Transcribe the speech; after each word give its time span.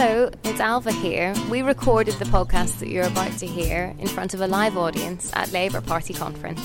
Hello, 0.00 0.30
it's 0.44 0.60
Ailbhe 0.60 0.92
here. 0.92 1.34
We 1.50 1.62
recorded 1.62 2.14
the 2.20 2.24
podcast 2.26 2.78
that 2.78 2.88
you're 2.88 3.08
about 3.08 3.32
to 3.38 3.48
hear 3.48 3.96
in 3.98 4.06
front 4.06 4.32
of 4.32 4.40
a 4.40 4.46
live 4.46 4.76
audience 4.76 5.28
at 5.34 5.50
Labour 5.50 5.80
Party 5.80 6.14
conference. 6.14 6.60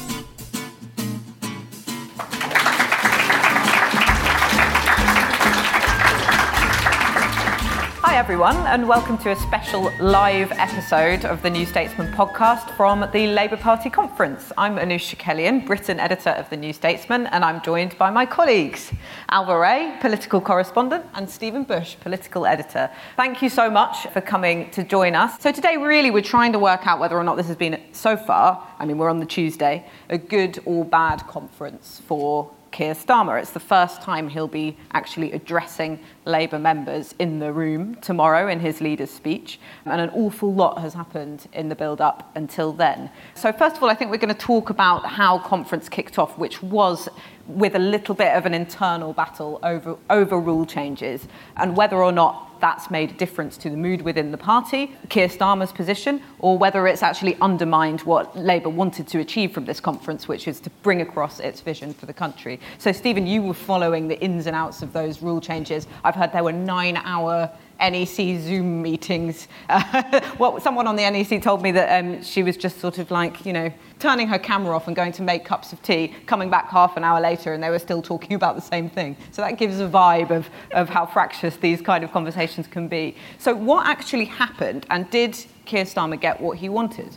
Hi, 8.13 8.19
everyone, 8.19 8.57
and 8.67 8.87
welcome 8.87 9.17
to 9.17 9.31
a 9.31 9.35
special 9.35 9.91
live 9.99 10.51
episode 10.51 11.25
of 11.25 11.41
the 11.41 11.49
New 11.49 11.65
Statesman 11.65 12.13
podcast 12.13 12.69
from 12.77 13.09
the 13.11 13.25
Labour 13.25 13.57
Party 13.57 13.89
conference. 13.89 14.51
I'm 14.55 14.75
Anoosh 14.75 15.15
Chakelian, 15.15 15.65
Britain 15.65 15.99
editor 15.99 16.29
of 16.29 16.47
the 16.51 16.55
New 16.55 16.73
Statesman, 16.73 17.25
and 17.25 17.43
I'm 17.43 17.59
joined 17.63 17.97
by 17.97 18.11
my 18.11 18.27
colleagues, 18.27 18.91
Ailbhe 19.31 19.59
Rea, 19.59 19.99
political 19.99 20.39
correspondent, 20.39 21.07
and 21.15 21.27
Stephen 21.27 21.63
Bush, 21.63 21.95
political 22.01 22.45
editor. 22.45 22.91
Thank 23.15 23.41
you 23.41 23.49
so 23.49 23.71
much 23.71 24.05
for 24.09 24.21
coming 24.21 24.69
to 24.69 24.83
join 24.83 25.15
us. 25.15 25.41
So, 25.41 25.51
today, 25.51 25.77
really, 25.77 26.11
we're 26.11 26.21
trying 26.21 26.51
to 26.53 26.59
work 26.59 26.85
out 26.85 26.99
whether 26.99 27.17
or 27.17 27.23
not 27.23 27.35
this 27.35 27.47
has 27.47 27.57
been, 27.57 27.81
so 27.93 28.15
far, 28.15 28.63
I 28.77 28.85
mean, 28.85 28.99
we're 28.99 29.09
on 29.09 29.21
the 29.21 29.25
Tuesday, 29.25 29.89
a 30.09 30.19
good 30.19 30.59
or 30.65 30.85
bad 30.85 31.25
conference 31.25 31.99
for 32.05 32.51
Keir 32.73 32.95
Starmer. 32.95 33.39
It's 33.39 33.51
the 33.51 33.59
first 33.59 34.01
time 34.01 34.27
he'll 34.27 34.47
be 34.47 34.75
actually 34.91 35.31
addressing 35.31 35.99
Labour 36.25 36.57
members 36.57 37.13
in 37.19 37.39
the 37.39 37.53
room 37.53 37.95
tomorrow 38.01 38.47
in 38.49 38.59
his 38.59 38.81
leader's 38.81 39.11
speech. 39.11 39.59
And 39.85 40.01
an 40.01 40.09
awful 40.09 40.53
lot 40.53 40.81
has 40.81 40.93
happened 40.93 41.47
in 41.53 41.69
the 41.69 41.75
build 41.75 42.01
up 42.01 42.31
until 42.35 42.73
then. 42.73 43.11
So, 43.35 43.53
first 43.53 43.77
of 43.77 43.83
all, 43.83 43.89
I 43.89 43.93
think 43.93 44.09
we're 44.09 44.17
going 44.17 44.33
to 44.33 44.41
talk 44.41 44.71
about 44.71 45.05
how 45.05 45.37
conference 45.39 45.87
kicked 45.87 46.17
off, 46.17 46.37
which 46.37 46.61
was 46.63 47.07
with 47.47 47.75
a 47.75 47.79
little 47.79 48.15
bit 48.15 48.33
of 48.35 48.45
an 48.45 48.53
internal 48.53 49.13
battle 49.13 49.59
over, 49.63 49.97
over 50.09 50.39
rule 50.39 50.65
changes 50.65 51.27
and 51.57 51.75
whether 51.75 51.97
or 51.97 52.11
not 52.11 52.53
that's 52.63 52.89
made 52.89 53.11
a 53.11 53.13
difference 53.15 53.57
to 53.57 53.69
the 53.69 53.75
mood 53.75 54.01
within 54.01 54.31
the 54.31 54.37
party, 54.37 54.95
Keir 55.09 55.27
Starmer's 55.27 55.73
position, 55.73 56.21
or 56.39 56.57
whether 56.57 56.87
it's 56.87 57.03
actually 57.03 57.35
undermined 57.41 57.99
what 58.03 58.37
Labour 58.37 58.69
wanted 58.69 59.05
to 59.09 59.19
achieve 59.19 59.51
from 59.51 59.65
this 59.65 59.81
conference, 59.81 60.29
which 60.29 60.47
is 60.47 60.61
to 60.61 60.69
bring 60.81 61.01
across 61.01 61.41
its 61.41 61.59
vision 61.59 61.93
for 61.93 62.05
the 62.05 62.13
country. 62.13 62.61
So, 62.77 62.93
Stephen, 62.93 63.27
you 63.27 63.41
were 63.41 63.53
following 63.53 64.07
the 64.07 64.17
ins 64.21 64.47
and 64.47 64.55
outs 64.55 64.81
of 64.81 64.93
those 64.93 65.21
rule 65.21 65.41
changes. 65.41 65.87
I've 66.05 66.15
heard 66.15 66.31
there 66.31 66.45
were 66.45 66.53
nine 66.53 66.95
hour 66.95 67.51
NEC 67.79 68.39
Zoom 68.39 68.81
meetings. 68.81 69.47
Uh, 69.69 70.59
someone 70.59 70.87
on 70.87 70.95
the 70.95 71.09
NEC 71.09 71.41
told 71.41 71.61
me 71.61 71.71
that 71.71 71.99
um, 71.99 72.21
she 72.21 72.43
was 72.43 72.57
just 72.57 72.79
sort 72.79 72.97
of 72.97 73.09
like, 73.09 73.45
you 73.45 73.53
know, 73.53 73.71
turning 73.99 74.27
her 74.27 74.37
camera 74.37 74.75
off 74.75 74.87
and 74.87 74.95
going 74.95 75.11
to 75.11 75.21
make 75.21 75.45
cups 75.45 75.73
of 75.73 75.81
tea, 75.81 76.13
coming 76.25 76.49
back 76.49 76.69
half 76.69 76.97
an 76.97 77.03
hour 77.03 77.19
later, 77.21 77.53
and 77.53 77.63
they 77.63 77.69
were 77.69 77.79
still 77.79 78.01
talking 78.01 78.33
about 78.41 78.55
the 78.55 78.61
same 78.61 78.89
thing. 78.89 79.15
So 79.31 79.41
that 79.41 79.57
gives 79.57 79.79
a 79.79 79.87
vibe 79.87 80.29
of, 80.29 80.49
of 80.71 80.89
how 80.89 81.05
fractious 81.05 81.55
these 81.57 81.81
kind 81.81 82.03
of 82.03 82.11
conversations 82.11 82.67
can 82.67 82.87
be. 82.87 83.15
So, 83.39 83.55
what 83.55 83.87
actually 83.87 84.25
happened, 84.25 84.85
and 84.89 85.09
did 85.09 85.37
Keir 85.65 85.85
Starmer 85.85 86.19
get 86.19 86.39
what 86.39 86.57
he 86.57 86.69
wanted? 86.69 87.15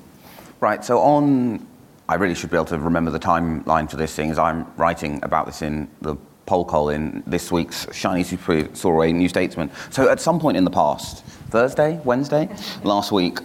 Right, 0.60 0.84
so 0.84 0.98
on. 1.00 1.66
I 2.08 2.14
really 2.14 2.34
should 2.34 2.50
be 2.50 2.56
able 2.56 2.66
to 2.66 2.78
remember 2.78 3.10
the 3.10 3.18
timeline 3.18 3.90
for 3.90 3.96
this 3.96 4.14
thing 4.14 4.30
as 4.30 4.38
I'm 4.38 4.72
writing 4.76 5.18
about 5.24 5.46
this 5.46 5.60
in 5.62 5.90
the 6.00 6.16
poll 6.46 6.64
call 6.64 6.88
in 6.90 7.22
this 7.26 7.52
week's 7.52 7.86
Shiny 7.94 8.22
Super 8.22 8.68
Soiree 8.74 9.12
New 9.12 9.28
Statesman. 9.28 9.70
So 9.90 10.08
at 10.08 10.20
some 10.20 10.40
point 10.40 10.56
in 10.56 10.64
the 10.64 10.70
past, 10.70 11.24
Thursday, 11.50 12.00
Wednesday, 12.04 12.48
last 12.82 13.12
week, 13.12 13.38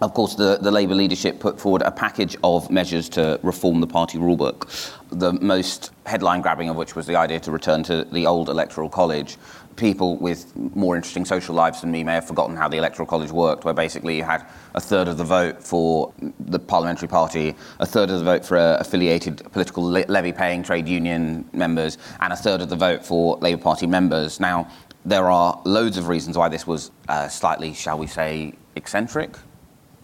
of 0.00 0.14
course, 0.14 0.36
the, 0.36 0.58
the 0.60 0.70
Labour 0.70 0.94
leadership 0.94 1.40
put 1.40 1.60
forward 1.60 1.82
a 1.82 1.90
package 1.90 2.36
of 2.44 2.70
measures 2.70 3.08
to 3.10 3.40
reform 3.42 3.80
the 3.80 3.86
party 3.86 4.16
rulebook, 4.16 4.92
the 5.10 5.32
most 5.32 5.90
headline 6.06 6.40
grabbing 6.40 6.68
of 6.68 6.76
which 6.76 6.94
was 6.94 7.06
the 7.06 7.16
idea 7.16 7.40
to 7.40 7.50
return 7.50 7.82
to 7.84 8.04
the 8.04 8.26
old 8.26 8.48
electoral 8.48 8.88
college. 8.88 9.36
People 9.74 10.16
with 10.16 10.56
more 10.56 10.96
interesting 10.96 11.24
social 11.24 11.54
lives 11.54 11.80
than 11.80 11.90
me 11.90 12.04
may 12.04 12.14
have 12.14 12.26
forgotten 12.26 12.56
how 12.56 12.68
the 12.68 12.76
electoral 12.76 13.06
college 13.06 13.30
worked, 13.30 13.64
where 13.64 13.74
basically 13.74 14.16
you 14.16 14.22
had 14.22 14.44
a 14.74 14.80
third 14.80 15.08
of 15.08 15.18
the 15.18 15.24
vote 15.24 15.62
for 15.62 16.12
the 16.38 16.58
parliamentary 16.58 17.08
party, 17.08 17.56
a 17.80 17.86
third 17.86 18.10
of 18.10 18.18
the 18.18 18.24
vote 18.24 18.44
for 18.44 18.56
uh, 18.56 18.76
affiliated 18.78 19.42
political 19.52 19.82
le- 19.82 20.04
levy 20.08 20.32
paying 20.32 20.62
trade 20.62 20.88
union 20.88 21.48
members, 21.52 21.98
and 22.20 22.32
a 22.32 22.36
third 22.36 22.60
of 22.60 22.68
the 22.68 22.76
vote 22.76 23.04
for 23.04 23.36
Labour 23.38 23.62
Party 23.62 23.86
members. 23.86 24.40
Now, 24.40 24.68
there 25.04 25.30
are 25.30 25.60
loads 25.64 25.96
of 25.96 26.08
reasons 26.08 26.36
why 26.36 26.48
this 26.48 26.66
was 26.66 26.90
uh, 27.08 27.28
slightly, 27.28 27.72
shall 27.72 27.98
we 27.98 28.06
say, 28.06 28.54
eccentric 28.76 29.36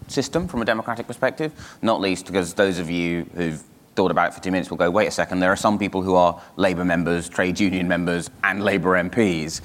system 0.09 0.49
from 0.49 0.63
a 0.63 0.65
democratic 0.65 1.07
perspective, 1.07 1.53
not 1.83 2.01
least 2.01 2.27
because 2.27 2.55
those 2.55 2.79
of 2.79 2.91
you 2.91 3.27
who've 3.35 3.63
thought 3.95 4.11
about 4.11 4.29
it 4.29 4.35
for 4.35 4.43
two 4.43 4.51
minutes 4.51 4.71
will 4.71 4.77
go, 4.77 4.91
wait 4.91 5.07
a 5.07 5.11
second, 5.11 5.41
there 5.41 5.53
are 5.53 5.57
some 5.57 5.79
people 5.79 6.03
who 6.03 6.15
are 6.15 6.41
Labour 6.57 6.85
members, 6.85 7.29
trade 7.29 7.59
union 7.61 7.87
members, 7.89 8.31
and 8.43 8.63
Labour 8.63 8.93
MPs. 9.03 9.61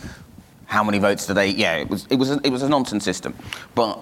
How 0.65 0.83
many 0.83 0.99
votes 0.99 1.25
do 1.25 1.33
they? 1.33 1.49
Yeah, 1.49 1.77
it 1.77 1.89
was, 1.89 2.05
it 2.09 2.15
was, 2.15 2.31
a, 2.31 2.39
it 2.43 2.51
was 2.51 2.61
a 2.61 2.69
nonsense 2.69 3.03
system. 3.03 3.35
But 3.73 3.99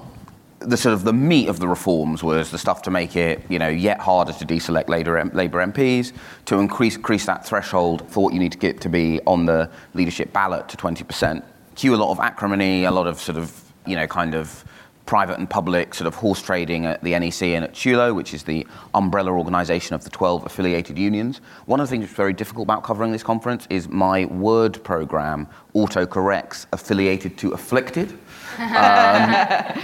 the 0.59 0.75
sort 0.75 0.94
of 0.94 1.03
the 1.03 1.14
meat 1.14 1.48
of 1.48 1.59
the 1.59 1.68
reforms 1.68 2.24
was 2.24 2.52
the 2.52 2.58
stuff 2.58 2.81
to 2.84 2.92
make 2.92 3.16
it, 3.16 3.42
you 3.48 3.59
know, 3.59 3.69
yet 3.69 4.00
harder 4.00 4.34
to 4.34 4.46
deselect 4.46 4.90
Labour, 4.90 5.24
Labour 5.34 5.66
MPs, 5.66 6.12
to 6.46 6.58
increase, 6.59 6.96
increase 6.96 7.25
that 7.25 7.46
threshold 7.46 8.09
for 8.09 8.24
what 8.24 8.34
you 8.34 8.40
need 8.40 8.52
to 8.52 8.58
get 8.58 8.81
to 8.81 8.90
be 8.90 9.22
on 9.25 9.46
the 9.46 9.69
leadership 9.94 10.34
ballot 10.34 10.68
to 10.69 10.78
20%. 10.78 11.44
Cue 11.75 11.94
a 11.94 11.96
lot 11.96 12.12
of 12.12 12.19
acrimony, 12.19 12.86
a 12.86 12.92
lot 12.92 13.08
of 13.08 13.19
sort 13.19 13.38
of, 13.38 13.72
you 13.86 13.96
know, 13.96 14.08
kind 14.08 14.34
of 14.34 14.66
private 15.07 15.40
and 15.40 15.50
public 15.50 15.95
sort 15.95 16.06
of 16.06 16.13
horse 16.13 16.41
trading 16.41 16.85
at 16.85 17.01
the 17.01 17.18
NEC 17.18 17.41
and 17.41 17.63
at 17.63 17.73
TULO, 17.73 18.13
which 18.13 18.34
is 18.34 18.44
the 18.44 18.68
umbrella 18.94 19.31
organisation 19.31 19.95
of 19.95 20.03
the 20.03 20.09
12 20.12 20.45
affiliated 20.45 21.00
unions. 21.00 21.41
One 21.66 21.79
of 21.79 21.88
the 21.88 21.90
things 21.90 22.03
that's 22.06 22.16
very 22.16 22.34
difficult 22.34 22.66
about 22.66 22.84
covering 22.84 23.12
this 23.12 23.23
conference 23.23 23.66
is 23.72 23.88
my 23.88 24.25
word 24.25 24.84
programme 24.84 25.47
autocorrects 25.73 26.68
affiliated 26.73 27.38
to 27.40 27.51
afflicted. 27.51 28.12
Um, 28.59 29.29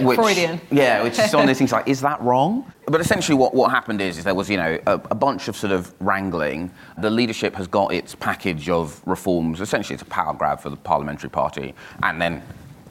which, 0.06 0.18
Freudian. 0.18 0.60
Yeah, 0.70 1.02
which 1.02 1.18
is 1.18 1.32
one 1.32 1.42
of 1.42 1.48
these 1.48 1.58
things 1.58 1.72
like, 1.78 1.88
is 1.88 2.00
that 2.02 2.20
wrong? 2.20 2.70
But 2.86 3.00
essentially, 3.00 3.36
what, 3.36 3.54
what 3.54 3.70
happened 3.70 4.02
is, 4.02 4.18
is 4.18 4.24
there 4.24 4.34
was, 4.34 4.50
you 4.50 4.58
know, 4.58 4.78
a, 4.86 4.94
a, 4.94 5.14
bunch 5.14 5.48
of 5.48 5.56
sort 5.56 5.72
of 5.72 5.94
wrangling. 6.00 6.70
The 6.98 7.08
leadership 7.08 7.54
has 7.54 7.66
got 7.66 7.94
its 7.94 8.14
package 8.14 8.68
of 8.68 9.00
reforms. 9.06 9.62
Essentially, 9.62 9.94
it's 9.94 10.02
a 10.02 10.06
power 10.06 10.34
grab 10.34 10.60
for 10.60 10.68
the 10.68 10.76
parliamentary 10.76 11.30
party, 11.30 11.74
and 12.02 12.20
then 12.20 12.42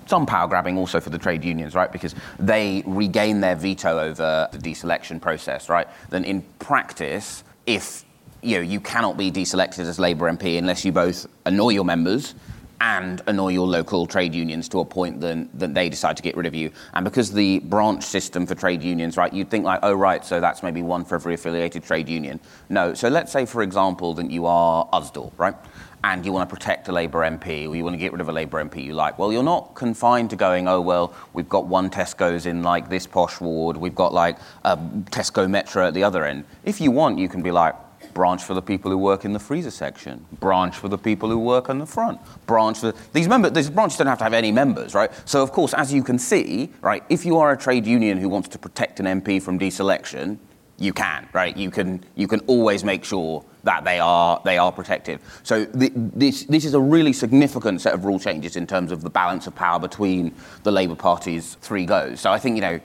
some 0.06 0.26
power 0.26 0.48
grabbing 0.48 0.78
also 0.78 1.00
for 1.00 1.10
the 1.10 1.18
trade 1.18 1.44
unions, 1.44 1.76
right? 1.76 1.92
Because 1.92 2.16
they 2.40 2.84
regain 2.86 3.42
their 3.42 3.56
veto 3.56 4.00
over 4.00 4.48
the 4.52 4.58
deselection 4.58 5.22
process, 5.22 5.70
right? 5.70 5.88
Then 6.10 6.24
in 6.24 6.42
practice, 6.60 7.44
if 7.66 8.06
you 8.42 8.58
know 8.58 8.62
you 8.62 8.80
cannot 8.80 9.18
be 9.18 9.32
deselected 9.32 9.80
as 9.80 10.00
Labour 10.00 10.32
MP 10.32 10.58
unless 10.58 10.84
you 10.84 10.92
both 10.92 11.28
annoy 11.46 11.70
your 11.70 11.86
members 11.86 12.36
and 12.84 13.22
annoy 13.28 13.48
your 13.48 13.66
local 13.66 14.06
trade 14.06 14.36
unions 14.36 14.68
to 14.68 14.80
a 14.80 14.86
point 14.86 15.22
that, 15.22 15.48
that 15.58 15.74
they 15.74 15.88
decide 15.88 16.18
to 16.18 16.24
get 16.24 16.36
rid 16.36 16.46
of 16.46 16.54
you. 16.54 16.70
And 16.94 17.06
because 17.06 17.32
the 17.32 17.60
branch 17.60 18.04
system 18.04 18.46
for 18.46 18.56
trade 18.56 18.84
unions, 18.84 19.16
right, 19.16 19.32
you'd 19.32 19.50
think 19.50 19.64
like, 19.64 19.80
oh, 19.84 19.94
right, 19.94 20.24
so 20.26 20.42
that's 20.42 20.64
maybe 20.64 20.82
one 20.82 21.06
for 21.06 21.16
every 21.16 21.34
affiliated 21.36 21.84
trade 21.86 22.10
union. 22.10 22.42
No. 22.68 22.94
So 22.94 23.08
let's 23.08 23.32
say, 23.32 23.46
for 23.46 23.62
example, 23.62 24.14
that 24.16 24.30
you 24.30 24.46
are 24.46 24.86
USDAW, 24.92 25.32
right? 25.38 25.56
And 26.04 26.26
you 26.26 26.34
want 26.34 26.50
to 26.50 26.54
protect 26.54 26.88
a 26.90 26.92
Labour 26.92 27.20
MP 27.20 27.68
or 27.68 27.76
you 27.76 27.84
want 27.84 27.94
to 27.94 27.98
get 27.98 28.12
rid 28.12 28.20
of 28.20 28.28
a 28.28 28.32
Labour 28.32 28.64
MP 28.64 28.84
you 28.84 28.94
like. 28.94 29.18
Well, 29.18 29.32
you're 29.32 29.42
not 29.42 29.74
confined 29.74 30.30
to 30.32 30.36
going, 30.36 30.68
oh, 30.68 30.82
well, 30.82 31.14
we've 31.32 31.48
got 31.48 31.66
one 31.66 31.90
Tesco's 31.90 32.46
in 32.46 32.62
like 32.62 32.90
this 32.90 33.08
posh 33.08 33.40
ward, 33.40 33.78
we've 33.78 33.96
got 33.96 34.14
like 34.14 34.38
a 34.64 34.76
Tesco 34.76 35.50
Metro 35.50 35.88
at 35.88 35.94
the 35.94 36.04
other 36.04 36.26
end. 36.26 36.44
If 36.66 36.82
you 36.82 36.92
want, 36.92 37.20
you 37.20 37.30
can 37.30 37.42
be 37.42 37.52
like, 37.52 37.76
branch 38.14 38.44
for 38.44 38.54
the 38.54 38.62
people 38.62 38.92
who 38.92 38.98
work 38.98 39.26
in 39.26 39.34
the 39.34 39.40
freezer 39.40 39.72
section, 39.72 40.26
branch 40.40 40.76
for 40.76 40.88
the 40.88 40.98
people 40.98 41.30
who 41.30 41.40
work 41.40 41.70
on 41.70 41.80
the 41.80 41.86
front, 41.86 42.20
branch 42.46 42.80
for 42.80 42.94
these 43.14 43.28
members. 43.28 43.52
These 43.54 43.70
branches 43.70 43.98
don't 43.98 44.08
have 44.08 44.20
to 44.20 44.24
have 44.24 44.34
any 44.34 44.52
members, 44.52 44.94
right? 44.94 45.12
So 45.28 45.42
of 45.42 45.52
course, 45.52 45.74
as 45.74 45.94
you 45.94 46.04
can 46.04 46.20
see, 46.20 46.72
right, 46.82 47.04
if 47.10 47.26
you 47.26 47.38
are 47.38 47.52
a 47.54 47.58
trade 47.58 47.86
union 47.86 48.18
who 48.18 48.30
wants 48.30 48.50
to 48.50 48.60
protect 48.60 49.00
an 49.00 49.06
MP 49.06 49.42
from 49.42 49.58
deselection, 49.58 50.38
you 50.78 50.94
can, 50.94 51.28
right? 51.34 51.56
You 51.56 51.70
can 51.70 52.04
you 52.16 52.28
can 52.28 52.40
always 52.42 52.84
make 52.84 53.04
sure 53.04 53.44
that 53.64 53.84
they 53.84 54.00
are 54.00 54.42
they 54.44 54.58
are 54.58 54.72
protected. 54.72 55.20
So 55.44 55.66
the, 55.66 55.92
this 55.96 56.44
this 56.46 56.66
is 56.66 56.74
a 56.74 56.80
really 56.80 57.14
significant 57.14 57.82
set 57.82 57.94
of 57.94 58.06
rule 58.06 58.20
changes 58.20 58.56
in 58.56 58.68
terms 58.68 58.92
of 58.92 59.02
the 59.02 59.10
balance 59.10 59.48
of 59.48 59.56
power 59.56 59.80
between 59.80 60.34
the 60.64 60.72
Labour 60.72 60.96
Party's 60.96 61.56
three 61.62 61.86
goes. 61.86 62.20
So 62.20 62.32
I 62.32 62.40
think 62.40 62.56
you 62.56 62.62
know 62.62 62.80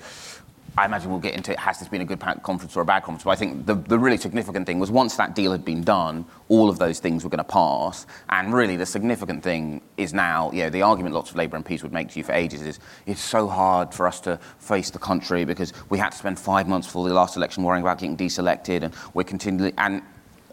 I 0.78 0.86
imagine 0.86 1.10
we'll 1.10 1.18
get 1.18 1.34
into 1.34 1.50
it. 1.50 1.58
Has 1.58 1.80
this 1.80 1.88
been 1.88 2.02
a 2.02 2.04
good 2.04 2.20
conference 2.20 2.76
or 2.76 2.82
a 2.82 2.84
bad 2.84 3.02
conference? 3.02 3.24
But 3.24 3.30
I 3.30 3.34
think 3.36 3.66
the, 3.66 3.74
the 3.74 3.98
really 3.98 4.16
significant 4.16 4.64
thing 4.64 4.78
was 4.78 4.92
once 4.92 5.16
that 5.16 5.34
deal 5.34 5.50
had 5.50 5.64
been 5.64 5.82
done, 5.82 6.24
all 6.48 6.70
of 6.70 6.78
those 6.78 7.00
things 7.00 7.24
were 7.24 7.30
going 7.30 7.38
to 7.38 7.44
pass. 7.44 8.06
And 8.28 8.54
really, 8.54 8.76
the 8.76 8.86
significant 8.86 9.42
thing 9.42 9.82
is 9.96 10.14
now, 10.14 10.52
you 10.52 10.62
know, 10.62 10.70
the 10.70 10.82
argument 10.82 11.16
lots 11.16 11.30
of 11.30 11.36
Labour 11.36 11.58
MPs 11.58 11.82
would 11.82 11.92
make 11.92 12.10
to 12.10 12.18
you 12.18 12.24
for 12.24 12.32
ages 12.32 12.62
is 12.62 12.78
it's 13.06 13.20
so 13.20 13.48
hard 13.48 13.92
for 13.92 14.06
us 14.06 14.20
to 14.20 14.38
face 14.58 14.90
the 14.90 15.00
country 15.00 15.44
because 15.44 15.72
we 15.88 15.98
had 15.98 16.10
to 16.10 16.18
spend 16.18 16.38
five 16.38 16.68
months 16.68 16.86
before 16.86 17.08
the 17.08 17.14
last 17.14 17.36
election 17.36 17.64
worrying 17.64 17.82
about 17.82 17.98
getting 17.98 18.16
deselected, 18.16 18.84
and 18.84 18.94
we're 19.14 19.24
continually. 19.24 19.74
And 19.78 20.00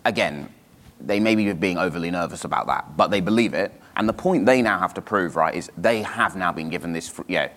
again, 0.06 0.50
they 1.00 1.20
may 1.20 1.36
be 1.36 1.54
being 1.54 1.78
overly 1.78 2.10
nervous 2.10 2.46
about 2.46 2.66
that, 2.66 2.98
but 2.98 3.12
they 3.12 3.22
believe 3.22 3.54
it. 3.54 3.80
And 3.96 4.10
the 4.10 4.14
point 4.14 4.48
they 4.48 4.64
now 4.64 4.80
have 4.80 4.96
to 4.96 5.02
prove, 5.02 5.36
right, 5.36 5.54
is 5.54 5.70
they 5.78 6.02
have 6.02 6.36
now 6.36 6.52
been 6.52 6.70
given 6.70 6.94
this, 6.94 7.14
yeah 7.28 7.44
you 7.44 7.50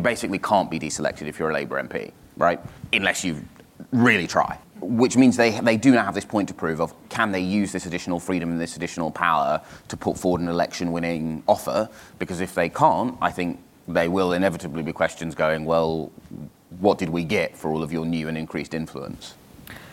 basically 0.00 0.38
can't 0.38 0.70
be 0.70 0.78
deselected 0.78 1.22
if 1.22 1.38
you're 1.38 1.50
a 1.50 1.54
Labour 1.54 1.82
MP, 1.82 2.12
right? 2.36 2.60
Unless 2.92 3.24
you 3.24 3.44
really 3.92 4.26
try. 4.26 4.58
Which 4.80 5.16
means 5.16 5.36
they, 5.36 5.58
they 5.60 5.76
do 5.76 5.92
now 5.92 6.04
have 6.04 6.14
this 6.14 6.24
point 6.24 6.48
to 6.48 6.54
prove 6.54 6.80
of 6.80 6.92
can 7.08 7.32
they 7.32 7.40
use 7.40 7.72
this 7.72 7.86
additional 7.86 8.20
freedom 8.20 8.50
and 8.50 8.60
this 8.60 8.76
additional 8.76 9.10
power 9.10 9.60
to 9.88 9.96
put 9.96 10.18
forward 10.18 10.40
an 10.40 10.48
election 10.48 10.92
winning 10.92 11.42
offer? 11.46 11.88
Because 12.18 12.40
if 12.40 12.54
they 12.54 12.68
can't, 12.68 13.16
I 13.20 13.30
think 13.30 13.60
they 13.88 14.08
will 14.08 14.32
inevitably 14.32 14.82
be 14.82 14.92
questions 14.92 15.34
going, 15.34 15.64
well, 15.64 16.10
what 16.80 16.98
did 16.98 17.08
we 17.08 17.24
get 17.24 17.56
for 17.56 17.70
all 17.70 17.82
of 17.82 17.92
your 17.92 18.04
new 18.04 18.28
and 18.28 18.36
increased 18.36 18.74
influence? 18.74 19.34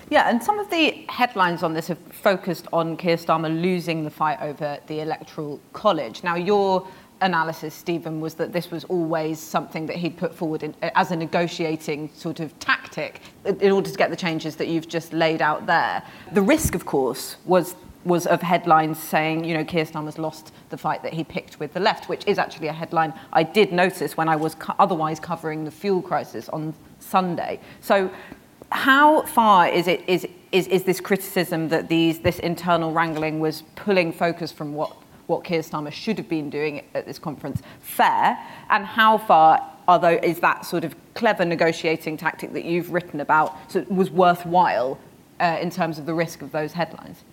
Yeah, 0.10 0.30
and 0.30 0.44
some 0.44 0.60
of 0.60 0.70
the 0.70 1.06
headlines 1.08 1.64
on 1.64 1.74
this 1.74 1.88
have 1.88 1.98
focused 1.98 2.68
on 2.74 2.98
Keir 2.98 3.16
Starmer 3.16 3.62
losing 3.62 4.04
the 4.04 4.10
fight 4.10 4.42
over 4.42 4.78
the 4.88 5.00
Electoral 5.00 5.62
College. 5.72 6.22
Now, 6.22 6.36
you're 6.36 6.86
analysis, 7.22 7.74
Stephen, 7.74 8.20
was 8.20 8.34
that 8.36 8.52
this 8.52 8.72
was 8.72 8.84
always 8.86 9.40
something 9.40 9.86
that 9.86 9.96
he'd 9.96 10.18
put 10.18 10.34
forward 10.34 10.64
in, 10.64 10.76
as 10.82 11.12
a 11.12 11.16
negotiating 11.16 12.10
sort 12.14 12.40
of 12.40 12.58
tactic 12.60 13.22
in 13.46 13.72
order 13.72 13.90
to 13.90 13.98
get 13.98 14.10
the 14.10 14.16
changes 14.16 14.56
that 14.58 14.68
you've 14.68 14.88
just 14.88 15.14
laid 15.14 15.42
out 15.42 15.66
there. 15.66 16.04
The 16.34 16.42
risk, 16.42 16.76
of 16.76 16.86
course, 16.86 17.38
was 17.46 17.76
was 18.04 18.26
of 18.26 18.42
headlines 18.42 18.98
saying, 18.98 19.44
you 19.44 19.54
know, 19.54 19.64
Keir 19.64 19.86
Starmer's 19.86 20.18
lost 20.18 20.52
the 20.70 20.78
fight 20.78 21.04
that 21.04 21.14
he 21.14 21.24
picked 21.24 21.60
with 21.60 21.74
the 21.74 21.80
left, 21.80 22.10
which 22.10 22.26
is 22.26 22.40
actually 22.40 22.68
a 22.68 22.74
headline 22.74 23.14
I 23.32 23.44
did 23.44 23.72
notice 23.72 24.18
when 24.18 24.28
I 24.28 24.36
was 24.36 24.56
co- 24.56 24.74
otherwise 24.80 25.20
covering 25.20 25.66
the 25.66 25.72
fuel 25.72 26.02
crisis 26.02 26.50
on 26.50 26.74
Sunday. 27.00 27.60
So, 27.82 28.12
how 28.72 29.24
far 29.24 29.68
is 29.68 29.88
it 29.88 30.04
is 30.08 30.26
is, 30.52 30.68
is 30.68 30.84
this 30.84 31.00
criticism 31.00 31.70
that 31.70 31.90
these 31.90 32.20
this 32.20 32.40
internal 32.40 32.92
wrangling 32.92 33.40
was 33.40 33.64
pulling 33.76 34.12
focus 34.12 34.52
from 34.52 34.74
what 34.74 34.96
what 35.32 35.44
Keir 35.44 35.62
Starmer 35.62 35.92
should 35.92 36.18
have 36.18 36.30
been 36.30 36.50
doing 36.50 36.84
at 36.94 37.06
this 37.06 37.18
conference 37.18 37.62
fair? 37.80 38.38
And 38.70 38.86
how 38.86 39.18
far 39.18 39.68
although 39.88 40.20
is 40.22 40.40
that 40.40 40.66
sort 40.66 40.84
of 40.84 40.96
clever 41.16 41.44
negotiating 41.44 42.18
tactic 42.18 42.54
that 42.54 42.66
you've 42.66 42.92
written 42.92 43.20
about 43.20 43.58
so 43.72 43.86
was 43.90 44.12
worthwhile 44.12 45.00
uh, 45.40 45.58
in 45.60 45.70
terms 45.70 45.98
of 45.98 46.06
the 46.06 46.14
risk 46.14 46.42
of 46.42 46.52
those 46.52 46.74
headlines? 46.74 47.24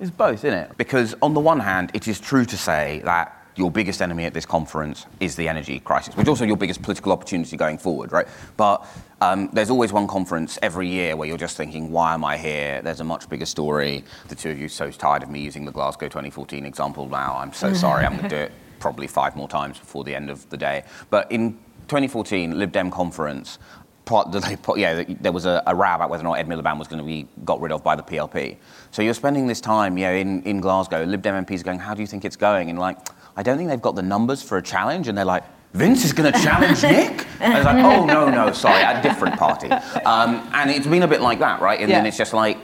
It's 0.00 0.10
both, 0.10 0.44
isn't 0.44 0.58
it? 0.58 0.76
Because 0.76 1.14
on 1.22 1.34
the 1.34 1.40
one 1.40 1.60
hand, 1.60 1.90
it 1.94 2.08
is 2.08 2.18
true 2.18 2.44
to 2.46 2.56
say 2.56 3.00
that 3.04 3.43
your 3.56 3.70
biggest 3.70 4.02
enemy 4.02 4.24
at 4.24 4.34
this 4.34 4.46
conference 4.46 5.06
is 5.20 5.36
the 5.36 5.48
energy 5.48 5.80
crisis, 5.80 6.16
which 6.16 6.24
is 6.24 6.28
also 6.28 6.44
your 6.44 6.56
biggest 6.56 6.82
political 6.82 7.12
opportunity 7.12 7.56
going 7.56 7.78
forward, 7.78 8.12
right? 8.12 8.26
But 8.56 8.86
um, 9.20 9.48
there's 9.52 9.70
always 9.70 9.92
one 9.92 10.06
conference 10.06 10.58
every 10.60 10.88
year 10.88 11.16
where 11.16 11.28
you're 11.28 11.38
just 11.38 11.56
thinking, 11.56 11.90
why 11.90 12.14
am 12.14 12.24
I 12.24 12.36
here? 12.36 12.82
There's 12.82 13.00
a 13.00 13.04
much 13.04 13.28
bigger 13.28 13.46
story. 13.46 14.04
The 14.28 14.34
two 14.34 14.50
of 14.50 14.58
you 14.58 14.66
are 14.66 14.68
so 14.68 14.90
tired 14.90 15.22
of 15.22 15.30
me 15.30 15.40
using 15.40 15.64
the 15.64 15.72
Glasgow 15.72 16.06
2014 16.06 16.64
example 16.64 17.08
now. 17.08 17.36
I'm 17.36 17.52
so 17.52 17.72
sorry. 17.74 18.04
I'm 18.04 18.16
going 18.16 18.28
to 18.28 18.28
do 18.28 18.42
it 18.42 18.52
probably 18.80 19.06
five 19.06 19.36
more 19.36 19.48
times 19.48 19.78
before 19.78 20.04
the 20.04 20.14
end 20.14 20.30
of 20.30 20.48
the 20.50 20.56
day. 20.56 20.84
But 21.10 21.30
in 21.30 21.52
2014, 21.88 22.58
Lib 22.58 22.72
Dem 22.72 22.90
conference, 22.90 23.58
yeah, 24.76 25.04
there 25.08 25.32
was 25.32 25.46
a, 25.46 25.62
a 25.66 25.74
row 25.74 25.94
about 25.94 26.10
whether 26.10 26.22
or 26.22 26.24
not 26.24 26.34
Ed 26.34 26.46
Miliband 26.46 26.78
was 26.78 26.88
going 26.88 26.98
to 26.98 27.06
be 27.06 27.26
got 27.44 27.60
rid 27.60 27.72
of 27.72 27.82
by 27.82 27.96
the 27.96 28.02
PLP. 28.02 28.56
So 28.90 29.00
you're 29.00 29.14
spending 29.14 29.46
this 29.46 29.62
time, 29.62 29.96
you 29.96 30.04
know, 30.04 30.12
in, 30.12 30.42
in 30.42 30.60
Glasgow. 30.60 31.04
Lib 31.04 31.22
Dem 31.22 31.44
MPs 31.44 31.60
are 31.60 31.64
going, 31.64 31.78
how 31.78 31.94
do 31.94 32.02
you 32.02 32.06
think 32.06 32.24
it's 32.24 32.36
going? 32.36 32.68
And 32.68 32.78
like, 32.78 32.98
I 33.36 33.42
don't 33.42 33.56
think 33.56 33.68
they've 33.68 33.80
got 33.80 33.94
the 33.94 34.02
numbers 34.02 34.42
for 34.42 34.58
a 34.58 34.62
challenge. 34.62 35.08
And 35.08 35.16
they're 35.16 35.24
like, 35.24 35.44
Vince 35.72 36.04
is 36.04 36.12
going 36.12 36.32
to 36.32 36.38
challenge 36.40 36.82
Nick? 36.82 37.26
I 37.40 37.56
was 37.56 37.64
like, 37.64 37.84
oh, 37.84 38.04
no, 38.04 38.30
no, 38.30 38.52
sorry, 38.52 38.82
a 38.82 39.02
different 39.02 39.36
party. 39.36 39.68
Um, 39.70 40.48
and 40.52 40.70
it's 40.70 40.86
been 40.86 41.02
a 41.02 41.08
bit 41.08 41.20
like 41.20 41.40
that, 41.40 41.60
right? 41.60 41.80
And 41.80 41.90
yeah. 41.90 41.98
then 41.98 42.06
it's 42.06 42.16
just 42.16 42.32
like, 42.32 42.58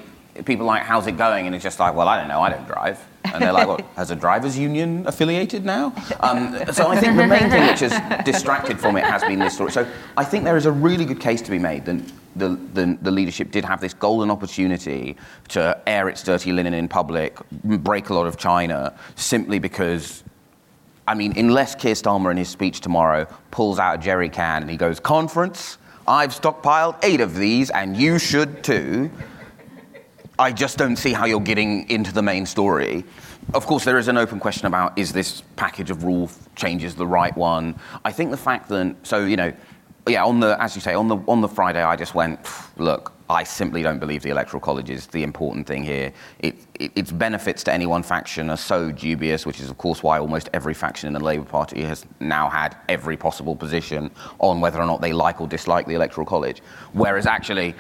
people 0.45 0.65
like, 0.65 0.83
how's 0.83 1.07
it 1.07 1.17
going? 1.17 1.47
And 1.47 1.55
it's 1.55 1.65
just 1.65 1.81
like, 1.81 1.95
well, 1.95 2.09
I 2.09 2.19
don't 2.19 2.29
know, 2.29 2.41
I 2.41 2.51
don't 2.51 2.67
drive. 2.67 3.05
And 3.25 3.43
they're 3.43 3.53
like, 3.53 3.67
what, 3.67 3.81
has 3.97 4.11
a 4.11 4.17
drivers 4.17 4.57
union 4.57 5.07
affiliated 5.07 5.65
now? 5.65 5.93
Um, 6.21 6.57
so 6.73 6.89
I 6.89 6.99
think 6.99 7.17
the 7.17 7.27
main 7.27 7.51
thing 7.51 7.67
which 7.67 7.81
has 7.81 8.25
distracted 8.25 8.79
from 8.79 8.97
it 8.97 9.05
has 9.05 9.23
been 9.25 9.41
this 9.41 9.55
story. 9.55 9.73
So 9.73 9.87
I 10.17 10.25
think 10.25 10.45
there 10.45 10.57
is 10.57 10.67
a 10.67 10.73
really 10.73 11.05
good 11.05 11.21
case 11.21 11.43
to 11.43 11.51
be 11.51 11.59
made 11.59 11.85
that 11.87 12.01
the, 12.37 12.49
the, 12.75 12.97
the, 13.03 13.11
leadership 13.11 13.51
did 13.51 13.65
have 13.65 13.81
this 13.81 13.93
golden 13.93 14.31
opportunity 14.31 15.17
to 15.49 15.77
air 15.85 16.09
its 16.09 16.23
dirty 16.23 16.53
linen 16.53 16.75
in 16.75 16.87
public, 16.87 17.37
break 17.51 18.09
a 18.09 18.15
lot 18.15 18.29
of 18.29 18.37
China, 18.39 18.97
simply 19.17 19.59
because 19.59 20.23
I 21.11 21.15
mean, 21.15 21.37
unless 21.37 21.75
Keir 21.75 21.95
Starmer 21.95 22.31
in 22.31 22.37
his 22.37 22.49
speech 22.49 22.81
tomorrow 22.81 23.27
pulls 23.51 23.81
out 23.81 23.97
a 23.97 23.99
jerry 23.99 24.29
can 24.29 24.63
and 24.63 24.71
he 24.71 24.77
goes, 24.77 25.01
Conference, 25.01 25.77
I've 26.07 26.31
stockpiled 26.31 27.03
eight 27.03 27.21
of 27.21 27.35
these 27.35 27.69
and 27.71 27.97
you 27.97 28.21
should 28.21 28.63
too. 28.63 29.11
I 30.39 30.53
just 30.53 30.79
don't 30.79 30.95
see 30.95 31.13
how 31.13 31.25
you're 31.25 31.41
getting 31.41 31.91
into 31.91 32.13
the 32.13 32.23
main 32.23 32.47
story. 32.47 33.03
Of 33.55 33.67
course, 33.67 33.85
there 33.85 33.99
is 33.99 34.07
an 34.07 34.19
open 34.19 34.39
question 34.39 34.69
about 34.69 34.97
is 34.97 35.13
this 35.13 35.43
package 35.57 35.91
of 35.91 36.05
rule 36.05 36.31
changes 36.55 36.95
the 36.95 37.09
right 37.09 37.37
one? 37.37 37.75
I 38.05 38.13
think 38.13 38.31
the 38.31 38.37
fact 38.37 38.69
that, 38.69 38.95
so, 39.03 39.25
you 39.25 39.37
know, 39.37 39.53
yeah, 40.09 40.25
on 40.25 40.41
the, 40.41 40.61
as 40.61 40.75
you 40.75 40.81
say, 40.81 40.95
on 40.95 41.09
the, 41.09 41.17
on 41.29 41.41
the 41.41 41.49
Friday, 41.49 41.83
I 41.83 41.97
just 41.97 42.15
went, 42.15 42.41
look, 42.77 43.13
I 43.29 43.45
simply 43.45 43.83
don't 43.83 44.01
believe 44.01 44.23
the 44.23 44.31
electoral 44.31 44.61
college 44.61 44.91
is 44.91 45.07
the 45.07 45.23
important 45.23 45.67
thing 45.67 45.85
here. 45.85 46.13
It, 46.41 46.57
it, 46.75 46.91
its 46.97 47.13
benefits 47.13 47.63
to 47.65 47.73
any 47.73 47.87
one 47.87 48.03
faction 48.03 48.51
are 48.51 48.57
so 48.57 48.91
dubious, 48.91 49.47
which 49.47 49.61
is, 49.61 49.71
of 49.71 49.79
course, 49.79 50.03
why 50.03 50.19
almost 50.19 50.49
every 50.53 50.75
faction 50.75 51.07
in 51.07 51.13
the 51.13 51.21
Labour 51.21 51.45
Party 51.45 51.83
has 51.83 52.07
now 52.19 52.49
had 52.49 52.77
every 52.89 53.17
possible 53.17 53.55
position 53.55 54.11
on 54.41 54.61
whether 54.61 54.81
or 54.81 54.87
not 54.87 55.01
they 55.01 55.13
like 55.13 55.41
or 55.41 55.47
dislike 55.47 55.87
the 55.87 55.95
electoral 55.95 56.27
college. 56.27 56.61
Whereas 56.93 57.27
actually, 57.27 57.77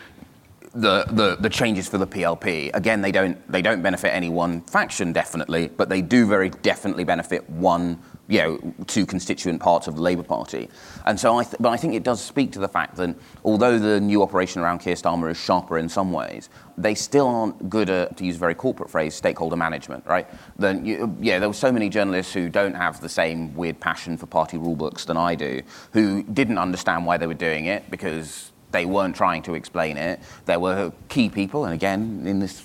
the, 0.73 1.05
the, 1.11 1.37
the, 1.41 1.51
changes 1.51 1.89
for 1.89 1.99
the 1.99 2.07
PLP. 2.07 2.71
Again, 2.75 3.01
they 3.01 3.11
don't, 3.11 3.37
they 3.51 3.61
don't 3.61 3.83
benefit 3.83 4.15
any 4.15 4.29
one 4.29 4.61
faction, 4.61 5.13
definitely, 5.13 5.67
but 5.67 5.89
they 5.89 6.01
do 6.01 6.27
very 6.27 6.51
definitely 6.51 7.03
benefit 7.03 7.49
one 7.51 8.01
you 8.31 8.39
know, 8.39 8.75
two 8.87 9.05
constituent 9.05 9.61
parts 9.61 9.89
of 9.89 9.97
the 9.97 10.01
Labour 10.01 10.23
Party. 10.23 10.71
And 11.05 11.19
so 11.19 11.37
I, 11.37 11.43
th- 11.43 11.57
but 11.59 11.71
I 11.71 11.77
think 11.77 11.95
it 11.95 12.05
does 12.05 12.23
speak 12.23 12.53
to 12.53 12.61
the 12.61 12.69
fact 12.69 12.95
that 12.97 13.17
although 13.45 13.79
the 13.79 14.01
new 14.01 14.23
operation 14.23 14.63
around 14.63 14.79
Keir 14.79 14.95
Starmer 14.95 15.31
is 15.31 15.37
sharper 15.37 15.79
in 15.79 15.89
some 15.89 16.13
ways, 16.13 16.49
they 16.79 16.95
still 16.95 17.27
aren't 17.27 17.69
good 17.69 17.91
at, 17.91 18.17
to 18.19 18.25
use 18.25 18.37
a 18.37 18.39
very 18.39 18.55
corporate 18.55 18.89
phrase, 18.89 19.17
stakeholder 19.17 19.57
management, 19.57 20.07
right? 20.07 20.29
Then, 20.57 20.87
you, 20.87 21.17
yeah, 21.21 21.41
there 21.41 21.49
were 21.49 21.55
so 21.55 21.73
many 21.73 21.89
journalists 21.89 22.33
who 22.33 22.49
don't 22.49 22.75
have 22.75 23.01
the 23.01 23.09
same 23.09 23.53
weird 23.57 23.81
passion 23.81 24.17
for 24.17 24.27
party 24.27 24.57
rulebooks 24.59 25.07
than 25.07 25.17
I 25.17 25.35
do, 25.35 25.63
who 25.93 26.23
didn't 26.23 26.59
understand 26.59 27.07
why 27.07 27.17
they 27.17 27.27
were 27.27 27.35
doing 27.35 27.67
it 27.67 27.91
because 27.91 28.53
they 28.71 28.87
weren't 28.87 29.17
trying 29.17 29.43
to 29.43 29.55
explain 29.55 29.97
it. 29.97 30.21
There 30.45 30.61
were 30.61 30.93
key 31.09 31.29
people, 31.29 31.65
and 31.65 31.75
again, 31.75 32.23
in 32.25 32.39
this 32.39 32.61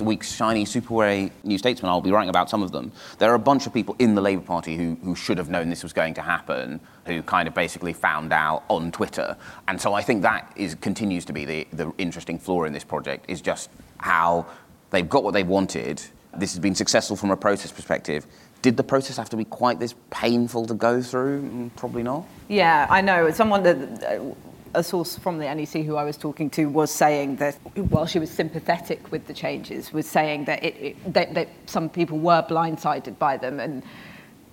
week's 0.00 0.32
shiny 0.32 0.64
Super 0.64 1.30
New 1.42 1.58
Statesman, 1.58 1.90
I'll 1.90 2.00
be 2.00 2.10
writing 2.10 2.30
about 2.30 2.50
some 2.50 2.62
of 2.62 2.72
them. 2.72 2.92
There 3.18 3.30
are 3.30 3.34
a 3.34 3.38
bunch 3.38 3.66
of 3.66 3.72
people 3.72 3.94
in 3.98 4.14
the 4.14 4.20
Labour 4.20 4.42
Party 4.42 4.76
who, 4.76 4.96
who 5.02 5.14
should 5.14 5.38
have 5.38 5.48
known 5.48 5.70
this 5.70 5.82
was 5.82 5.92
going 5.92 6.14
to 6.14 6.22
happen, 6.22 6.80
who 7.06 7.22
kind 7.22 7.46
of 7.46 7.54
basically 7.54 7.92
found 7.92 8.32
out 8.32 8.64
on 8.68 8.90
Twitter. 8.90 9.36
And 9.68 9.80
so 9.80 9.94
I 9.94 10.02
think 10.02 10.22
that 10.22 10.52
is, 10.56 10.74
continues 10.76 11.24
to 11.26 11.32
be 11.32 11.44
the, 11.44 11.66
the 11.72 11.92
interesting 11.98 12.38
flaw 12.38 12.64
in 12.64 12.72
this 12.72 12.84
project, 12.84 13.26
is 13.28 13.40
just 13.40 13.70
how 13.98 14.46
they've 14.90 15.08
got 15.08 15.24
what 15.24 15.34
they 15.34 15.44
wanted. 15.44 16.02
This 16.36 16.52
has 16.52 16.58
been 16.58 16.74
successful 16.74 17.16
from 17.16 17.30
a 17.30 17.36
process 17.36 17.70
perspective. 17.70 18.26
Did 18.62 18.76
the 18.76 18.82
process 18.82 19.18
have 19.18 19.28
to 19.28 19.36
be 19.36 19.44
quite 19.44 19.78
this 19.78 19.94
painful 20.10 20.66
to 20.66 20.74
go 20.74 21.02
through? 21.02 21.42
Mm, 21.42 21.76
probably 21.76 22.02
not. 22.02 22.24
Yeah, 22.48 22.86
I 22.88 23.02
know. 23.02 23.30
Someone 23.30 23.62
that 23.62 24.34
a 24.74 24.82
source 24.82 25.16
from 25.16 25.38
the 25.38 25.52
NEC 25.54 25.84
who 25.84 25.96
I 25.96 26.04
was 26.04 26.16
talking 26.16 26.50
to 26.50 26.66
was 26.66 26.90
saying 26.90 27.36
that 27.36 27.54
while 27.76 28.06
she 28.06 28.18
was 28.18 28.30
sympathetic 28.30 29.10
with 29.10 29.26
the 29.26 29.34
changes, 29.34 29.92
was 29.92 30.06
saying 30.06 30.44
that, 30.46 30.62
it, 30.62 30.76
it, 30.80 31.14
that, 31.14 31.34
that 31.34 31.48
some 31.66 31.88
people 31.88 32.18
were 32.18 32.42
blindsided 32.42 33.18
by 33.18 33.36
them. 33.36 33.60
And 33.60 33.82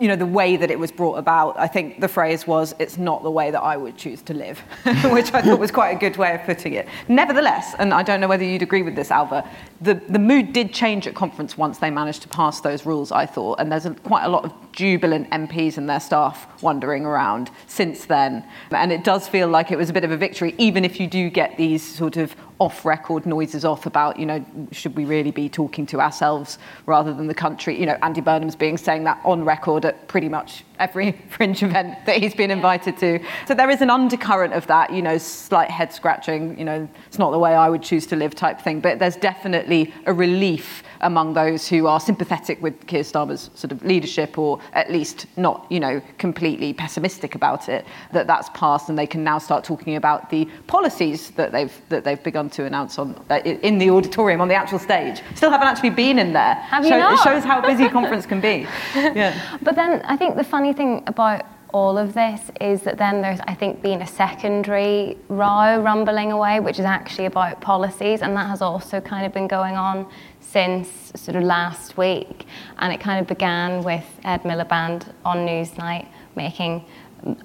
you 0.02 0.08
know, 0.08 0.16
the 0.16 0.26
way 0.26 0.58
that 0.58 0.72
it 0.72 0.80
was 0.80 0.92
brought 0.92 1.18
about, 1.18 1.58
I 1.60 1.68
think 1.68 2.02
the 2.02 2.08
phrase 2.08 2.48
was, 2.48 2.74
it's 2.80 2.98
not 2.98 3.22
the 3.22 3.30
way 3.30 3.52
that 3.52 3.62
I 3.62 3.78
would 3.78 3.98
choose 3.98 4.24
to 4.24 4.34
live, 4.34 4.58
which 5.12 5.32
I 5.32 5.44
thought 5.44 5.60
was 5.60 5.70
quite 5.70 5.92
a 5.96 6.00
good 6.00 6.18
way 6.18 6.34
of 6.34 6.42
putting 6.42 6.74
it. 6.74 6.88
Nevertheless, 7.08 7.76
and 7.78 7.94
I 7.94 8.02
don't 8.02 8.20
know 8.20 8.28
whether 8.28 8.44
you'd 8.44 8.64
agree 8.64 8.82
with 8.82 8.96
this, 8.96 9.10
Ailbhe, 9.10 9.48
the, 9.80 9.94
the 10.10 10.18
mood 10.18 10.54
did 10.54 10.74
change 10.74 11.06
at 11.06 11.14
conference 11.14 11.56
once 11.56 11.78
they 11.78 11.92
managed 11.92 12.24
to 12.24 12.28
pass 12.30 12.62
those 12.62 12.84
rules, 12.84 13.12
I 13.12 13.28
thought, 13.28 13.60
and 13.60 13.72
there's 13.72 13.86
a, 13.86 13.94
quite 13.94 14.24
a 14.24 14.28
lot 14.28 14.44
of 14.44 14.54
jubilant 14.72 15.30
MPs 15.30 15.78
and 15.78 15.88
their 15.88 16.00
staff 16.00 16.64
wandering 16.64 17.06
around 17.06 17.52
since 17.68 18.06
then. 18.06 18.44
And 18.72 18.92
it 18.92 19.04
does 19.04 19.28
feel 19.28 19.50
like 19.50 19.70
it 19.70 19.78
was 19.78 19.92
a 19.92 19.94
bit 19.94 20.04
of 20.04 20.10
a 20.10 20.18
victory, 20.18 20.56
even 20.58 20.84
if 20.84 21.00
you 21.00 21.06
do 21.06 21.30
get 21.30 21.58
these 21.58 21.84
sort 21.84 22.18
of 22.18 22.36
off 22.62 22.86
record 22.86 23.26
noises 23.26 23.66
off 23.66 23.88
about, 23.88 24.20
you 24.20 24.26
know, 24.28 24.46
should 24.72 24.96
we 24.96 25.04
really 25.04 25.32
be 25.32 25.50
talking 25.50 25.84
to 25.84 26.00
ourselves 26.00 26.60
rather 26.86 27.12
than 27.12 27.26
the 27.26 27.34
country? 27.34 27.76
You 27.80 27.88
know, 27.88 27.98
Andy 28.04 28.22
Burnham's 28.22 28.56
being 28.56 28.78
saying 28.78 29.04
that 29.06 29.20
on 29.26 29.44
record 29.44 29.84
at 29.84 30.08
pretty 30.08 30.30
much 30.30 30.64
every 30.82 31.12
fringe 31.30 31.64
event 31.64 32.06
that 32.06 32.18
he's 32.18 32.34
been 32.34 32.52
invited 32.52 32.98
to. 32.98 33.20
So 33.48 33.54
there 33.54 33.70
is 33.70 33.82
an 33.82 33.90
undercurrent 33.90 34.54
of 34.54 34.68
that, 34.68 34.92
you 34.92 35.02
know, 35.02 35.18
slight 35.18 35.70
head 35.70 35.94
scratching, 35.94 36.58
you 36.58 36.66
know, 36.66 36.90
it's 37.08 37.20
not 37.20 37.32
the 37.32 37.40
way 37.40 37.54
I 37.54 37.70
would 37.70 37.84
choose 37.84 38.06
to 38.08 38.16
live 38.16 38.36
type 38.36 38.60
thing. 38.60 38.82
But 38.82 39.00
there's 39.00 39.16
definitely 39.16 39.94
a 40.06 40.14
relief 40.14 40.84
among 41.02 41.34
those 41.34 41.68
who 41.68 41.88
are 41.88 42.00
sympathetic 42.00 42.62
with 42.62 42.88
Keir 42.88 43.04
Starmer's 43.04 43.50
sort 43.56 43.72
of 43.72 43.84
leadership 43.84 44.38
or 44.38 44.60
at 44.74 44.92
least 44.92 45.28
not, 45.38 45.66
you 45.70 45.80
know, 45.80 46.02
completely 46.18 46.74
pessimistic 46.74 47.36
about 47.36 47.70
it, 47.70 47.86
that 48.12 48.28
that's 48.28 48.50
passed 48.50 48.90
and 48.90 48.98
they 48.98 49.08
can 49.08 49.24
now 49.24 49.38
start 49.38 49.64
talking 49.64 49.96
about 49.96 50.30
the 50.30 50.46
policies 50.68 51.32
that 51.32 51.52
they've, 51.52 51.74
that 51.90 52.04
they've 52.04 52.24
begun 52.24 52.50
to 52.50 52.66
announce 52.66 52.98
on, 53.00 53.24
uh, 53.30 53.36
in 53.44 53.78
the 53.78 53.90
auditorium, 53.90 54.42
on 54.42 54.48
the 54.48 54.56
actual 54.56 54.80
stage. 54.80 55.22
Still 55.36 55.52
haven't 55.52 55.68
actually 55.68 55.92
been 55.92 56.18
in 56.20 56.34
there. 56.34 56.56
Have 56.56 56.84
you 56.84 56.92
not? 56.92 57.14
It 57.14 57.24
shows 57.24 57.44
how 57.44 57.62
busy 57.62 57.86
a 57.86 57.90
conference 58.00 58.26
can 58.26 58.42
be. 58.42 58.68
Yeah. 58.96 59.58
But 59.62 59.76
then 59.76 60.02
I 60.06 60.16
think 60.16 60.36
the 60.36 60.44
funny 60.44 60.71
thing 60.74 61.04
about 61.08 61.46
all 61.74 61.98
of 61.98 62.14
this 62.14 62.52
is 62.60 62.82
that 62.82 62.98
then 62.98 63.22
there's, 63.22 63.40
I 63.48 63.54
think, 63.54 63.82
been 63.82 64.02
a 64.02 64.08
secondary 64.08 65.18
row 65.30 65.82
rumbling 65.82 66.32
away, 66.32 66.60
which 66.60 66.80
is 66.80 66.86
actually 66.86 67.26
about 67.26 67.62
policies, 67.62 68.22
and 68.22 68.36
that 68.36 68.48
has 68.48 68.62
also 68.62 69.00
kind 69.00 69.26
of 69.26 69.34
been 69.34 69.48
going 69.48 69.76
on 69.76 70.08
since 70.40 71.14
sort 71.16 71.38
of 71.38 71.44
last 71.44 71.98
week. 71.98 72.46
And 72.80 72.94
it 72.94 73.00
kind 73.00 73.22
of 73.22 73.28
began 73.28 73.84
with 73.84 74.06
Ed 74.24 74.44
Miliband 74.44 75.14
on 75.24 75.38
Newsnight 75.40 76.08
making 76.36 76.84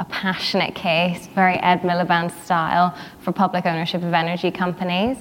a 0.00 0.04
passionate 0.06 0.74
case, 0.74 1.26
very 1.28 1.56
Ed 1.56 1.82
Miliband 1.82 2.32
style, 2.44 2.96
for 3.20 3.32
public 3.32 3.66
ownership 3.66 4.02
of 4.02 4.12
energy 4.12 4.50
companies. 4.50 5.18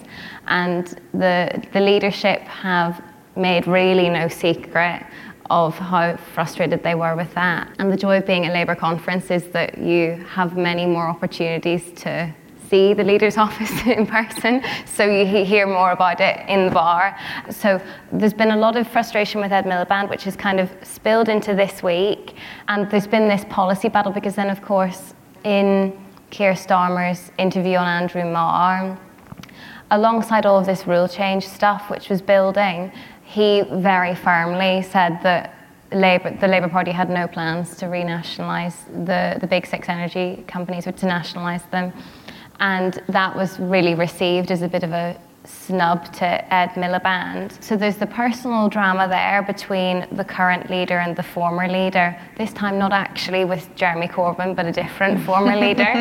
And 0.48 0.88
the, 1.14 1.64
the 1.74 1.80
leadership 1.80 2.42
have 2.42 3.04
made 3.36 3.68
really 3.68 4.10
no 4.10 4.28
secret 4.30 5.06
of 5.50 5.78
how 5.78 6.18
frustrated 6.18 6.84
they 6.84 6.96
were 6.96 7.16
with 7.16 7.34
that. 7.34 7.74
And 7.80 7.92
the 7.92 7.98
joy 7.98 8.18
of 8.18 8.26
being 8.26 8.46
at 8.46 8.54
Labour 8.54 8.76
conference 8.76 9.30
is 9.32 9.48
that 9.50 9.78
you 9.78 10.24
have 10.30 10.58
many 10.58 10.86
more 10.86 11.08
opportunities 11.08 11.92
to 12.02 12.34
see 12.70 12.94
the 12.94 13.04
leader's 13.04 13.38
office 13.46 13.72
in 13.86 14.06
person, 14.06 14.64
so 14.86 15.06
you 15.06 15.46
hear 15.46 15.68
more 15.68 15.92
about 15.92 16.20
it 16.20 16.48
in 16.50 16.66
the 16.66 16.72
bar. 16.72 17.18
So 17.50 17.82
there's 18.12 18.34
been 18.34 18.52
a 18.52 18.58
lot 18.58 18.76
of 18.76 18.88
frustration 18.88 19.42
with 19.42 19.52
Ed 19.52 19.66
Miliband, 19.66 20.10
which 20.10 20.24
has 20.24 20.36
kind 20.36 20.60
of 20.60 20.70
spilled 20.84 21.30
into 21.30 21.54
this 21.54 21.84
week. 21.84 22.36
And 22.68 22.90
there's 22.90 23.08
been 23.08 23.28
this 23.28 23.46
policy 23.50 23.90
battle 23.90 24.12
because 24.12 24.36
then, 24.36 24.50
of 24.50 24.62
course, 24.62 25.14
in 25.44 25.94
Keir 26.32 26.54
Starmer's 26.54 27.32
interview 27.38 27.78
on 27.78 27.88
Andrew 27.88 28.26
Marr, 28.26 28.98
alongside 29.92 30.46
all 30.46 30.58
of 30.58 30.66
this 30.66 30.88
rule 30.88 31.08
change 31.08 31.48
stuff 31.48 31.90
which 31.90 32.10
was 32.10 32.22
building, 32.22 32.92
he 33.36 33.64
very 33.70 34.16
firmly 34.16 34.82
said 34.82 35.20
that 35.22 35.54
Labour, 35.92 36.38
the 36.40 36.48
Labour 36.48 36.70
Party 36.70 36.92
had 36.92 37.10
no 37.10 37.28
plans 37.28 37.76
to 37.78 37.86
renationalise 37.86 38.78
the, 39.06 39.38
the 39.42 39.48
big 39.48 39.66
six 39.66 39.90
energy 39.90 40.46
companies 40.48 40.88
or 40.88 40.94
to 40.94 41.06
nationalise 41.06 41.64
them. 41.70 41.92
And 42.62 43.04
that 43.10 43.36
was 43.36 43.60
really 43.60 43.94
received 43.94 44.52
as 44.52 44.62
a 44.62 44.70
bit 44.70 44.84
of 44.84 44.94
a 44.94 45.20
snub 45.44 46.14
to 46.14 46.26
Ed 46.54 46.70
Miliband. 46.76 47.62
So 47.62 47.76
there's 47.76 47.98
the 47.98 48.08
personal 48.08 48.70
drama 48.70 49.06
there 49.10 49.44
between 49.44 50.08
the 50.14 50.24
current 50.24 50.70
leader 50.70 51.00
and 51.00 51.14
the 51.14 51.24
former 51.24 51.68
leader. 51.68 52.18
This 52.38 52.54
time, 52.54 52.80
not 52.80 52.94
actually 52.94 53.44
with 53.44 53.70
Jeremy 53.76 54.08
Corbyn, 54.08 54.56
but 54.56 54.66
a 54.66 54.72
different 54.72 55.22
former 55.26 55.58
leader. 55.58 55.92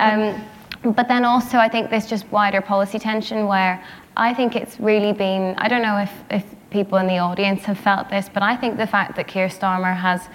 Um, 0.00 0.94
but 0.94 1.08
then 1.08 1.24
also, 1.24 1.58
I 1.58 1.68
think 1.68 1.90
there's 1.90 2.06
just 2.06 2.30
wider 2.30 2.60
policy 2.60 3.00
tension 3.00 3.46
where 3.48 3.84
I 4.16 4.32
think 4.32 4.54
it's 4.54 4.78
really 4.78 5.12
been, 5.12 5.56
I 5.58 5.66
don't 5.66 5.82
know 5.82 5.98
if, 5.98 6.12
if 6.30 6.44
people 6.74 6.98
in 6.98 7.06
the 7.06 7.18
audience 7.18 7.62
have 7.62 7.78
felt 7.78 8.10
this, 8.10 8.28
but 8.34 8.42
I 8.42 8.56
think 8.56 8.76
the 8.78 8.86
fact 8.86 9.14
that 9.14 9.28
Keir 9.28 9.46
Starmer 9.46 9.96
has 9.96 10.28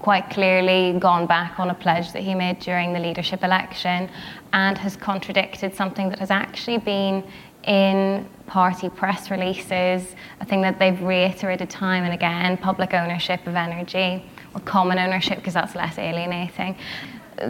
quite 0.00 0.28
clearly 0.28 0.98
gone 0.98 1.26
back 1.26 1.58
on 1.58 1.70
a 1.70 1.74
pledge 1.74 2.12
that 2.12 2.22
he 2.22 2.34
made 2.34 2.58
during 2.58 2.92
the 2.92 3.00
leadership 3.00 3.42
election 3.42 4.10
and 4.52 4.76
has 4.76 4.96
contradicted 4.96 5.74
something 5.74 6.10
that 6.10 6.18
has 6.18 6.30
actually 6.30 6.76
been 6.76 7.24
in 7.64 8.28
party 8.46 8.90
press 8.90 9.30
releases, 9.30 10.14
a 10.42 10.44
thing 10.44 10.60
that 10.60 10.78
they've 10.78 11.00
reiterated 11.02 11.70
time 11.70 12.04
and 12.04 12.12
again 12.12 12.58
public 12.58 12.92
ownership 12.92 13.40
of 13.46 13.54
energy 13.54 14.22
or 14.54 14.60
common 14.60 14.98
ownership 14.98 15.38
because 15.38 15.54
that's 15.54 15.74
less 15.74 15.96
alienating. 15.98 16.76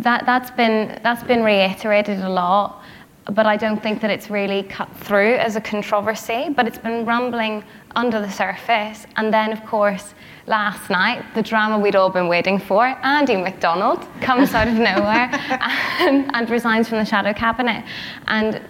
That, 0.06 0.26
that's, 0.26 0.52
been, 0.52 1.00
that's 1.02 1.24
been 1.24 1.42
reiterated 1.42 2.20
a 2.20 2.28
lot 2.28 2.84
but 3.32 3.44
I 3.44 3.56
don't 3.56 3.82
think 3.82 4.00
that 4.00 4.10
it's 4.10 4.30
really 4.30 4.62
cut 4.62 4.88
through 4.96 5.34
as 5.34 5.54
a 5.56 5.60
controversy, 5.60 6.48
but 6.48 6.66
it's 6.66 6.78
been 6.78 7.04
rumbling 7.04 7.62
under 7.94 8.20
the 8.20 8.30
surface. 8.30 9.06
And 9.16 9.32
then, 9.32 9.52
of 9.52 9.64
course, 9.66 10.14
last 10.46 10.88
night, 10.88 11.22
the 11.34 11.42
drama 11.42 11.78
we'd 11.78 11.94
all 11.94 12.08
been 12.08 12.28
waiting 12.28 12.58
for, 12.58 12.86
Andy 12.86 13.36
McDonald 13.36 14.06
comes 14.22 14.54
out 14.54 14.66
of 14.66 14.74
nowhere 14.74 15.28
and, 16.00 16.30
and 16.34 16.48
resigns 16.48 16.88
from 16.88 16.98
the 16.98 17.04
shadow 17.04 17.34
cabinet. 17.34 17.84
And 18.28 18.62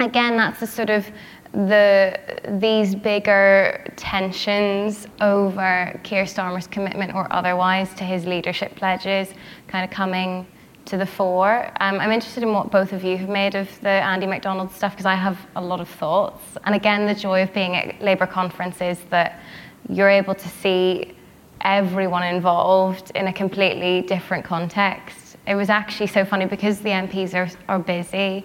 again, 0.00 0.36
that's 0.36 0.60
the 0.60 0.66
sort 0.66 0.90
of 0.90 1.06
the 1.52 2.18
these 2.58 2.96
bigger 2.96 3.86
tensions 3.94 5.06
over 5.20 5.98
Keir 6.02 6.24
Starmer's 6.24 6.66
commitment 6.66 7.14
or 7.14 7.32
otherwise 7.32 7.94
to 7.94 8.02
his 8.02 8.26
leadership 8.26 8.74
pledges 8.74 9.32
kind 9.68 9.84
of 9.84 9.90
coming 9.94 10.48
to 10.86 10.96
the 10.96 11.06
fore. 11.06 11.66
Um, 11.80 11.98
I'm 12.00 12.10
interested 12.10 12.42
in 12.42 12.52
what 12.52 12.70
both 12.70 12.92
of 12.92 13.04
you 13.04 13.16
have 13.16 13.28
made 13.28 13.54
of 13.54 13.68
the 13.80 13.88
Andy 13.88 14.26
McDonald 14.26 14.70
stuff 14.70 14.92
because 14.92 15.06
I 15.06 15.14
have 15.14 15.38
a 15.56 15.60
lot 15.60 15.80
of 15.80 15.88
thoughts. 15.88 16.42
And 16.64 16.74
again, 16.74 17.06
the 17.06 17.14
joy 17.14 17.42
of 17.42 17.52
being 17.54 17.74
at 17.74 18.00
Labour 18.02 18.26
conferences 18.26 18.98
that 19.10 19.40
you're 19.88 20.08
able 20.10 20.34
to 20.34 20.48
see 20.48 21.14
everyone 21.62 22.22
involved 22.22 23.10
in 23.14 23.26
a 23.26 23.32
completely 23.32 24.02
different 24.02 24.44
context. 24.44 25.36
It 25.46 25.54
was 25.54 25.70
actually 25.70 26.06
so 26.06 26.24
funny 26.24 26.46
because 26.46 26.80
the 26.80 26.90
MPs 26.90 27.34
are, 27.34 27.50
are 27.68 27.78
busy. 27.78 28.44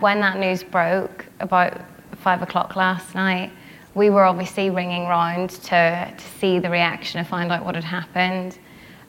When 0.00 0.20
that 0.20 0.38
news 0.38 0.62
broke 0.62 1.26
about 1.40 1.80
five 2.16 2.42
o'clock 2.42 2.76
last 2.76 3.14
night, 3.14 3.52
we 3.94 4.10
were 4.10 4.24
obviously 4.24 4.70
ringing 4.70 5.06
round 5.06 5.50
to, 5.50 6.14
to 6.16 6.24
see 6.38 6.58
the 6.58 6.68
reaction 6.68 7.18
and 7.18 7.26
find 7.26 7.50
out 7.50 7.64
what 7.64 7.74
had 7.74 7.84
happened. 7.84 8.58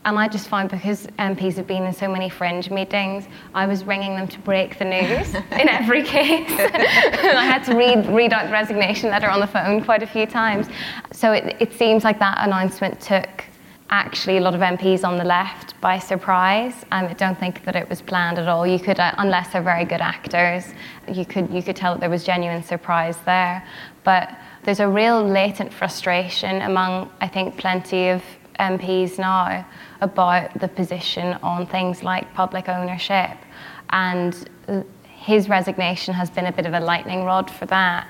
And 0.08 0.18
I 0.18 0.30
just 0.30 0.48
find 0.48 0.70
because 0.70 1.06
MPs 1.20 1.56
have 1.56 1.68
been 1.68 1.84
in 1.84 1.92
so 1.92 2.08
many 2.08 2.30
fringe 2.30 2.72
meetings, 2.72 3.28
I 3.54 3.68
was 3.68 3.84
ringing 3.84 4.16
them 4.16 4.26
to 4.30 4.40
break 4.40 4.80
the 4.80 4.86
news 4.86 5.36
in 5.52 5.68
every 5.68 6.02
case. 6.02 6.50
and 6.50 7.38
I 7.38 7.44
had 7.44 7.66
to 7.66 7.76
read, 7.76 8.06
read 8.06 8.32
out 8.32 8.46
the 8.46 8.54
resignation 8.54 9.10
letter 9.10 9.30
on 9.30 9.42
the 9.42 9.48
phone 9.48 9.84
quite 9.84 10.04
a 10.04 10.08
few 10.08 10.26
times. 10.26 10.68
So 11.12 11.34
it, 11.34 11.58
it 11.60 11.74
seems 11.74 12.06
like 12.06 12.20
that 12.20 12.38
announcement 12.40 13.02
took 13.02 13.44
actually 13.90 14.38
a 14.38 14.40
lot 14.40 14.56
of 14.56 14.62
MPs 14.62 15.04
on 15.04 15.18
the 15.18 15.26
left 15.26 15.80
by 15.82 16.00
surprise. 16.00 16.86
Um, 16.94 17.08
I 17.08 17.14
don't 17.14 17.38
think 17.38 17.66
that 17.66 17.76
it 17.76 17.90
was 17.90 18.02
planned 18.02 18.40
at 18.40 18.48
all. 18.48 18.66
You 18.66 18.80
could, 18.80 19.02
uh, 19.02 19.14
unless 19.18 19.52
they're 19.52 19.62
very 19.62 19.84
good 19.84 20.02
actors, 20.02 20.74
you 21.12 21.26
could 21.26 21.50
you 21.54 21.62
could 21.62 21.76
tell 21.76 21.94
that 21.94 22.00
there 22.00 22.10
was 22.10 22.24
genuine 22.24 22.64
surprise 22.64 23.18
there. 23.26 23.62
But 24.06 24.38
there's 24.64 24.80
a 24.80 24.88
real 24.88 25.22
latent 25.22 25.74
frustration 25.74 26.62
among, 26.62 27.10
I 27.20 27.28
think, 27.28 27.58
plenty 27.58 28.10
of 28.10 28.24
MPs 28.60 29.18
now 29.18 29.66
about 30.02 30.60
the 30.60 30.68
position 30.68 31.38
on 31.44 31.66
things 31.68 32.04
like 32.04 32.34
public 32.34 32.70
ownership. 32.70 33.38
And 33.90 34.50
his 35.04 35.50
resignation 35.50 36.14
has 36.14 36.30
been 36.30 36.46
a 36.46 36.52
bit 36.52 36.66
of 36.66 36.74
a 36.74 36.80
lightning 36.80 37.24
rod 37.24 37.50
for 37.50 37.66
that. 37.68 38.08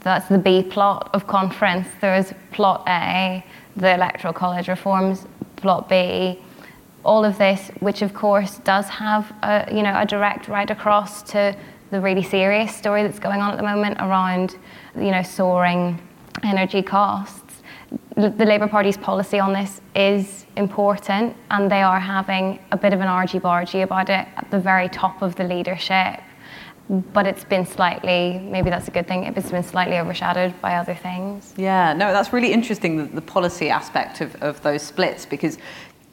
That's 0.00 0.28
the 0.28 0.38
B 0.38 0.62
plot 0.62 1.10
of 1.12 1.26
conference. 1.26 1.88
There 2.00 2.16
is 2.16 2.32
plot 2.52 2.84
A, 2.88 3.44
the 3.76 3.94
electoral 3.94 4.32
college 4.32 4.68
reforms, 4.68 5.26
plot 5.56 5.88
B, 5.88 6.38
all 7.04 7.24
of 7.24 7.38
this, 7.38 7.70
which 7.80 8.02
of 8.02 8.14
course 8.14 8.58
does 8.58 8.86
have 8.88 9.32
a, 9.42 9.68
you 9.72 9.82
know, 9.82 9.98
a 9.98 10.04
direct 10.04 10.48
right 10.48 10.70
across 10.70 11.22
to 11.22 11.56
the 11.90 12.00
really 12.00 12.22
serious 12.22 12.74
story 12.74 13.02
that's 13.02 13.18
going 13.18 13.40
on 13.40 13.52
at 13.52 13.56
the 13.56 13.62
moment 13.62 13.96
around 13.98 14.56
you 14.94 15.10
know, 15.10 15.22
soaring 15.22 15.98
energy 16.42 16.82
costs 16.82 17.47
the 18.16 18.44
Labour 18.44 18.66
Party's 18.66 18.96
policy 18.96 19.38
on 19.38 19.52
this 19.52 19.80
is 19.94 20.44
important, 20.56 21.36
and 21.50 21.70
they 21.70 21.82
are 21.82 22.00
having 22.00 22.58
a 22.72 22.76
bit 22.76 22.92
of 22.92 23.00
an 23.00 23.06
argy 23.06 23.38
bargy 23.38 23.82
about 23.84 24.08
it 24.08 24.26
at 24.36 24.48
the 24.50 24.58
very 24.58 24.88
top 24.88 25.22
of 25.22 25.36
the 25.36 25.44
leadership. 25.44 26.20
But 26.88 27.26
it's 27.26 27.44
been 27.44 27.66
slightly, 27.66 28.38
maybe 28.38 28.70
that's 28.70 28.88
a 28.88 28.90
good 28.90 29.06
thing, 29.06 29.24
it's 29.24 29.50
been 29.50 29.62
slightly 29.62 29.98
overshadowed 29.98 30.60
by 30.60 30.74
other 30.76 30.94
things. 30.94 31.54
Yeah, 31.56 31.92
no, 31.92 32.12
that's 32.12 32.32
really 32.32 32.52
interesting, 32.52 32.96
the, 32.96 33.04
the 33.04 33.20
policy 33.20 33.68
aspect 33.68 34.20
of, 34.20 34.34
of 34.42 34.60
those 34.62 34.82
splits, 34.82 35.26
because 35.26 35.58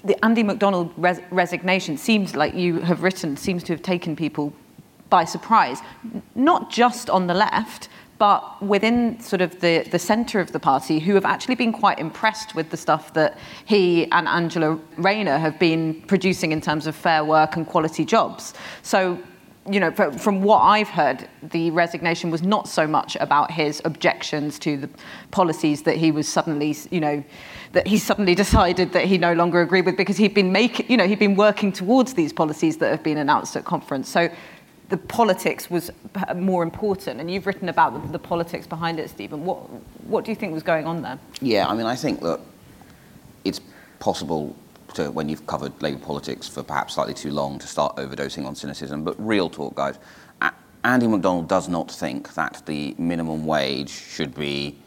the 0.04 0.24
Andy 0.24 0.44
McDonald 0.44 0.94
res- 0.98 1.22
resignation 1.32 1.98
seems 1.98 2.36
like 2.36 2.54
you 2.54 2.82
have 2.82 3.02
written 3.04 3.36
seems 3.36 3.64
to 3.64 3.74
have 3.74 3.82
taken 3.82 4.16
people 4.16 4.54
by 5.10 5.24
surprise, 5.24 5.80
not 6.36 6.70
just 6.70 7.10
on 7.10 7.28
the 7.28 7.34
left, 7.34 7.90
but 8.18 8.62
within 8.62 9.20
sort 9.20 9.42
of 9.42 9.60
the, 9.60 9.88
the 9.92 10.00
centre 10.00 10.40
of 10.40 10.52
the 10.52 10.60
party, 10.60 11.00
who 11.00 11.16
have 11.16 11.26
actually 11.26 11.56
been 11.56 11.74
quite 11.74 12.00
impressed 12.00 12.56
with 12.56 12.70
the 12.70 12.78
stuff 12.78 13.14
that 13.14 13.38
he 13.66 14.10
and 14.12 14.28
Angela 14.28 14.80
Rayner 14.98 15.38
have 15.38 15.60
been 15.60 16.02
producing 16.04 16.52
in 16.52 16.62
terms 16.62 16.88
of 16.88 16.96
fair 16.96 17.26
work 17.26 17.58
and 17.58 17.68
quality 17.68 18.06
jobs. 18.06 18.54
So, 18.84 19.20
you 19.70 19.80
know, 19.80 19.92
from 19.92 20.44
what 20.44 20.60
I've 20.60 20.88
heard, 20.88 21.28
the 21.42 21.72
resignation 21.72 22.30
was 22.30 22.42
not 22.42 22.70
so 22.70 22.88
much 22.88 23.18
about 23.20 23.52
his 23.52 23.82
objections 23.84 24.60
to 24.60 24.78
the 24.78 24.90
policies 25.32 25.82
that 25.84 25.98
he 25.98 26.12
was 26.12 26.28
suddenly, 26.28 26.76
you 26.92 27.00
know, 27.00 27.24
that 27.74 27.88
he 27.88 27.98
suddenly 27.98 28.36
decided 28.44 28.94
that 28.94 29.06
he 29.06 29.18
no 29.18 29.34
longer 29.34 29.62
agreed 29.62 29.86
with 29.86 29.98
because 29.98 30.18
he'd 30.18 30.36
been 30.36 30.52
making, 30.52 30.86
you 30.90 30.96
know, 30.96 31.08
he'd 31.08 31.20
been 31.20 31.36
working 31.36 31.72
towards 31.72 32.14
these 32.14 32.32
policies 32.32 32.78
that 32.78 32.92
have 32.92 33.04
been 33.04 33.18
announced 33.18 33.58
at 33.58 33.66
conference. 33.66 34.08
So 34.08 34.30
the 34.90 34.98
politics 34.98 35.70
was 35.70 35.92
more 36.36 36.64
important. 36.64 37.20
And 37.20 37.30
you've 37.30 37.48
written 37.48 37.70
about 37.70 37.94
the, 37.94 38.12
the, 38.14 38.20
politics 38.20 38.68
behind 38.68 39.00
it, 39.00 39.10
Stephen. 39.10 39.46
What, 39.46 39.58
what 40.06 40.26
do 40.26 40.32
you 40.32 40.36
think 40.36 40.54
was 40.54 40.64
going 40.64 40.86
on 40.86 41.02
there? 41.02 41.20
Yeah, 41.42 41.68
I 41.68 41.74
mean, 41.74 41.86
I 41.86 41.96
think 41.96 42.22
that 42.22 42.40
it's 43.44 43.62
possible 44.00 44.56
to, 44.94 45.12
when 45.12 45.30
you've 45.30 45.48
covered 45.48 45.80
Labour 45.82 46.00
politics 46.00 46.48
for 46.48 46.64
perhaps 46.64 46.96
slightly 46.96 47.14
too 47.14 47.32
long, 47.32 47.60
to 47.60 47.68
start 47.68 47.96
overdosing 47.98 48.46
on 48.46 48.56
cynicism. 48.56 49.04
But 49.04 49.16
real 49.18 49.50
talk, 49.50 49.76
guys. 49.76 49.98
Andy 50.86 51.08
McDonald 51.08 51.48
does 51.48 51.68
not 51.68 51.90
think 51.90 52.36
that 52.36 52.62
the 52.68 52.94
minimum 53.00 53.48
wage 53.48 53.90
should 53.90 54.36
be 54.36 54.78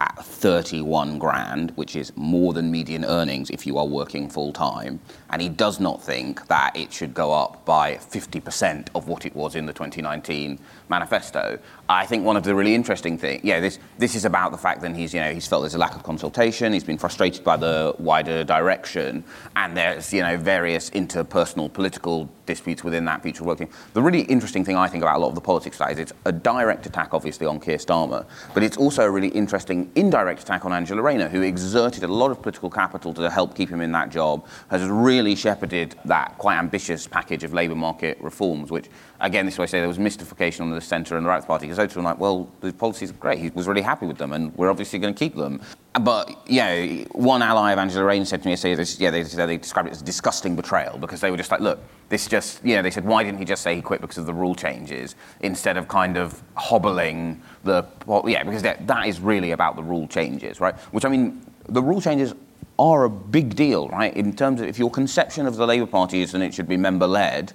at 0.00 0.24
31 0.24 1.20
grand, 1.20 1.70
which 1.76 1.94
is 1.94 2.12
more 2.16 2.52
than 2.52 2.72
median 2.72 3.04
earnings 3.04 3.50
if 3.50 3.64
you 3.64 3.78
are 3.78 3.86
working 3.86 4.28
full 4.28 4.52
time. 4.52 4.98
And 5.34 5.42
he 5.42 5.48
does 5.48 5.80
not 5.80 6.00
think 6.00 6.46
that 6.46 6.76
it 6.76 6.92
should 6.92 7.12
go 7.12 7.32
up 7.32 7.64
by 7.64 7.96
50% 7.96 8.86
of 8.94 9.08
what 9.08 9.26
it 9.26 9.34
was 9.34 9.56
in 9.56 9.66
the 9.66 9.72
2019 9.72 10.60
manifesto. 10.88 11.58
I 11.88 12.06
think 12.06 12.24
one 12.24 12.36
of 12.36 12.44
the 12.44 12.54
really 12.54 12.72
interesting 12.72 13.18
things, 13.18 13.42
yeah, 13.42 13.58
this, 13.58 13.80
this 13.98 14.14
is 14.14 14.24
about 14.24 14.52
the 14.52 14.58
fact 14.58 14.80
that 14.82 14.94
he's, 14.94 15.12
you 15.12 15.20
know, 15.20 15.32
he's 15.32 15.48
felt 15.48 15.62
there's 15.62 15.74
a 15.74 15.78
lack 15.78 15.96
of 15.96 16.04
consultation, 16.04 16.72
he's 16.72 16.84
been 16.84 16.98
frustrated 16.98 17.42
by 17.42 17.56
the 17.56 17.96
wider 17.98 18.44
direction, 18.44 19.24
and 19.56 19.76
there's, 19.76 20.12
you 20.12 20.22
know, 20.22 20.36
various 20.36 20.88
interpersonal 20.90 21.72
political 21.72 22.30
disputes 22.46 22.84
within 22.84 23.04
that 23.06 23.22
future 23.22 23.42
working. 23.44 23.68
The 23.94 24.02
really 24.02 24.22
interesting 24.22 24.64
thing 24.64 24.76
I 24.76 24.86
think 24.86 25.02
about 25.02 25.16
a 25.16 25.18
lot 25.18 25.28
of 25.28 25.34
the 25.34 25.40
politics 25.40 25.78
side 25.78 25.92
is 25.92 25.98
it's 25.98 26.12
a 26.26 26.32
direct 26.32 26.86
attack, 26.86 27.12
obviously, 27.12 27.46
on 27.46 27.58
Keir 27.58 27.78
Starmer, 27.78 28.24
but 28.52 28.62
it's 28.62 28.76
also 28.76 29.02
a 29.02 29.10
really 29.10 29.28
interesting 29.28 29.90
indirect 29.94 30.42
attack 30.42 30.64
on 30.64 30.72
Angela 30.72 31.02
Rayner, 31.02 31.28
who 31.28 31.42
exerted 31.42 32.02
a 32.02 32.08
lot 32.08 32.30
of 32.30 32.40
political 32.40 32.70
capital 32.70 33.12
to 33.14 33.30
help 33.30 33.54
keep 33.54 33.68
him 33.68 33.80
in 33.80 33.92
that 33.92 34.10
job, 34.10 34.46
has 34.70 34.86
really 34.88 35.23
shepherded 35.34 35.94
that 36.04 36.36
quite 36.36 36.58
ambitious 36.58 37.06
package 37.06 37.44
of 37.44 37.54
labour 37.54 37.74
market 37.74 38.18
reforms, 38.20 38.70
which, 38.70 38.88
again, 39.20 39.46
this 39.46 39.54
is 39.54 39.58
why 39.58 39.62
I 39.62 39.66
say 39.66 39.78
there 39.78 39.88
was 39.88 39.98
mystification 39.98 40.64
on 40.64 40.70
the 40.70 40.80
centre 40.80 41.16
and 41.16 41.24
the 41.24 41.30
right 41.30 41.44
party, 41.44 41.64
because 41.66 41.78
those 41.78 41.96
were 41.96 42.02
like, 42.02 42.18
well, 42.18 42.50
the 42.60 42.72
policies 42.72 43.10
are 43.10 43.14
great, 43.14 43.38
he 43.38 43.48
was 43.48 43.66
really 43.66 43.80
happy 43.80 44.06
with 44.06 44.18
them, 44.18 44.34
and 44.34 44.54
we're 44.56 44.70
obviously 44.70 44.98
going 44.98 45.14
to 45.14 45.18
keep 45.18 45.34
them. 45.34 45.60
But, 45.98 46.36
you 46.46 46.60
know, 46.60 47.04
one 47.12 47.40
ally 47.40 47.72
of 47.72 47.78
Angela 47.78 48.04
Rayner 48.04 48.26
said 48.26 48.42
to 48.42 48.48
me, 48.48 48.56
say, 48.56 48.74
yeah, 48.98 49.10
they, 49.10 49.22
they 49.22 49.56
described 49.56 49.88
it 49.88 49.92
as 49.92 50.02
disgusting 50.02 50.56
betrayal, 50.56 50.98
because 50.98 51.20
they 51.20 51.30
were 51.30 51.38
just 51.38 51.50
like, 51.50 51.60
look, 51.60 51.80
this 52.10 52.26
just, 52.26 52.62
you 52.64 52.76
know, 52.76 52.82
they 52.82 52.90
said, 52.90 53.06
why 53.06 53.22
didn't 53.22 53.38
he 53.38 53.46
just 53.46 53.62
say 53.62 53.74
he 53.74 53.80
quit 53.80 54.02
because 54.02 54.18
of 54.18 54.26
the 54.26 54.34
rule 54.34 54.54
changes 54.54 55.14
instead 55.40 55.78
of 55.78 55.88
kind 55.88 56.18
of 56.18 56.42
hobbling 56.54 57.40
the, 57.62 57.86
well, 58.04 58.24
yeah, 58.28 58.42
because 58.42 58.62
that, 58.62 58.86
that 58.86 59.06
is 59.06 59.20
really 59.20 59.52
about 59.52 59.76
the 59.76 59.82
rule 59.82 60.06
changes, 60.06 60.60
right? 60.60 60.74
Which, 60.92 61.04
I 61.04 61.08
mean, 61.08 61.40
the 61.68 61.82
rule 61.82 62.00
changes 62.00 62.34
are 62.78 63.04
a 63.04 63.10
big 63.10 63.54
deal, 63.54 63.88
right? 63.88 64.14
In 64.16 64.34
terms 64.34 64.60
of 64.60 64.66
if 64.66 64.78
your 64.78 64.90
conception 64.90 65.46
of 65.46 65.56
the 65.56 65.66
Labour 65.66 65.86
Party 65.86 66.22
is 66.22 66.32
that 66.32 66.42
it 66.42 66.54
should 66.54 66.68
be 66.68 66.76
member 66.76 67.06
led, 67.06 67.52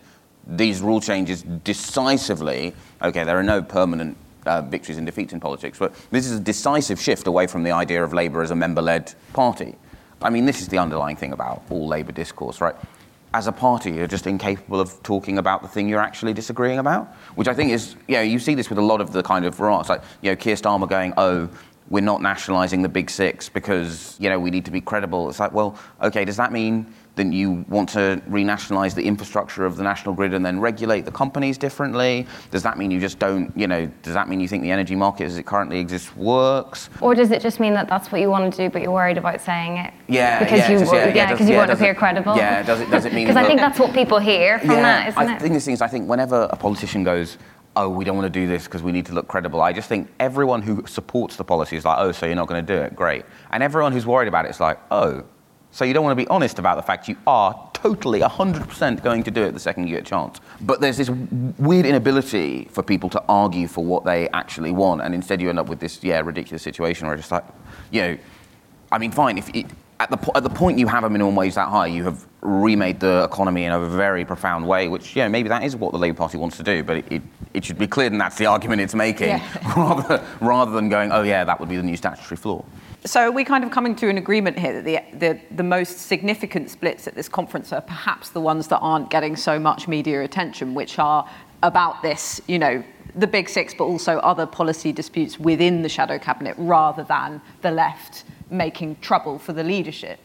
these 0.47 0.81
rule 0.81 1.01
changes 1.01 1.43
decisively, 1.43 2.73
okay, 3.01 3.23
there 3.23 3.37
are 3.37 3.43
no 3.43 3.61
permanent 3.61 4.17
uh, 4.45 4.61
victories 4.61 4.97
and 4.97 5.05
defeats 5.05 5.33
in 5.33 5.39
politics, 5.39 5.77
but 5.77 5.93
this 6.11 6.25
is 6.25 6.39
a 6.39 6.39
decisive 6.39 6.99
shift 6.99 7.27
away 7.27 7.47
from 7.47 7.63
the 7.63 7.71
idea 7.71 8.03
of 8.03 8.13
Labour 8.13 8.41
as 8.41 8.51
a 8.51 8.55
member 8.55 8.81
led 8.81 9.13
party. 9.33 9.75
I 10.21 10.29
mean, 10.29 10.45
this 10.45 10.61
is 10.61 10.67
the 10.67 10.77
underlying 10.77 11.15
thing 11.15 11.33
about 11.33 11.63
all 11.69 11.87
Labour 11.87 12.11
discourse, 12.11 12.61
right? 12.61 12.75
as 13.33 13.45
a 13.45 13.51
party, 13.51 13.91
you're 13.91 14.07
just 14.07 14.25
incapable 14.25 14.79
of 14.79 15.01
talking 15.03 15.37
about 15.37 15.61
the 15.61 15.67
thing 15.67 15.87
you're 15.87 16.01
actually 16.01 16.33
disagreeing 16.33 16.79
about, 16.79 17.13
which 17.35 17.47
I 17.47 17.53
think 17.53 17.71
is, 17.71 17.95
you 18.07 18.15
know, 18.15 18.21
you 18.21 18.39
see 18.39 18.55
this 18.55 18.69
with 18.69 18.79
a 18.79 18.83
lot 18.83 19.01
of 19.01 19.11
the 19.11 19.21
kind 19.21 19.45
of 19.45 19.59
rats, 19.59 19.89
like, 19.89 20.01
you 20.21 20.31
know, 20.31 20.35
Keir 20.35 20.55
Starmer 20.55 20.89
going, 20.89 21.13
oh, 21.15 21.47
we're 21.89 22.01
not 22.01 22.21
nationalising 22.21 22.81
the 22.81 22.89
big 22.89 23.09
six 23.09 23.49
because, 23.49 24.15
you 24.19 24.29
know, 24.29 24.39
we 24.39 24.51
need 24.51 24.65
to 24.65 24.71
be 24.71 24.81
credible. 24.81 25.29
It's 25.29 25.39
like, 25.39 25.53
well, 25.53 25.77
okay, 26.01 26.23
does 26.23 26.37
that 26.37 26.51
mean 26.51 26.93
then 27.15 27.33
you 27.33 27.65
want 27.67 27.89
to 27.89 28.21
renationalize 28.29 28.95
the 28.95 29.03
infrastructure 29.03 29.65
of 29.65 29.75
the 29.75 29.83
national 29.83 30.15
grid 30.15 30.33
and 30.33 30.45
then 30.45 30.59
regulate 30.59 31.01
the 31.01 31.11
companies 31.11 31.57
differently? 31.57 32.25
Does 32.49 32.63
that 32.63 32.77
mean 32.77 32.91
you 32.91 32.99
just 32.99 33.19
don't, 33.19 33.51
you 33.57 33.67
know, 33.67 33.91
does 34.03 34.13
that 34.13 34.29
mean 34.29 34.39
you 34.39 34.47
think 34.47 34.63
the 34.63 34.71
energy 34.71 34.95
market 34.95 35.25
as 35.25 35.37
it 35.37 35.45
currently 35.45 35.79
exists 35.79 36.15
works? 36.15 36.89
Or 37.01 37.13
does 37.13 37.31
it 37.31 37.41
just 37.41 37.59
mean 37.59 37.73
that 37.73 37.89
that's 37.89 38.09
what 38.11 38.21
you 38.21 38.29
want 38.29 38.53
to 38.53 38.57
do, 38.57 38.69
but 38.71 38.81
you're 38.81 38.91
worried 38.91 39.17
about 39.17 39.41
saying 39.41 39.77
it? 39.77 39.93
Yeah, 40.07 40.39
because 40.39 40.59
yeah, 40.59 40.71
you, 40.71 40.79
just, 40.79 40.93
yeah, 40.93 41.07
yeah, 41.07 41.13
yeah, 41.13 41.31
because 41.31 41.47
you 41.47 41.53
yeah, 41.53 41.59
want 41.59 41.71
to 41.71 41.75
appear 41.75 41.93
credible. 41.93 42.37
Yeah, 42.37 42.63
does 42.63 42.79
it, 42.79 42.89
does 42.89 43.05
it 43.05 43.13
mean? 43.13 43.27
Because 43.29 43.43
I 43.43 43.45
think 43.45 43.59
that's 43.59 43.79
what 43.79 43.93
people 43.93 44.17
hear 44.17 44.59
from 44.59 44.69
that, 44.69 45.09
isn't 45.09 45.19
I 45.19 45.35
it? 45.35 45.41
think 45.41 45.53
this 45.53 45.65
thing 45.65 45.73
is, 45.73 45.81
I 45.81 45.87
think 45.87 46.07
whenever 46.07 46.47
a 46.49 46.55
politician 46.55 47.03
goes, 47.03 47.37
oh, 47.75 47.89
we 47.89 48.03
don't 48.03 48.17
want 48.17 48.31
to 48.31 48.39
do 48.39 48.47
this 48.47 48.65
because 48.65 48.83
we 48.83 48.91
need 48.91 49.05
to 49.05 49.13
look 49.13 49.27
credible. 49.27 49.61
I 49.61 49.73
just 49.73 49.87
think 49.87 50.09
everyone 50.19 50.61
who 50.61 50.85
supports 50.85 51.35
the 51.35 51.43
policy 51.43 51.77
is 51.77 51.85
like, 51.85 51.97
oh, 51.99 52.11
so 52.11 52.25
you're 52.25 52.35
not 52.35 52.47
going 52.47 52.65
to 52.65 52.75
do 52.75 52.81
it? 52.81 52.95
Great. 52.95 53.25
And 53.51 53.63
everyone 53.63 53.93
who's 53.93 54.05
worried 54.05 54.27
about 54.27 54.45
it 54.45 54.49
is 54.49 54.59
like, 54.59 54.79
oh, 54.91 55.23
so 55.71 55.85
you 55.85 55.93
don't 55.93 56.03
want 56.03 56.17
to 56.17 56.23
be 56.23 56.27
honest 56.29 56.57
about 56.57 56.75
the 56.77 56.81
fact 56.81 57.07
you 57.07 57.15
are 57.27 57.69
totally 57.73 58.21
100% 58.21 59.03
going 59.03 59.23
to 59.23 59.31
do 59.31 59.43
it 59.43 59.51
the 59.51 59.59
second 59.59 59.87
you 59.87 59.95
get 59.95 60.01
a 60.01 60.09
chance. 60.09 60.41
But 60.61 60.81
there's 60.81 60.97
this 60.97 61.09
weird 61.09 61.85
inability 61.85 62.67
for 62.71 62.81
people 62.81 63.09
to 63.11 63.23
argue 63.29 63.67
for 63.67 63.85
what 63.85 64.03
they 64.03 64.27
actually 64.29 64.71
want, 64.71 65.01
and 65.01 65.13
instead 65.13 65.39
you 65.41 65.49
end 65.49 65.59
up 65.59 65.69
with 65.69 65.79
this, 65.79 66.03
yeah, 66.03 66.19
ridiculous 66.21 66.63
situation 66.63 67.05
where 67.05 67.15
it's 67.15 67.29
just 67.29 67.31
like, 67.31 67.45
you 67.91 68.01
know, 68.01 68.17
I 68.91 68.97
mean, 68.97 69.11
fine, 69.11 69.37
if 69.37 69.53
it, 69.55 69.67
at 69.99 70.09
the, 70.09 70.31
at 70.37 70.43
the 70.43 70.49
point 70.49 70.79
you 70.79 70.87
have 70.87 71.03
a 71.03 71.09
minimum 71.09 71.35
wage 71.35 71.55
that 71.55 71.67
high, 71.67 71.87
you 71.87 72.05
have 72.05 72.25
remade 72.41 73.01
the 73.01 73.23
economy 73.23 73.65
in 73.65 73.73
a 73.73 73.85
very 73.85 74.23
profound 74.23 74.65
way, 74.65 74.87
which, 74.87 75.15
yeah, 75.15 75.27
maybe 75.27 75.49
that 75.49 75.63
is 75.63 75.75
what 75.75 75.91
the 75.91 75.97
Labour 75.97 76.17
Party 76.17 76.37
wants 76.37 76.55
to 76.57 76.63
do, 76.63 76.83
but 76.83 76.97
it, 76.97 77.11
it, 77.11 77.21
it 77.53 77.65
should 77.65 77.77
be 77.77 77.87
clear 77.87 78.09
that 78.09 78.17
that's 78.17 78.37
the 78.37 78.45
argument 78.45 78.81
it's 78.81 78.95
making, 78.95 79.27
yeah. 79.27 79.73
rather, 79.75 80.25
rather 80.39 80.71
than 80.71 80.87
going, 80.87 81.11
oh, 81.11 81.23
yeah, 81.23 81.43
that 81.43 81.59
would 81.59 81.67
be 81.67 81.75
the 81.75 81.83
new 81.83 81.97
statutory 81.97 82.37
floor. 82.37 82.63
So 83.05 83.21
are 83.21 83.31
we 83.31 83.43
kind 83.43 83.63
of 83.63 83.71
coming 83.71 83.95
to 83.97 84.09
an 84.09 84.17
agreement 84.17 84.57
here 84.57 84.81
that 84.81 84.85
the, 84.85 85.17
the, 85.17 85.39
the, 85.55 85.63
most 85.63 85.99
significant 85.99 86.69
splits 86.69 87.07
at 87.07 87.15
this 87.15 87.29
conference 87.29 87.71
are 87.73 87.81
perhaps 87.81 88.29
the 88.29 88.41
ones 88.41 88.67
that 88.67 88.79
aren't 88.79 89.09
getting 89.09 89.35
so 89.35 89.59
much 89.59 89.87
media 89.87 90.21
attention, 90.23 90.75
which 90.75 90.99
are 90.99 91.29
about 91.63 92.01
this, 92.01 92.41
you 92.47 92.59
know, 92.59 92.83
the 93.15 93.27
big 93.27 93.49
six, 93.49 93.73
but 93.73 93.85
also 93.85 94.17
other 94.19 94.45
policy 94.45 94.91
disputes 94.93 95.39
within 95.39 95.81
the 95.81 95.89
shadow 95.89 96.17
cabinet 96.17 96.55
rather 96.57 97.03
than 97.03 97.41
the 97.61 97.71
left 97.71 98.23
making 98.49 98.97
trouble 99.01 99.39
for 99.39 99.53
the 99.53 99.63
leadership. 99.63 100.19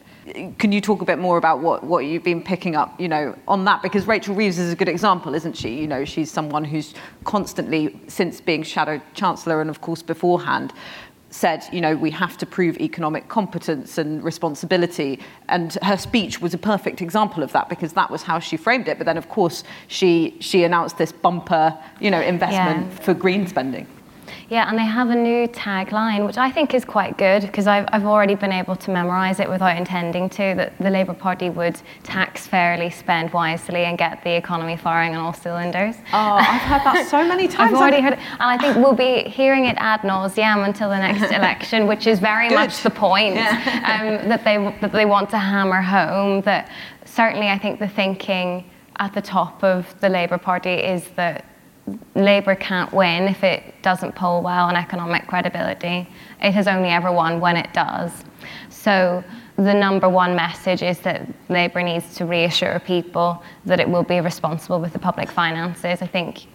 Can 0.57 0.71
you 0.71 0.81
talk 0.81 1.01
a 1.01 1.05
bit 1.05 1.19
more 1.19 1.37
about 1.37 1.59
what, 1.59 1.83
what 1.83 1.99
you've 1.99 2.23
been 2.23 2.41
picking 2.41 2.75
up, 2.75 2.99
you 2.99 3.07
know, 3.07 3.37
on 3.47 3.63
that? 3.65 3.83
Because 3.83 4.07
Rachel 4.07 4.33
Reeves 4.33 4.57
is 4.57 4.73
a 4.73 4.75
good 4.75 4.89
example, 4.89 5.35
isn't 5.35 5.55
she? 5.55 5.79
You 5.79 5.87
know, 5.87 6.03
she's 6.03 6.31
someone 6.31 6.63
who's 6.63 6.95
constantly, 7.25 7.99
since 8.07 8.41
being 8.41 8.63
shadow 8.63 8.99
chancellor 9.13 9.61
and 9.61 9.69
of 9.69 9.81
course 9.81 10.01
beforehand, 10.01 10.73
said, 11.29 11.63
you 11.71 11.81
know, 11.81 11.95
we 11.95 12.09
have 12.09 12.37
to 12.37 12.45
prove 12.45 12.77
economic 12.77 13.27
competence 13.27 13.97
and 13.97 14.23
responsibility. 14.23 15.19
And 15.49 15.73
her 15.83 15.97
speech 15.97 16.41
was 16.41 16.53
a 16.53 16.57
perfect 16.57 17.01
example 17.01 17.43
of 17.43 17.51
that 17.51 17.67
because 17.67 17.93
that 17.93 18.09
was 18.09 18.23
how 18.23 18.39
she 18.39 18.57
framed 18.57 18.87
it. 18.87 18.97
But 18.97 19.05
then, 19.05 19.17
of 19.17 19.27
course, 19.29 19.63
she, 19.87 20.37
she 20.39 20.63
announced 20.63 20.97
this 20.97 21.11
bumper, 21.11 21.77
you 21.99 22.09
know, 22.09 22.21
investment 22.21 22.91
yeah. 22.91 22.99
for 22.99 23.13
green 23.13 23.45
spending. 23.47 23.85
Yeah, 24.49 24.69
and 24.69 24.77
they 24.77 24.85
have 24.85 25.09
a 25.09 25.15
new 25.15 25.47
tagline, 25.47 26.25
which 26.25 26.37
I 26.37 26.51
think 26.51 26.73
is 26.73 26.85
quite 26.85 27.17
good 27.17 27.41
because 27.41 27.65
I've, 27.65 27.87
I've 27.91 28.05
already 28.05 28.35
been 28.35 28.51
able 28.51 28.75
to 28.75 28.91
memorise 28.91 29.39
it 29.39 29.49
without 29.49 29.75
intending 29.75 30.29
to, 30.31 30.53
that 30.55 30.77
the 30.77 30.89
Labour 30.89 31.15
Party 31.15 31.49
would 31.49 31.81
tax 32.03 32.45
fairly, 32.45 32.91
spend 32.91 33.33
wisely, 33.33 33.85
and 33.85 33.97
get 33.97 34.23
the 34.23 34.35
economy 34.35 34.77
firing 34.77 35.15
on 35.15 35.25
all 35.25 35.33
cylinders. 35.33 35.95
Oh, 36.13 36.35
I've 36.35 36.61
heard 36.61 36.81
that 36.83 37.07
so 37.09 37.27
many 37.27 37.47
times. 37.49 37.73
I've 37.73 37.79
already 37.79 38.01
heard 38.01 38.13
it, 38.13 38.19
and 38.19 38.41
I 38.41 38.57
think 38.57 38.77
we'll 38.77 38.93
be 38.93 39.21
hearing 39.29 39.65
it 39.65 39.77
ad 39.79 40.03
nauseam 40.03 40.63
until 40.63 40.89
the 40.89 40.99
next 40.99 41.31
election, 41.35 41.87
which 41.87 42.05
is 42.05 42.19
very 42.19 42.49
good. 42.49 42.55
much 42.55 42.83
the 42.83 42.91
point 42.91 43.35
yeah. 43.35 44.21
um, 44.21 44.29
that, 44.29 44.43
they, 44.43 44.57
that 44.81 44.91
they 44.91 45.05
want 45.05 45.29
to 45.31 45.39
hammer 45.39 45.81
home. 45.81 46.41
That 46.41 46.69
certainly, 47.05 47.47
I 47.47 47.57
think 47.57 47.79
the 47.79 47.87
thinking 47.87 48.69
at 48.97 49.13
the 49.13 49.21
top 49.21 49.63
of 49.63 49.99
the 50.01 50.09
Labour 50.09 50.37
Party 50.37 50.73
is 50.73 51.07
that 51.15 51.45
Labour 52.15 52.55
can't 52.55 52.91
win 52.93 53.27
if 53.27 53.43
it 53.43 53.75
doesn't 53.81 54.15
poll 54.15 54.41
well 54.41 54.65
on 54.65 54.75
economic 54.75 55.27
credibility. 55.27 56.07
It 56.41 56.51
has 56.51 56.67
only 56.67 56.89
ever 56.89 57.11
won 57.11 57.39
when 57.39 57.57
it 57.57 57.73
does. 57.73 58.11
So 58.69 59.23
the 59.57 59.73
number 59.73 60.09
one 60.09 60.35
message 60.35 60.81
is 60.81 60.99
that 60.99 61.27
Labour 61.49 61.83
needs 61.83 62.15
to 62.15 62.25
reassure 62.25 62.79
people 62.79 63.43
that 63.65 63.79
it 63.79 63.87
will 63.87 64.03
be 64.03 64.19
responsible 64.19 64.79
with 64.79 64.93
the 64.93 64.99
public 64.99 65.29
finances. 65.29 66.01
I 66.01 66.07
think 66.07 66.47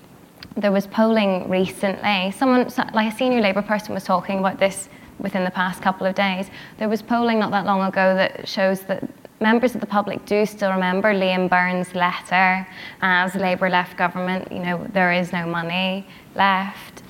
there 0.57 0.73
was 0.73 0.87
polling 0.87 1.49
recently. 1.49 2.33
Someone, 2.33 2.71
like 2.93 3.13
a 3.13 3.17
senior 3.17 3.41
Labour 3.41 3.63
person, 3.63 3.95
was 3.95 4.05
talking 4.05 4.41
about 4.41 4.59
this 4.59 4.89
within 5.19 5.45
the 5.45 5.51
past 5.51 5.81
couple 5.81 6.07
of 6.07 6.15
days. 6.15 6.51
There 6.79 6.89
was 6.89 7.03
polling 7.03 7.39
not 7.39 7.51
that 7.53 7.67
long 7.67 7.87
ago 7.87 8.15
that 8.15 8.49
shows 8.49 8.81
that 8.83 9.09
members 9.41 9.75
of 9.75 9.81
the 9.81 9.87
public 9.87 10.25
do 10.27 10.45
still 10.45 10.71
remember 10.71 11.15
Liam 11.15 11.49
Byrne's 11.49 11.95
letter 11.95 12.67
as 13.01 13.35
Labour 13.35 13.71
left 13.71 13.97
government, 13.97 14.53
you 14.53 14.59
know, 14.59 14.87
there 14.93 15.13
is 15.13 15.33
no 15.33 15.47
money 15.47 16.07
left. 16.35 17.03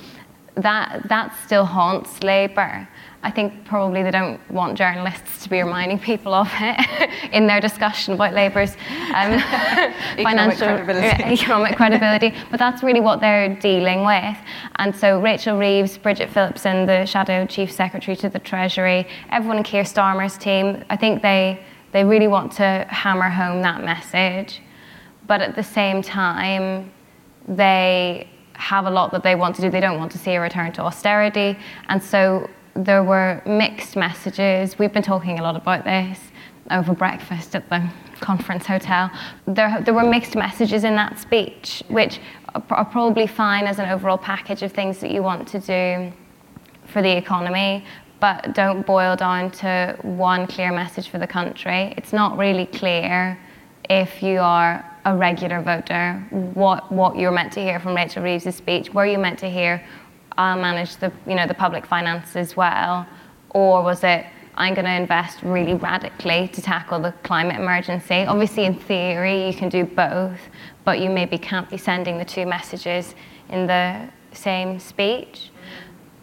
That, 0.55 1.07
that 1.09 1.35
still 1.45 1.65
haunts 1.65 2.23
Labour. 2.23 2.87
I 3.23 3.29
think 3.29 3.65
probably 3.65 4.01
they 4.01 4.09
don't 4.09 4.39
want 4.49 4.77
journalists 4.77 5.43
to 5.43 5.49
be 5.49 5.61
reminding 5.61 5.99
people 5.99 6.33
of 6.33 6.49
it 6.59 7.09
in 7.31 7.45
their 7.45 7.61
discussion 7.61 8.15
about 8.15 8.33
Labour's 8.33 8.75
um, 9.13 9.39
financial 10.17 10.67
credibility. 10.67 11.23
economic 11.23 11.75
credibility. 11.75 12.33
But 12.49 12.59
that's 12.59 12.81
really 12.81 12.99
what 12.99 13.21
they're 13.21 13.55
dealing 13.55 14.05
with. 14.05 14.37
And 14.77 14.95
so 14.95 15.21
Rachel 15.21 15.57
Reeves, 15.57 15.97
Bridget 15.99 16.29
Phillipson, 16.31 16.87
the 16.87 17.05
Shadow 17.05 17.45
Chief 17.45 17.71
Secretary 17.71 18.17
to 18.17 18.29
the 18.29 18.39
Treasury, 18.39 19.07
everyone 19.29 19.57
in 19.57 19.63
Keir 19.63 19.83
Starmer's 19.83 20.37
team, 20.37 20.83
I 20.89 20.97
think 20.97 21.21
they, 21.21 21.63
they 21.91 22.03
really 22.03 22.27
want 22.27 22.51
to 22.53 22.85
hammer 22.89 23.29
home 23.29 23.61
that 23.61 23.83
message. 23.83 24.61
But 25.27 25.41
at 25.41 25.55
the 25.55 25.63
same 25.63 26.01
time, 26.01 26.91
they 27.47 28.29
have 28.53 28.85
a 28.85 28.89
lot 28.89 29.11
that 29.11 29.23
they 29.23 29.35
want 29.35 29.55
to 29.55 29.61
do. 29.61 29.69
They 29.69 29.79
don't 29.79 29.97
want 29.97 30.11
to 30.11 30.17
see 30.17 30.31
a 30.31 30.41
return 30.41 30.71
to 30.73 30.81
austerity. 30.81 31.57
And 31.89 32.01
so 32.01 32.49
there 32.75 33.03
were 33.03 33.41
mixed 33.45 33.95
messages. 33.95 34.77
We've 34.79 34.93
been 34.93 35.03
talking 35.03 35.39
a 35.39 35.43
lot 35.43 35.55
about 35.55 35.83
this 35.83 36.19
over 36.69 36.93
breakfast 36.93 37.55
at 37.55 37.67
the 37.69 37.89
conference 38.19 38.65
hotel. 38.65 39.11
There, 39.47 39.81
there 39.83 39.93
were 39.93 40.03
mixed 40.03 40.35
messages 40.35 40.83
in 40.83 40.95
that 40.95 41.19
speech, 41.19 41.83
which 41.89 42.19
are 42.53 42.85
probably 42.85 43.27
fine 43.27 43.65
as 43.65 43.79
an 43.79 43.89
overall 43.89 44.17
package 44.17 44.61
of 44.61 44.71
things 44.71 44.99
that 44.99 45.11
you 45.11 45.23
want 45.23 45.47
to 45.49 45.59
do 45.59 46.13
for 46.85 47.01
the 47.01 47.17
economy, 47.17 47.83
but 48.21 48.53
don't 48.53 48.85
boil 48.85 49.17
down 49.17 49.51
to 49.51 49.97
one 50.03 50.47
clear 50.47 50.71
message 50.71 51.09
for 51.09 51.17
the 51.17 51.27
country. 51.27 51.93
It's 51.97 52.13
not 52.13 52.37
really 52.37 52.67
clear 52.67 53.37
if 53.89 54.23
you 54.23 54.39
are 54.39 54.85
a 55.03 55.17
regular 55.17 55.61
voter 55.61 56.23
what, 56.29 56.91
what 56.91 57.17
you're 57.17 57.31
meant 57.31 57.51
to 57.53 57.59
hear 57.59 57.79
from 57.79 57.95
Rachel 57.95 58.23
Reeves' 58.23 58.55
speech, 58.55 58.93
were 58.93 59.05
you 59.05 59.17
meant 59.17 59.39
to 59.39 59.49
hear 59.49 59.83
I'll 60.37 60.57
manage 60.57 60.95
the, 60.97 61.11
you 61.27 61.35
know, 61.35 61.45
the 61.45 61.53
public 61.53 61.85
finances 61.85 62.55
well? 62.55 63.05
Or 63.49 63.83
was 63.83 64.03
it, 64.03 64.25
I'm 64.55 64.73
going 64.73 64.85
to 64.85 64.93
invest 64.93 65.41
really 65.43 65.73
radically 65.73 66.47
to 66.49 66.61
tackle 66.61 66.99
the 66.99 67.11
climate 67.23 67.59
emergency? 67.59 68.23
Obviously, 68.25 68.65
in 68.65 68.75
theory, 68.75 69.47
you 69.47 69.53
can 69.53 69.69
do 69.69 69.83
both, 69.83 70.39
but 70.85 70.99
you 70.99 71.09
maybe 71.09 71.37
can't 71.37 71.69
be 71.69 71.77
sending 71.77 72.17
the 72.17 72.25
two 72.25 72.45
messages 72.45 73.13
in 73.49 73.67
the 73.67 74.09
same 74.31 74.79
speech. 74.79 75.50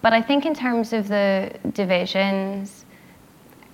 But 0.00 0.12
I 0.12 0.22
think 0.22 0.46
in 0.46 0.54
terms 0.54 0.92
of 0.92 1.08
the 1.08 1.52
divisions, 1.72 2.84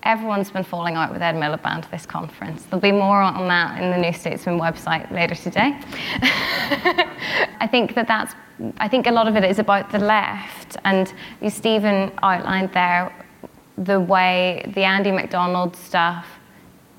everyone's 0.04 0.50
been 0.50 0.64
falling 0.64 0.96
out 0.96 1.12
with 1.12 1.22
Ed 1.22 1.34
Miliband 1.34 1.90
this 1.90 2.06
conference. 2.06 2.64
There'll 2.64 2.80
be 2.80 2.92
more 2.92 3.20
on 3.20 3.48
that 3.48 3.82
in 3.82 3.90
the 3.90 3.98
New 3.98 4.12
Statesman 4.12 4.58
website 4.58 5.10
later 5.10 5.34
today. 5.34 5.78
I 7.60 7.68
think 7.70 7.94
that 7.94 8.06
that's 8.06 8.34
I 8.78 8.86
think 8.86 9.08
a 9.08 9.10
lot 9.10 9.26
of 9.26 9.34
it 9.34 9.42
is 9.42 9.58
about 9.58 9.90
the 9.90 9.98
left, 9.98 10.76
and 10.84 11.12
Stephen 11.48 12.12
outlined 12.22 12.72
there 12.72 13.12
the 13.76 13.98
way 13.98 14.64
the 14.74 14.84
Andy 14.84 15.10
McDonald 15.10 15.74
stuff 15.74 16.26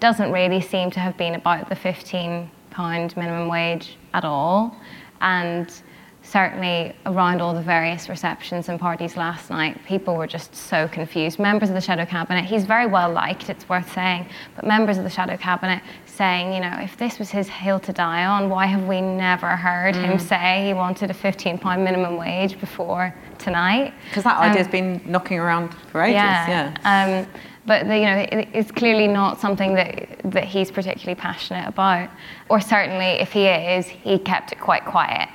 doesn't 0.02 0.34
really 0.34 0.60
seem 0.60 0.92
to 0.92 1.00
have 1.00 1.16
been 1.16 1.36
about 1.36 1.70
the 1.70 1.76
15 1.76 2.52
pound 2.72 3.16
minimum 3.16 3.48
wage 3.48 3.98
at 4.14 4.26
all, 4.26 4.76
and 5.22 5.82
certainly 6.26 6.94
around 7.06 7.40
all 7.40 7.54
the 7.54 7.62
various 7.62 8.10
receptions 8.10 8.68
and 8.68 8.80
parties 8.80 9.16
last 9.16 9.50
night, 9.50 9.80
people 9.86 10.16
were 10.16 10.28
just 10.28 10.56
so 10.56 10.88
confused. 10.88 11.38
Members 11.38 11.70
of 11.70 11.76
the 11.76 11.82
Shadow 11.82 12.06
Cabinet, 12.06 12.44
he's 12.46 12.66
very 12.66 12.88
well 12.88 13.12
liked, 13.12 13.50
it's 13.50 13.70
worth 13.70 13.92
saying, 13.94 14.28
but 14.56 14.66
members 14.66 14.98
of 14.98 15.04
the 15.04 15.10
Shadow 15.10 15.38
Cabinet 15.38 15.84
saying, 16.06 16.54
you 16.54 16.60
know, 16.60 16.76
if 16.80 16.98
this 16.98 17.20
was 17.20 17.30
his 17.30 17.48
hill 17.48 17.80
to 17.82 17.94
die 17.94 18.26
on, 18.26 18.50
why 18.50 18.66
have 18.66 18.88
we 18.88 19.02
never 19.02 19.56
heard 19.56 19.96
mm. 19.96 20.04
him 20.04 20.20
say 20.20 20.66
he 20.66 20.74
wanted 20.74 21.12
a 21.12 21.14
£15 21.14 21.84
minimum 21.84 22.18
wage 22.18 22.60
before 22.60 23.14
tonight? 23.38 23.94
Because 24.10 24.24
that 24.24 24.38
um, 24.38 24.52
idea's 24.52 24.68
been 24.68 25.02
knocking 25.06 25.40
around 25.40 25.74
for 25.92 26.02
ages, 26.02 26.16
yeah. 26.16 26.74
yeah. 26.84 27.22
Um, 27.22 27.42
but 27.66 27.88
the, 27.88 27.98
you 27.98 28.06
know, 28.06 28.18
it, 28.18 28.48
it's 28.54 28.72
clearly 28.72 29.08
not 29.08 29.40
something 29.40 29.74
that, 29.76 30.20
that 30.26 30.44
he's 30.44 30.70
particularly 30.70 31.20
passionate 31.20 31.68
about. 31.68 32.10
Or 32.50 32.62
certainly, 32.62 33.06
if 33.06 33.32
he 33.32 33.48
is, 33.48 33.88
he 33.88 34.20
kept 34.20 34.52
it 34.52 34.60
quite 34.60 34.86
quiet 34.86 35.30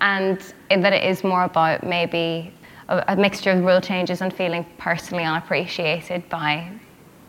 and 0.00 0.40
that 0.70 0.92
it 0.92 1.04
is 1.04 1.24
more 1.24 1.44
about 1.44 1.84
maybe 1.84 2.52
a, 2.88 3.04
a 3.08 3.16
mixture 3.16 3.50
of 3.50 3.64
rule 3.64 3.80
changes 3.80 4.20
and 4.20 4.32
feeling 4.32 4.64
personally 4.78 5.24
unappreciated 5.24 6.28
by 6.28 6.70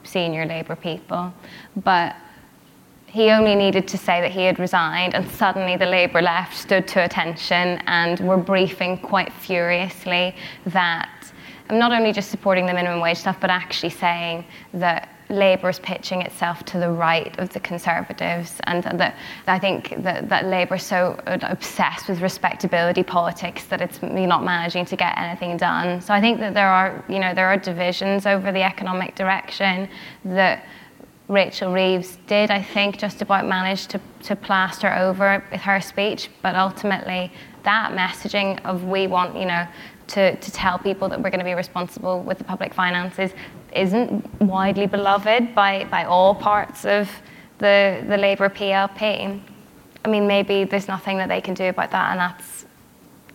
senior 0.03 0.45
Labour 0.45 0.75
people. 0.75 1.33
But 1.77 2.15
he 3.07 3.29
only 3.29 3.55
needed 3.55 3.87
to 3.87 3.97
say 3.97 4.19
that 4.21 4.31
he 4.31 4.43
had 4.43 4.59
resigned, 4.59 5.15
and 5.15 5.29
suddenly 5.31 5.77
the 5.77 5.85
Labour 5.85 6.21
left 6.21 6.55
stood 6.55 6.87
to 6.89 7.03
attention 7.03 7.81
and 7.87 8.19
were 8.19 8.37
briefing 8.37 8.97
quite 8.97 9.31
furiously 9.31 10.35
that 10.65 11.31
I'm 11.69 11.79
not 11.79 11.91
only 11.91 12.11
just 12.11 12.29
supporting 12.29 12.65
the 12.65 12.73
minimum 12.73 12.99
wage 12.99 13.17
stuff, 13.17 13.39
but 13.39 13.49
actually 13.49 13.89
saying 13.89 14.45
that 14.73 15.09
Labour 15.29 15.69
is 15.69 15.79
pitching 15.79 16.21
itself 16.21 16.63
to 16.65 16.77
the 16.77 16.91
right 16.91 17.37
of 17.39 17.49
the 17.49 17.59
Conservatives, 17.59 18.59
and 18.65 18.83
that 18.83 19.15
I 19.47 19.57
think 19.57 19.95
that, 20.03 20.29
that 20.29 20.45
Labour 20.45 20.75
is 20.75 20.83
so 20.83 21.19
obsessed 21.25 22.07
with 22.07 22.21
respectability 22.21 23.01
politics 23.01 23.63
that 23.65 23.81
it's 23.81 24.01
not 24.03 24.43
managing 24.43 24.85
to 24.85 24.95
get 24.95 25.17
anything 25.17 25.57
done. 25.57 26.01
So 26.01 26.13
I 26.13 26.21
think 26.21 26.39
that 26.41 26.53
there 26.53 26.67
are, 26.67 27.03
you 27.09 27.17
know, 27.19 27.33
there 27.33 27.47
are 27.47 27.57
divisions 27.57 28.27
over 28.27 28.51
the 28.51 28.61
economic 28.61 29.15
direction 29.15 29.89
that 30.25 30.63
Rachel 31.27 31.73
Reeves 31.73 32.19
did, 32.27 32.51
I 32.51 32.61
think, 32.61 32.99
just 32.99 33.23
about 33.23 33.47
manage 33.47 33.87
to, 33.87 33.99
to 34.23 34.35
plaster 34.35 34.93
over 34.93 35.43
with 35.51 35.61
her 35.61 35.81
speech, 35.81 36.29
but 36.43 36.53
ultimately 36.53 37.31
that 37.63 37.93
messaging 37.93 38.63
of 38.63 38.83
we 38.83 39.07
want, 39.07 39.35
you 39.35 39.45
know, 39.45 39.67
to, 40.07 40.35
to 40.35 40.51
tell 40.51 40.77
people 40.77 41.09
that 41.09 41.21
we're 41.21 41.29
going 41.29 41.39
to 41.39 41.45
be 41.45 41.53
responsible 41.53 42.21
with 42.21 42.37
the 42.37 42.43
public 42.43 42.73
finances 42.73 43.31
isn't 43.73 44.41
widely 44.41 44.87
beloved 44.87 45.53
by, 45.53 45.85
by 45.85 46.05
all 46.05 46.33
parts 46.35 46.85
of 46.85 47.09
the, 47.57 48.03
the 48.07 48.17
Labour 48.17 48.49
PLP. 48.49 49.41
I 50.03 50.07
mean, 50.07 50.27
maybe 50.27 50.63
there's 50.63 50.87
nothing 50.87 51.17
that 51.17 51.29
they 51.29 51.41
can 51.41 51.53
do 51.53 51.65
about 51.65 51.91
that, 51.91 52.11
and 52.11 52.19
that's 52.19 52.65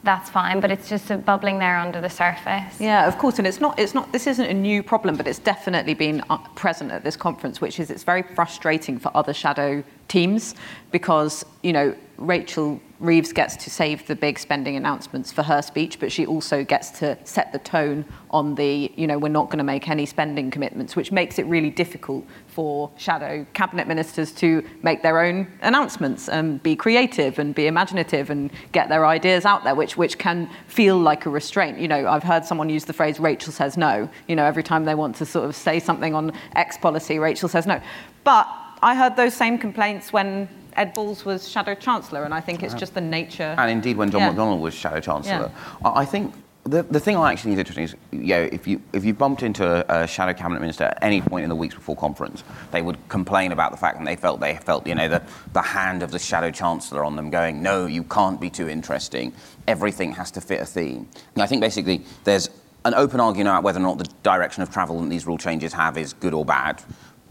that's 0.03 0.31
fine, 0.31 0.61
but 0.61 0.71
it's 0.71 0.89
just 0.89 1.09
bubbling 1.27 1.59
there 1.59 1.77
under 1.77 2.01
the 2.01 2.09
surface. 2.09 2.81
Yeah, 2.81 3.07
of 3.07 3.19
course, 3.19 3.39
and 3.39 3.47
it's 3.47 3.61
not, 3.61 3.79
it's 3.79 3.93
not, 3.93 4.11
this 4.13 4.27
isn't 4.27 4.47
a 4.47 4.55
new 4.55 4.83
problem, 4.83 5.17
but 5.17 5.27
it's 5.27 5.39
definitely 5.39 5.93
been 5.93 6.25
uh, 6.31 6.39
present 6.55 6.91
at 6.91 7.05
this 7.05 7.17
conference, 7.17 7.61
which 7.61 7.79
is 7.79 7.91
it's 7.91 8.05
very 8.05 8.23
frustrating 8.23 8.99
for 8.99 9.15
other 9.15 9.35
shadow 9.35 9.85
teams 10.09 10.55
because, 10.91 11.45
you 11.63 11.73
know, 11.73 11.95
Rachel 12.21 12.81
Reeves 12.99 13.33
gets 13.33 13.57
to 13.57 13.71
save 13.71 14.07
the 14.07 14.15
big 14.15 14.39
spending 14.39 14.77
announcements 14.77 15.33
for 15.33 15.43
her 15.43 15.63
speech, 15.63 15.99
but 15.99 16.13
she 16.13 16.27
also 16.27 16.63
gets 16.63 16.91
to 16.99 17.17
set 17.25 17.51
the 17.51 17.59
tone 17.59 18.05
on 18.31 18.55
the, 18.57 18.93
you 18.95 19.07
know, 19.07 19.19
we're 19.19 19.31
not 19.31 19.47
going 19.47 19.57
to 19.57 19.65
make 19.65 19.89
any 19.89 20.05
spending 20.05 20.51
commitments, 20.51 20.95
which 20.95 21.11
makes 21.11 21.39
it 21.39 21.47
really 21.47 21.71
difficult 21.71 22.27
for 22.47 22.91
shadow 22.99 23.47
cabinet 23.55 23.89
ministers 23.89 24.33
to 24.33 24.63
make 24.83 25.03
their 25.03 25.19
own 25.19 25.51
announcements 25.63 26.29
and 26.29 26.63
be 26.63 26.77
creative 26.77 27.39
and 27.39 27.55
be 27.55 27.67
imaginative 27.67 28.29
and 28.29 28.51
get 28.73 28.91
their 28.91 29.07
ideas 29.07 29.47
out 29.47 29.65
there, 29.65 29.75
which, 29.75 29.97
which 29.97 30.19
can 30.19 30.49
feel 30.67 30.99
like 30.99 31.25
a 31.25 31.31
restraint. 31.31 31.79
You 31.79 31.89
know, 31.89 32.07
I've 32.07 32.23
heard 32.23 32.45
someone 32.45 32.69
use 32.69 32.85
the 32.85 32.93
phrase 32.93 33.19
Rachel 33.19 33.53
says 33.53 33.79
no. 33.79 34.11
You 34.29 34.37
know, 34.37 34.45
every 34.45 34.63
time 34.63 34.85
they 34.85 34.95
want 34.95 35.17
to 35.17 35.25
sort 35.25 35.47
of 35.47 35.57
say 35.57 35.81
something 35.81 36.15
on 36.15 36.33
X 36.55 36.77
policy, 36.77 37.19
Rachel 37.19 37.49
says 37.49 37.67
no. 37.67 37.81
But 38.25 38.47
I 38.83 38.95
heard 38.95 39.17
those 39.17 39.33
same 39.33 39.57
complaints 39.57 40.13
when 40.13 40.49
Ed 40.77 40.95
Balls 40.95 41.25
was 41.25 41.49
Shadow 41.49 41.75
Chancellor, 41.75 42.25
and 42.25 42.35
I 42.35 42.41
think 42.41 42.63
it's 42.63 42.73
uh-huh. 42.73 42.81
just 42.81 42.95
the 42.95 43.01
nature. 43.01 43.55
And 43.59 43.71
indeed, 43.71 43.97
when 43.97 44.11
John 44.11 44.21
yeah. 44.21 44.33
McDonnell 44.33 44.61
was 44.61 44.75
Shadow 44.75 45.01
Chancellor, 45.01 45.51
yeah. 45.53 45.93
I 45.93 46.05
think 46.05 46.35
the, 46.65 46.83
the 46.83 47.01
thing 47.01 47.17
I 47.17 47.33
actually 47.33 47.55
think 47.55 47.67
is 47.67 47.71
interesting 47.71 47.85
is, 47.85 48.23
you 48.23 48.35
know, 48.35 48.49
if 48.53 48.67
you 48.67 48.83
if 48.93 49.05
you 49.05 49.15
bumped 49.15 49.43
into 49.43 49.67
a, 49.67 50.03
a, 50.03 50.07
shadow 50.07 50.35
cabinet 50.35 50.61
minister 50.61 50.85
at 50.85 50.99
any 51.03 51.23
point 51.23 51.43
in 51.43 51.49
the 51.49 51.57
weeks 51.57 51.75
before 51.75 51.97
conference, 51.97 52.45
they 52.71 52.83
would 52.83 52.97
complain 53.09 53.53
about 53.53 53.71
the 53.71 53.79
fact 53.79 53.99
that 53.99 54.05
they 54.05 54.17
felt 54.17 54.41
they 54.41 54.57
felt, 54.57 54.87
you 54.87 54.95
know, 54.95 55.09
the, 55.09 55.23
the 55.55 55.63
hand 55.63 56.03
of 56.03 56.11
the 56.11 56.19
shadow 56.19 56.51
chancellor 56.51 57.05
on 57.05 57.17
them, 57.17 57.31
going, 57.31 57.63
no, 57.63 57.87
you 57.87 58.05
can't 58.05 58.41
be 58.41 58.51
too 58.51 58.69
interesting. 58.69 59.33
Everything 59.67 60.13
has 60.13 60.31
to 60.33 60.41
fit 60.41 60.61
a 60.61 60.67
theme. 60.67 61.09
And 61.35 61.43
I 61.43 61.47
think 61.47 61.63
basically 61.63 62.05
there's 62.25 62.51
an 62.85 62.95
open 62.95 63.21
argument 63.21 63.49
about 63.49 63.63
whether 63.63 63.79
or 63.79 63.83
not 63.83 63.99
the 63.99 64.09
direction 64.23 64.63
of 64.63 64.71
travel 64.71 65.01
that 65.01 65.09
these 65.09 65.27
rule 65.27 65.39
changes 65.39 65.73
have 65.73 65.97
is 65.97 66.13
good 66.13 66.35
or 66.35 66.45
bad. 66.45 66.83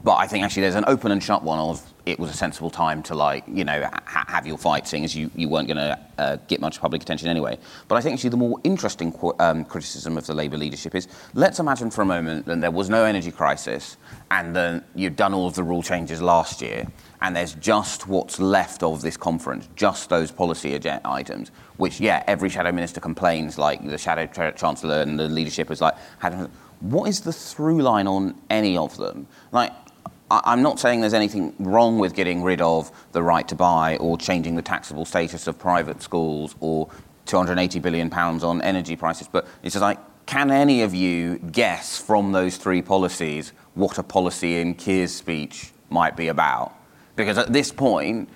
But 0.04 0.16
I 0.16 0.28
think 0.28 0.44
actually 0.44 0.64
there's 0.64 0.76
an 0.76 0.86
open 0.88 1.12
and 1.12 1.22
shut 1.22 1.44
one 1.44 1.60
of 1.60 1.86
it 2.10 2.20
was 2.20 2.30
a 2.30 2.34
sensible 2.34 2.70
time 2.70 3.04
to 3.04 3.14
like 3.14 3.44
you 3.48 3.64
know 3.64 3.88
ha- 4.06 4.26
have 4.28 4.48
your 4.48 4.58
fight, 4.58 4.88
seeing 4.88 5.04
as 5.04 5.16
you, 5.16 5.30
you 5.36 5.48
weren't 5.48 5.68
going 5.68 5.78
to 5.78 6.00
uh, 6.18 6.38
get 6.48 6.60
much 6.60 6.82
public 6.82 7.02
attention 7.02 7.28
anyway. 7.28 7.58
But 7.88 7.96
I 7.96 8.02
think 8.02 8.16
actually 8.16 8.32
the 8.32 8.38
more 8.38 8.60
interesting 8.64 9.12
qu- 9.12 9.36
um, 9.40 9.64
criticism 9.64 10.18
of 10.18 10.26
the 10.26 10.34
Labour 10.34 10.58
leadership 10.58 10.96
is 10.96 11.08
let's 11.34 11.60
imagine 11.60 11.92
for 11.92 12.02
a 12.02 12.06
moment 12.06 12.46
that 12.48 12.62
there 12.62 12.72
was 12.72 12.90
no 12.90 13.06
energy 13.06 13.32
crisis 13.32 13.98
and 14.32 14.56
then 14.56 14.84
you've 14.96 15.16
done 15.16 15.34
all 15.34 15.48
of 15.48 15.56
the 15.56 15.64
rule 15.64 15.84
changes 15.84 16.22
last 16.22 16.62
year 16.62 16.88
and 17.22 17.36
there's 17.36 17.54
just 17.56 18.08
what's 18.08 18.40
left 18.40 18.82
of 18.82 19.02
this 19.02 19.18
conference, 19.18 19.70
just 19.76 20.10
those 20.10 20.32
policy 20.32 20.80
items, 21.06 21.52
which 21.78 22.00
yeah 22.00 22.24
every 22.28 22.50
shadow 22.50 22.72
minister 22.72 23.00
complains 23.00 23.58
like 23.58 23.86
the 23.86 23.98
shadow 23.98 24.26
chancellor 24.54 25.02
and 25.02 25.20
the 25.20 25.28
leadership 25.28 25.70
is 25.70 25.82
like. 25.82 25.96
What 26.80 27.10
is 27.10 27.20
the 27.20 27.34
through 27.34 27.82
line 27.82 28.08
on 28.08 28.40
any 28.50 28.78
of 28.78 28.96
them? 28.96 29.28
Like, 29.52 29.74
I'm 30.32 30.62
not 30.62 30.80
saying 30.80 31.02
there's 31.02 31.14
anything 31.14 31.56
wrong 31.58 31.98
with 31.98 32.14
getting 32.14 32.44
rid 32.44 32.62
of 32.62 32.92
the 33.14 33.24
right 33.24 33.48
to 33.48 33.56
buy 33.56 33.98
or 33.98 34.18
changing 34.18 34.56
the 34.56 34.62
taxable 34.62 35.06
status 35.06 35.48
of 35.48 35.58
private 35.58 36.02
schools 36.04 36.56
or 36.60 36.90
280 37.26 37.80
billion 37.80 38.10
pounds 38.10 38.44
on 38.44 38.62
energy 38.62 38.96
prices, 38.96 39.28
but 39.28 39.48
it's 39.64 39.74
just 39.74 39.82
like, 39.82 39.98
can 40.26 40.52
any 40.52 40.84
of 40.84 40.94
you 40.94 41.40
guess 41.40 41.98
from 41.98 42.32
those 42.32 42.58
three 42.58 42.82
policies 42.82 43.54
what 43.74 43.98
a 43.98 44.04
policy 44.04 44.60
in 44.60 44.76
Keir's 44.76 45.14
speech 45.14 45.72
might 45.90 46.16
be 46.16 46.28
about? 46.28 46.76
Because 47.16 47.38
at 47.38 47.52
this 47.52 47.72
point, 47.72 48.30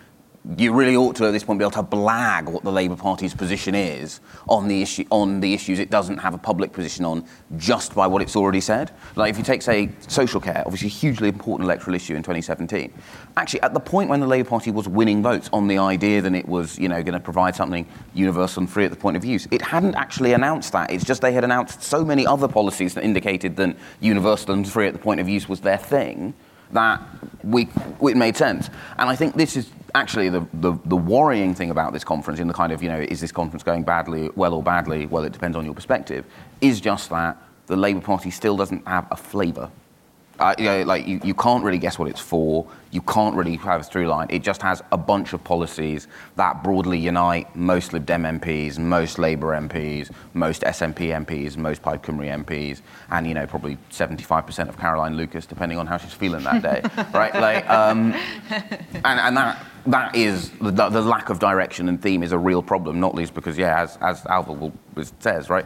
you 0.58 0.74
really 0.74 0.96
ought 0.98 1.16
to 1.16 1.26
at 1.26 1.32
this 1.32 1.44
point 1.44 1.58
be 1.58 1.64
able 1.64 1.72
to 1.72 1.84
blag 1.84 2.50
what 2.50 2.64
the 2.64 2.72
Labour 2.72 2.98
Party's 2.98 3.34
position 3.34 3.74
is 3.74 4.20
on 4.50 4.68
the 4.68 4.82
issue 4.82 5.06
on 5.10 5.40
the 5.40 5.54
issues 5.54 5.80
it 5.80 5.90
doesn't 5.90 6.18
have 6.18 6.34
a 6.34 6.38
public 6.38 6.74
position 6.74 7.06
on 7.06 7.26
just 7.56 7.96
by 7.96 8.06
what 8.06 8.22
it's 8.22 8.36
already 8.36 8.60
said. 8.60 8.92
Like 9.16 9.30
if 9.30 9.38
you 9.38 9.44
take 9.44 9.62
say 9.62 9.90
social 10.08 10.42
care, 10.42 10.62
obviously 10.66 10.88
a 10.88 10.92
hugely 10.92 11.30
important 11.30 11.66
electoral 11.66 11.96
issue 11.96 12.16
in 12.16 12.24
2017. 12.24 12.94
Actually, 13.38 13.62
at 13.62 13.74
the 13.74 13.80
point 13.80 14.10
when 14.10 14.20
the 14.20 14.28
Labour 14.28 14.50
Party 14.50 14.70
was 14.70 14.88
winning 14.88 15.24
votes 15.24 15.50
on 15.54 15.68
the 15.68 15.78
idea 15.78 16.22
that 16.22 16.36
it 16.36 16.48
was 16.48 16.78
you 16.78 16.90
know 16.90 17.02
going 17.02 17.14
to 17.14 17.22
provide 17.22 17.56
something 17.56 17.88
universal 18.14 18.62
and 18.62 18.70
free 18.70 18.84
at 18.84 18.92
the 18.92 18.98
point 18.98 19.16
of 19.16 19.24
use, 19.24 19.48
it 19.50 19.62
hadn't 19.62 19.96
actually 19.96 20.34
announced 20.34 20.74
that. 20.74 20.92
It's 20.92 21.06
just 21.06 21.22
they 21.22 21.32
had 21.32 21.46
announced 21.46 21.82
so 21.82 22.04
many 22.04 22.28
other 22.28 22.50
policies 22.50 22.94
that 22.96 23.06
indicated 23.06 23.56
that 23.56 23.78
universal 24.02 24.54
and 24.54 24.70
free 24.70 24.88
at 24.88 24.94
the 24.94 25.00
point 25.00 25.22
of 25.22 25.30
use 25.30 25.48
was 25.48 25.62
their 25.62 25.78
thing 25.78 26.34
that 26.72 27.02
we, 27.44 27.70
it 28.02 28.18
made 28.18 28.38
sense. 28.38 28.70
And 28.98 29.10
I 29.10 29.16
think 29.16 29.36
this 29.36 29.56
is 29.56 29.70
actually 29.96 30.30
the, 30.30 30.48
the, 30.54 30.74
the, 30.86 30.96
worrying 30.96 31.54
thing 31.54 31.70
about 31.70 31.94
this 31.94 32.04
conference, 32.04 32.40
in 32.40 32.48
the 32.48 32.54
kind 32.54 32.72
of, 32.72 32.82
you 32.82 32.90
know, 32.90 33.00
is 33.00 33.22
this 33.22 33.32
conference 33.32 33.64
going 33.64 33.84
badly, 33.84 34.30
well 34.36 34.54
or 34.54 34.64
badly? 34.64 35.06
Well, 35.06 35.24
it 35.24 35.34
depends 35.34 35.56
on 35.56 35.66
your 35.66 35.76
perspective, 35.76 36.26
is 36.62 36.82
just 36.82 37.10
that 37.12 37.38
the 37.68 37.76
Labour 37.76 38.02
Party 38.02 38.32
still 38.32 38.58
doesn't 38.58 38.88
have 38.88 39.08
a 39.12 39.16
flavour 39.16 39.70
you 40.58 40.66
know, 40.66 40.84
like 40.84 41.08
you, 41.08 41.20
you 41.24 41.34
can't 41.34 41.64
really 41.64 41.78
guess 41.78 42.00
what 42.00 42.10
it's 42.10 42.20
for. 42.20 42.68
You 42.92 43.02
can't 43.02 43.36
really 43.36 43.56
have 43.58 43.82
a 43.82 43.84
through 43.84 44.08
line. 44.08 44.28
It 44.30 44.44
just 44.44 44.62
has 44.62 44.82
a 44.92 44.98
bunch 44.98 45.34
of 45.34 45.44
policies 45.44 46.08
that 46.36 46.64
broadly 46.64 47.00
unite 47.00 47.56
most 47.56 47.94
Lib 47.94 48.06
Dem 48.06 48.24
MPs, 48.24 48.78
most 48.78 49.20
Labour 49.20 49.60
MPs, 49.60 50.12
most 50.34 50.62
SNP 50.64 51.26
MPs, 51.26 51.58
most 51.58 51.82
Plaid 51.82 52.02
Cymru 52.02 52.44
MPs, 52.44 52.82
and 53.12 53.28
you 53.28 53.34
know 53.34 53.48
probably 53.48 53.78
75% 53.92 54.70
of 54.70 54.78
Caroline 54.78 55.16
Lucas, 55.16 55.46
depending 55.46 55.78
on 55.78 55.88
how 55.88 55.98
she's 55.98 56.14
feeling 56.14 56.44
that 56.44 56.62
day, 56.62 56.82
right? 57.14 57.34
Like, 57.34 57.70
um, 57.70 58.14
and, 58.52 59.20
and 59.20 59.38
that 59.38 59.66
that 59.86 60.16
is 60.16 60.50
the, 60.62 60.72
the, 60.72 61.02
lack 61.02 61.30
of 61.30 61.40
direction 61.40 61.90
and 61.90 62.02
theme 62.02 62.24
is 62.24 62.32
a 62.32 62.38
real 62.38 62.64
problem, 62.64 63.00
not 63.00 63.14
least 63.16 63.34
because 63.34 63.58
yeah, 63.58 63.82
as 63.82 63.98
as 64.02 64.22
Ailbhe 64.22 64.58
will, 64.58 64.74
says, 65.20 65.50
right, 65.50 65.66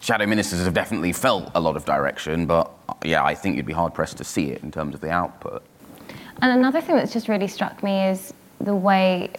shadow 0.00 0.26
ministers 0.26 0.64
have 0.64 0.74
definitely 0.74 1.12
felt 1.12 1.50
a 1.54 1.60
lot 1.60 1.76
of 1.76 1.84
direction, 1.84 2.46
but 2.46 2.70
yeah, 3.04 3.24
I 3.24 3.34
think 3.34 3.56
you'd 3.56 3.66
be 3.66 3.72
hard 3.72 3.94
pressed 3.94 4.18
to 4.18 4.24
see 4.24 4.50
it 4.50 4.62
in 4.62 4.70
terms 4.70 4.94
of 4.94 5.00
the 5.00 5.10
output. 5.10 5.62
And 6.40 6.52
another 6.52 6.80
thing 6.80 6.96
that's 6.96 7.12
just 7.12 7.28
really 7.28 7.48
struck 7.48 7.82
me 7.82 8.04
is 8.04 8.32
the 8.60 8.74
way, 8.74 9.30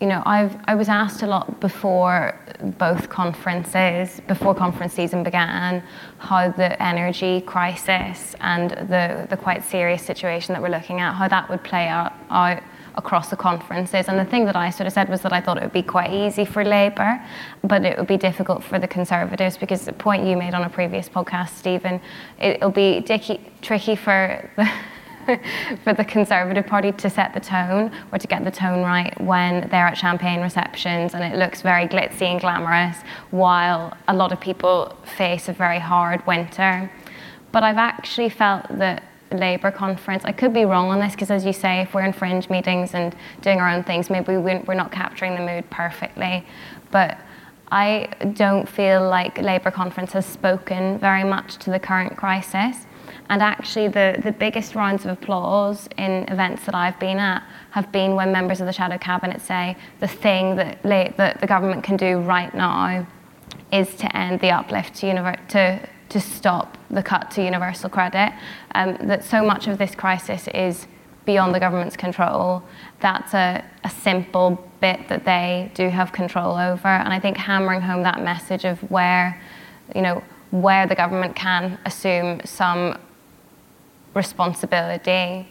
you 0.00 0.08
know, 0.08 0.22
I've 0.26 0.56
I 0.66 0.74
was 0.74 0.88
asked 0.88 1.22
a 1.22 1.26
lot 1.26 1.60
before 1.60 2.38
both 2.78 3.08
conferences, 3.08 4.20
before 4.26 4.54
conference 4.54 4.92
season 4.92 5.22
began, 5.22 5.82
how 6.18 6.50
the 6.50 6.80
energy 6.82 7.40
crisis 7.40 8.34
and 8.40 8.72
the 8.72 9.26
the 9.30 9.36
quite 9.36 9.62
serious 9.62 10.02
situation 10.02 10.54
that 10.54 10.62
we're 10.62 10.68
looking 10.68 11.00
at, 11.00 11.14
how 11.14 11.28
that 11.28 11.48
would 11.48 11.62
play 11.62 11.86
out, 11.86 12.12
out 12.30 12.62
across 12.96 13.28
the 13.28 13.36
conferences. 13.36 14.08
And 14.08 14.18
the 14.18 14.24
thing 14.24 14.44
that 14.46 14.56
I 14.56 14.70
sort 14.70 14.86
of 14.86 14.92
said 14.92 15.08
was 15.08 15.22
that 15.22 15.32
I 15.32 15.40
thought 15.40 15.56
it 15.56 15.62
would 15.62 15.72
be 15.72 15.82
quite 15.82 16.12
easy 16.12 16.44
for 16.44 16.64
Labour, 16.64 17.20
but 17.62 17.84
it 17.84 17.98
would 17.98 18.06
be 18.06 18.16
difficult 18.16 18.62
for 18.62 18.78
the 18.78 18.88
Conservatives 18.88 19.56
because 19.56 19.84
the 19.84 19.92
point 19.92 20.26
you 20.26 20.36
made 20.36 20.54
on 20.54 20.62
a 20.62 20.70
previous 20.70 21.08
podcast, 21.08 21.50
Stephen, 21.50 22.00
it'll 22.40 22.70
be 22.70 23.00
dicky, 23.00 23.40
tricky 23.62 23.96
for 23.96 24.50
the 24.56 24.70
for 25.84 25.94
the 25.94 26.04
Conservative 26.04 26.66
Party 26.66 26.92
to 26.92 27.10
set 27.10 27.34
the 27.34 27.40
tone 27.40 27.90
or 28.12 28.18
to 28.18 28.26
get 28.26 28.44
the 28.44 28.50
tone 28.50 28.82
right 28.82 29.18
when 29.20 29.68
they're 29.70 29.86
at 29.86 29.96
champagne 29.96 30.40
receptions 30.40 31.14
and 31.14 31.24
it 31.24 31.38
looks 31.38 31.62
very 31.62 31.86
glitzy 31.86 32.22
and 32.22 32.40
glamorous 32.40 32.98
while 33.30 33.96
a 34.08 34.14
lot 34.14 34.32
of 34.32 34.40
people 34.40 34.96
face 35.16 35.48
a 35.48 35.52
very 35.52 35.78
hard 35.78 36.26
winter. 36.26 36.90
But 37.52 37.62
I've 37.62 37.78
actually 37.78 38.28
felt 38.28 38.66
that 38.70 39.04
Labour 39.34 39.70
conference. 39.70 40.24
I 40.24 40.32
could 40.32 40.52
be 40.52 40.64
wrong 40.64 40.90
on 40.90 41.00
this 41.00 41.12
because, 41.12 41.30
as 41.30 41.44
you 41.44 41.52
say, 41.52 41.80
if 41.80 41.94
we're 41.94 42.04
in 42.04 42.12
fringe 42.12 42.48
meetings 42.50 42.94
and 42.94 43.14
doing 43.42 43.60
our 43.60 43.68
own 43.68 43.84
things, 43.84 44.10
maybe 44.10 44.36
we're 44.36 44.74
not 44.74 44.92
capturing 44.92 45.34
the 45.34 45.40
mood 45.40 45.68
perfectly. 45.70 46.46
But 46.90 47.18
I 47.70 48.08
don't 48.34 48.68
feel 48.68 49.08
like 49.08 49.38
Labour 49.38 49.70
conference 49.70 50.12
has 50.12 50.26
spoken 50.26 50.98
very 50.98 51.24
much 51.24 51.56
to 51.58 51.70
the 51.70 51.80
current 51.80 52.16
crisis. 52.16 52.86
And 53.30 53.42
actually, 53.42 53.88
the, 53.88 54.20
the 54.22 54.32
biggest 54.32 54.74
rounds 54.74 55.04
of 55.04 55.10
applause 55.10 55.88
in 55.96 56.24
events 56.28 56.64
that 56.66 56.74
I've 56.74 56.98
been 57.00 57.18
at 57.18 57.42
have 57.70 57.90
been 57.90 58.14
when 58.14 58.30
members 58.32 58.60
of 58.60 58.66
the 58.66 58.72
Shadow 58.72 58.98
Cabinet 58.98 59.40
say 59.40 59.76
the 60.00 60.08
thing 60.08 60.56
that, 60.56 60.82
that 60.82 61.40
the 61.40 61.46
government 61.46 61.84
can 61.84 61.96
do 61.96 62.18
right 62.18 62.54
now 62.54 63.06
is 63.72 63.94
to 63.96 64.16
end 64.16 64.40
the 64.40 64.50
uplift 64.50 64.94
to, 64.96 65.06
univer- 65.06 65.48
to 65.48 65.80
to 66.14 66.20
stop 66.20 66.78
the 66.90 67.02
cut 67.02 67.28
to 67.32 67.42
universal 67.42 67.90
credit. 67.90 68.32
Um, 68.76 68.96
that 69.08 69.24
so 69.24 69.44
much 69.44 69.66
of 69.66 69.78
this 69.78 69.96
crisis 69.96 70.46
is 70.54 70.86
beyond 71.24 71.52
the 71.52 71.58
government's 71.58 71.96
control. 71.96 72.62
That's 73.00 73.34
a, 73.34 73.64
a 73.82 73.90
simple 73.90 74.64
bit 74.80 75.08
that 75.08 75.24
they 75.24 75.72
do 75.74 75.88
have 75.88 76.12
control 76.12 76.54
over. 76.56 76.86
And 76.86 77.12
I 77.12 77.18
think 77.18 77.36
hammering 77.36 77.80
home 77.80 78.04
that 78.04 78.22
message 78.22 78.64
of 78.64 78.78
where, 78.92 79.42
you 79.92 80.02
know, 80.02 80.22
where 80.52 80.86
the 80.86 80.94
government 80.94 81.34
can 81.34 81.80
assume 81.84 82.40
some 82.44 82.96
responsibility 84.14 85.48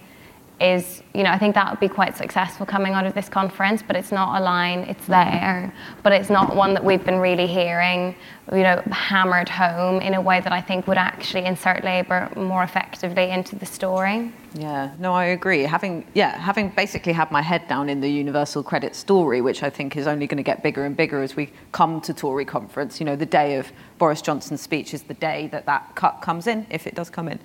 is, 0.64 1.04
you 1.14 1.24
know, 1.24 1.30
I 1.30 1.38
think 1.38 1.56
that 1.56 1.70
would 1.70 1.80
be 1.80 1.90
quite 1.90 2.16
successful 2.16 2.66
coming 2.66 2.94
out 2.94 3.06
of 3.06 3.14
this 3.14 3.28
conference, 3.28 3.84
but 3.86 3.96
it's 3.96 4.12
not 4.12 4.42
a 4.42 4.44
line, 4.44 4.80
it's 4.80 5.06
there, 5.06 5.74
but 6.02 6.14
it's 6.14 6.30
not 6.30 6.56
one 6.56 6.74
that 6.74 6.84
we've 6.84 7.04
been 7.04 7.20
really 7.20 7.48
hearing, 7.48 8.16
you 8.52 8.64
know, 8.64 8.82
hammered 8.92 9.50
home 9.50 10.02
in 10.02 10.14
a 10.14 10.22
way 10.22 10.40
that 10.40 10.54
I 10.54 10.62
think 10.62 10.88
would 10.88 10.98
actually 10.98 11.46
insert 11.46 11.84
Labour 11.84 12.30
more 12.36 12.64
effectively 12.64 13.30
into 13.30 13.56
the 13.56 13.66
story. 13.66 14.32
Yeah, 14.56 14.92
no, 15.00 15.14
I 15.14 15.26
agree. 15.26 15.64
Having 15.64 16.06
yeah, 16.14 16.38
having 16.38 16.70
basically 16.70 17.14
had 17.14 17.32
my 17.32 17.42
head 17.42 17.68
down 17.68 17.90
in 17.90 18.02
the 18.02 18.10
universal 18.10 18.62
credit 18.62 18.96
story, 18.96 19.42
which 19.42 19.64
I 19.64 19.70
think 19.70 19.98
is 19.98 20.06
only 20.06 20.28
going 20.28 20.38
to 20.38 20.44
get 20.44 20.62
bigger 20.62 20.86
and 20.86 20.96
bigger 20.96 21.24
as 21.24 21.36
we 21.36 21.52
come 21.72 22.00
to 22.02 22.14
Tory 22.14 22.46
conference. 22.46 23.00
You 23.00 23.06
know, 23.08 23.16
the 23.16 23.26
day 23.26 23.58
of 23.58 23.72
Boris 23.98 24.22
Johnson's 24.22 24.62
speech 24.62 24.94
is 24.94 25.04
the 25.04 25.16
day 25.16 25.48
that 25.48 25.66
that 25.66 25.96
cut 25.96 26.22
comes 26.22 26.46
in, 26.46 26.68
if 26.70 26.86
it 26.86 26.94
does 26.94 27.10
come 27.10 27.28
in, 27.28 27.40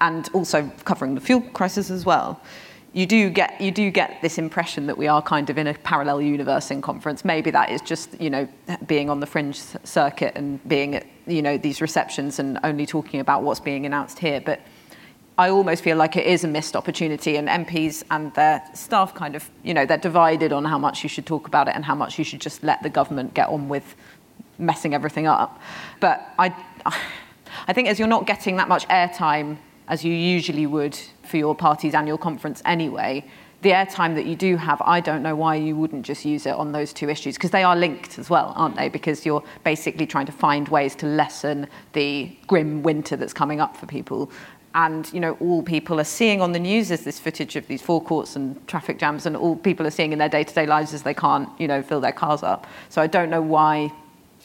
and 0.00 0.28
also 0.32 0.70
covering 0.84 1.14
the 1.14 1.20
fuel 1.20 1.40
crisis 1.40 1.90
as 1.90 2.04
well 2.04 2.40
you 2.92 3.06
do 3.06 3.30
get 3.30 3.60
you 3.60 3.70
do 3.70 3.90
get 3.90 4.20
this 4.20 4.36
impression 4.38 4.86
that 4.86 4.98
we 4.98 5.06
are 5.06 5.22
kind 5.22 5.48
of 5.48 5.58
in 5.58 5.68
a 5.68 5.74
parallel 5.74 6.20
universe 6.20 6.70
in 6.70 6.82
conference. 6.82 7.24
Maybe 7.24 7.50
that 7.52 7.70
is 7.70 7.80
just 7.82 8.20
you 8.20 8.30
know 8.30 8.48
being 8.86 9.08
on 9.08 9.20
the 9.20 9.26
fringe 9.26 9.60
circuit 9.84 10.32
and 10.34 10.66
being 10.68 10.96
at 10.96 11.06
you 11.26 11.42
know 11.42 11.56
these 11.56 11.80
receptions 11.80 12.38
and 12.38 12.58
only 12.64 12.86
talking 12.86 13.20
about 13.20 13.42
what's 13.42 13.60
being 13.60 13.86
announced 13.86 14.18
here. 14.18 14.40
But 14.40 14.60
I 15.38 15.50
almost 15.50 15.84
feel 15.84 15.96
like 15.96 16.16
it 16.16 16.26
is 16.26 16.42
a 16.42 16.48
missed 16.48 16.74
opportunity, 16.74 17.36
and 17.36 17.48
MPs 17.48 18.02
and 18.10 18.34
their 18.34 18.62
staff 18.74 19.14
kind 19.14 19.36
of 19.36 19.48
you 19.62 19.72
know 19.72 19.86
they're 19.86 19.96
divided 19.96 20.52
on 20.52 20.64
how 20.64 20.78
much 20.78 21.04
you 21.04 21.08
should 21.08 21.26
talk 21.26 21.46
about 21.46 21.68
it 21.68 21.76
and 21.76 21.84
how 21.84 21.94
much 21.94 22.18
you 22.18 22.24
should 22.24 22.40
just 22.40 22.64
let 22.64 22.82
the 22.82 22.90
government 22.90 23.34
get 23.34 23.48
on 23.48 23.68
with 23.68 23.94
messing 24.58 24.94
everything 24.94 25.28
up. 25.28 25.60
But 26.00 26.34
I 26.40 26.52
I 27.68 27.72
think 27.72 27.86
as 27.86 28.00
you're 28.00 28.08
not 28.08 28.26
getting 28.26 28.56
that 28.56 28.68
much 28.68 28.88
airtime 28.88 29.58
as 29.90 30.04
you 30.04 30.14
usually 30.14 30.66
would 30.66 30.96
for 31.24 31.36
your 31.36 31.54
party's 31.54 31.94
annual 31.94 32.16
conference 32.16 32.62
anyway, 32.64 33.24
the 33.62 33.70
airtime 33.70 34.14
that 34.14 34.24
you 34.24 34.36
do 34.36 34.56
have, 34.56 34.80
I 34.80 35.00
don't 35.00 35.22
know 35.22 35.34
why 35.34 35.56
you 35.56 35.76
wouldn't 35.76 36.06
just 36.06 36.24
use 36.24 36.46
it 36.46 36.54
on 36.54 36.72
those 36.72 36.94
two 36.94 37.10
issues 37.10 37.34
because 37.34 37.50
they 37.50 37.64
are 37.64 37.76
linked 37.76 38.18
as 38.18 38.30
well, 38.30 38.54
aren't 38.56 38.76
they? 38.76 38.88
Because 38.88 39.26
you're 39.26 39.44
basically 39.64 40.06
trying 40.06 40.26
to 40.26 40.32
find 40.32 40.68
ways 40.68 40.94
to 40.96 41.06
lessen 41.06 41.68
the 41.92 42.34
grim 42.46 42.82
winter 42.82 43.16
that's 43.16 43.34
coming 43.34 43.60
up 43.60 43.76
for 43.76 43.84
people. 43.84 44.30
And 44.74 45.12
you 45.12 45.18
know, 45.18 45.36
all 45.40 45.62
people 45.62 46.00
are 46.00 46.04
seeing 46.04 46.40
on 46.40 46.52
the 46.52 46.60
news 46.60 46.92
is 46.92 47.04
this 47.04 47.18
footage 47.18 47.56
of 47.56 47.66
these 47.66 47.82
forecourts 47.82 48.36
and 48.36 48.66
traffic 48.68 48.98
jams, 48.98 49.26
and 49.26 49.36
all 49.36 49.56
people 49.56 49.86
are 49.86 49.90
seeing 49.90 50.12
in 50.12 50.20
their 50.20 50.28
day-to-day 50.28 50.66
lives 50.66 50.94
is 50.94 51.02
they 51.02 51.12
can't, 51.12 51.48
you 51.60 51.66
know, 51.66 51.82
fill 51.82 52.00
their 52.00 52.12
cars 52.12 52.44
up. 52.44 52.68
So 52.88 53.02
I 53.02 53.08
don't 53.08 53.28
know 53.28 53.42
why 53.42 53.92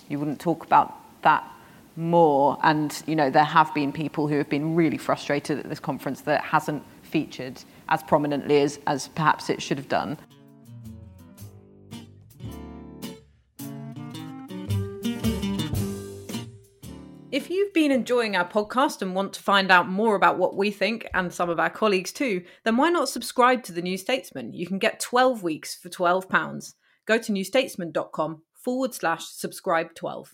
you 0.09 0.17
wouldn't 0.17 0.41
talk 0.41 0.65
about 0.65 0.95
that 1.21 1.49
more. 1.95 2.57
And 2.63 3.01
you 3.05 3.15
know, 3.15 3.29
there 3.29 3.43
have 3.43 3.73
been 3.73 3.91
people 3.91 4.27
who 4.27 4.37
have 4.37 4.49
been 4.49 4.75
really 4.75 4.97
frustrated 4.97 5.59
at 5.59 5.69
this 5.69 5.79
conference 5.79 6.21
that 6.21 6.41
hasn't 6.41 6.83
featured 7.03 7.61
as 7.89 8.03
prominently 8.03 8.61
as, 8.61 8.79
as 8.87 9.07
perhaps 9.09 9.49
it 9.49 9.61
should 9.61 9.77
have 9.77 9.89
done. 9.89 10.17
If 17.35 17.49
you've 17.49 17.73
been 17.73 17.91
enjoying 17.91 18.37
our 18.37 18.47
podcast 18.47 19.01
and 19.01 19.13
want 19.13 19.33
to 19.33 19.41
find 19.41 19.69
out 19.69 19.89
more 19.89 20.15
about 20.15 20.37
what 20.37 20.55
we 20.55 20.71
think 20.71 21.05
and 21.13 21.33
some 21.33 21.49
of 21.49 21.59
our 21.59 21.69
colleagues 21.69 22.13
too, 22.13 22.45
then 22.63 22.77
why 22.77 22.89
not 22.89 23.09
subscribe 23.09 23.61
to 23.63 23.73
The 23.73 23.81
New 23.81 23.97
Statesman? 23.97 24.53
You 24.53 24.65
can 24.65 24.79
get 24.79 25.01
12 25.01 25.43
weeks 25.43 25.75
for 25.75 25.89
£12. 25.89 26.73
Go 27.05 27.17
to 27.17 27.31
newstatesman.com 27.33 28.41
forward 28.53 28.93
slash 28.93 29.25
subscribe 29.25 29.93
12. 29.95 30.33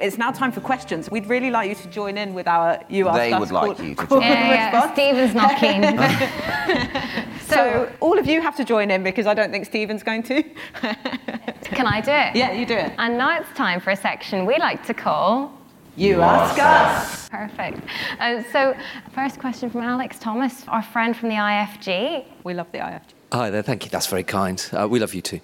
It's 0.00 0.18
now 0.18 0.30
time 0.30 0.52
for 0.52 0.60
questions. 0.60 1.10
We'd 1.10 1.26
really 1.26 1.50
like 1.50 1.68
you 1.68 1.74
to 1.76 1.88
join 1.88 2.16
in 2.18 2.34
with 2.34 2.46
our 2.48 2.78
You 2.88 3.08
Ask 3.08 3.14
Us. 3.14 3.20
They 3.20 3.32
Us 3.32 3.40
would 3.40 3.50
like 3.52 3.76
call- 3.76 3.86
you 3.86 3.94
to 3.94 4.06
call 4.06 4.20
join 4.20 4.28
and 4.28 4.48
Yeah, 4.48 4.54
yeah, 4.54 4.70
response. 4.72 4.92
Stephen's 4.94 5.34
not 5.34 5.58
keen. 5.60 7.26
So 7.50 7.90
all 7.98 8.16
of 8.16 8.26
you 8.28 8.40
have 8.42 8.56
to 8.58 8.64
join 8.64 8.92
in 8.92 9.02
because 9.02 9.26
I 9.26 9.34
don't 9.34 9.50
think 9.50 9.66
Stephen's 9.66 10.04
going 10.04 10.22
to. 10.24 10.40
Can 11.64 11.84
I 11.86 12.00
do 12.00 12.12
it? 12.12 12.36
yeah, 12.36 12.52
you 12.52 12.64
do 12.64 12.74
it. 12.74 12.92
And 12.96 13.18
now 13.18 13.36
it's 13.40 13.50
time 13.56 13.80
for 13.80 13.90
a 13.90 13.96
section 13.96 14.46
we 14.46 14.56
like 14.58 14.86
to 14.86 14.94
call 14.94 15.52
You 15.96 16.20
ask 16.22 16.56
us. 16.62 17.28
Perfect. 17.28 17.80
Uh, 18.20 18.44
so, 18.52 18.76
first 19.12 19.40
question 19.40 19.68
from 19.68 19.80
Alex 19.82 20.20
Thomas, 20.20 20.64
our 20.68 20.82
friend 20.82 21.16
from 21.16 21.28
the 21.28 21.34
IFG. 21.34 22.24
We 22.44 22.54
love 22.54 22.70
the 22.70 22.78
IFG. 22.78 23.14
Hi 23.32 23.48
there, 23.48 23.62
thank 23.62 23.84
you. 23.84 23.90
That's 23.92 24.08
very 24.08 24.24
kind. 24.24 24.60
Uh, 24.72 24.88
we 24.88 24.98
love 24.98 25.14
you 25.14 25.22
too. 25.22 25.38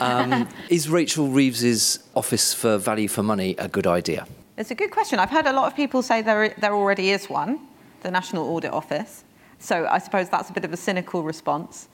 Um, 0.00 0.48
is 0.68 0.88
Rachel 0.88 1.28
Reeves's 1.28 2.00
Office 2.16 2.52
for 2.52 2.78
Value 2.78 3.06
for 3.06 3.22
Money 3.22 3.54
a 3.58 3.68
good 3.68 3.86
idea? 3.86 4.26
It's 4.56 4.72
a 4.72 4.74
good 4.74 4.90
question. 4.90 5.20
I've 5.20 5.30
heard 5.30 5.46
a 5.46 5.52
lot 5.52 5.68
of 5.68 5.76
people 5.76 6.02
say 6.02 6.20
there, 6.20 6.52
there 6.58 6.74
already 6.74 7.10
is 7.10 7.30
one, 7.30 7.60
the 8.02 8.10
National 8.10 8.44
Audit 8.48 8.72
Office. 8.72 9.22
So 9.60 9.86
I 9.86 9.98
suppose 9.98 10.28
that's 10.28 10.50
a 10.50 10.52
bit 10.52 10.64
of 10.64 10.72
a 10.72 10.76
cynical 10.76 11.22
response. 11.22 11.88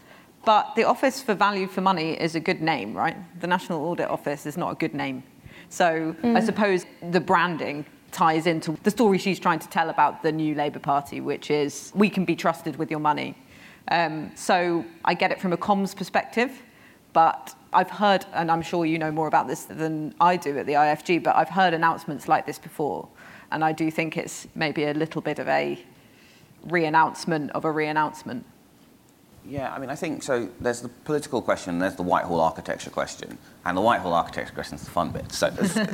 But 0.46 0.74
the 0.76 0.84
Office 0.84 1.22
for 1.22 1.34
Value 1.34 1.66
for 1.66 1.82
Money 1.82 2.12
is 2.12 2.34
a 2.34 2.40
good 2.40 2.62
name, 2.62 2.94
right? 2.94 3.16
The 3.42 3.46
National 3.46 3.84
Audit 3.84 4.08
Office 4.08 4.46
is 4.46 4.56
not 4.56 4.72
a 4.72 4.76
good 4.76 4.94
name. 4.94 5.22
So 5.68 6.16
I 6.22 6.40
suppose 6.40 6.86
the 7.10 7.20
branding 7.20 7.84
ties 8.12 8.46
into 8.46 8.78
the 8.82 8.90
story 8.90 9.18
she's 9.18 9.38
trying 9.38 9.58
to 9.58 9.68
tell 9.68 9.90
about 9.90 10.22
the 10.22 10.32
new 10.32 10.54
Labour 10.54 10.78
Party, 10.78 11.20
which 11.20 11.50
is 11.50 11.92
we 11.94 12.08
can 12.08 12.24
be 12.24 12.34
trusted 12.34 12.76
with 12.76 12.90
your 12.90 13.00
money. 13.00 13.34
Um, 13.88 14.32
so 14.34 14.84
I 15.04 15.14
get 15.14 15.30
it 15.30 15.40
from 15.40 15.52
a 15.52 15.56
comms 15.56 15.94
perspective, 15.94 16.62
but 17.12 17.54
I've 17.72 17.90
heard, 17.90 18.24
and 18.32 18.50
I'm 18.50 18.62
sure 18.62 18.86
you 18.86 18.98
know 18.98 19.10
more 19.10 19.26
about 19.28 19.46
this 19.46 19.64
than 19.64 20.14
I 20.20 20.36
do 20.36 20.56
at 20.58 20.66
the 20.66 20.74
IFG, 20.74 21.22
but 21.22 21.36
I've 21.36 21.48
heard 21.48 21.74
announcements 21.74 22.28
like 22.28 22.46
this 22.46 22.58
before, 22.58 23.08
and 23.50 23.64
I 23.64 23.72
do 23.72 23.90
think 23.90 24.16
it's 24.16 24.46
maybe 24.54 24.84
a 24.84 24.94
little 24.94 25.20
bit 25.20 25.38
of 25.38 25.48
a 25.48 25.78
re-announcement 26.64 27.50
of 27.50 27.64
a 27.64 27.70
re-announcement. 27.70 28.46
Yeah, 29.46 29.74
I 29.74 29.78
mean, 29.78 29.90
I 29.90 29.94
think 29.94 30.22
so. 30.22 30.48
There's 30.58 30.80
the 30.80 30.88
political 30.88 31.42
question, 31.42 31.78
there's 31.78 31.96
the 31.96 32.02
Whitehall 32.02 32.40
architecture 32.40 32.88
question, 32.88 33.36
and 33.66 33.76
the 33.76 33.82
Whitehall 33.82 34.14
architecture 34.14 34.54
question 34.54 34.76
is 34.76 34.84
the 34.84 34.90
fun 34.90 35.10
bit. 35.10 35.30
So, 35.32 35.50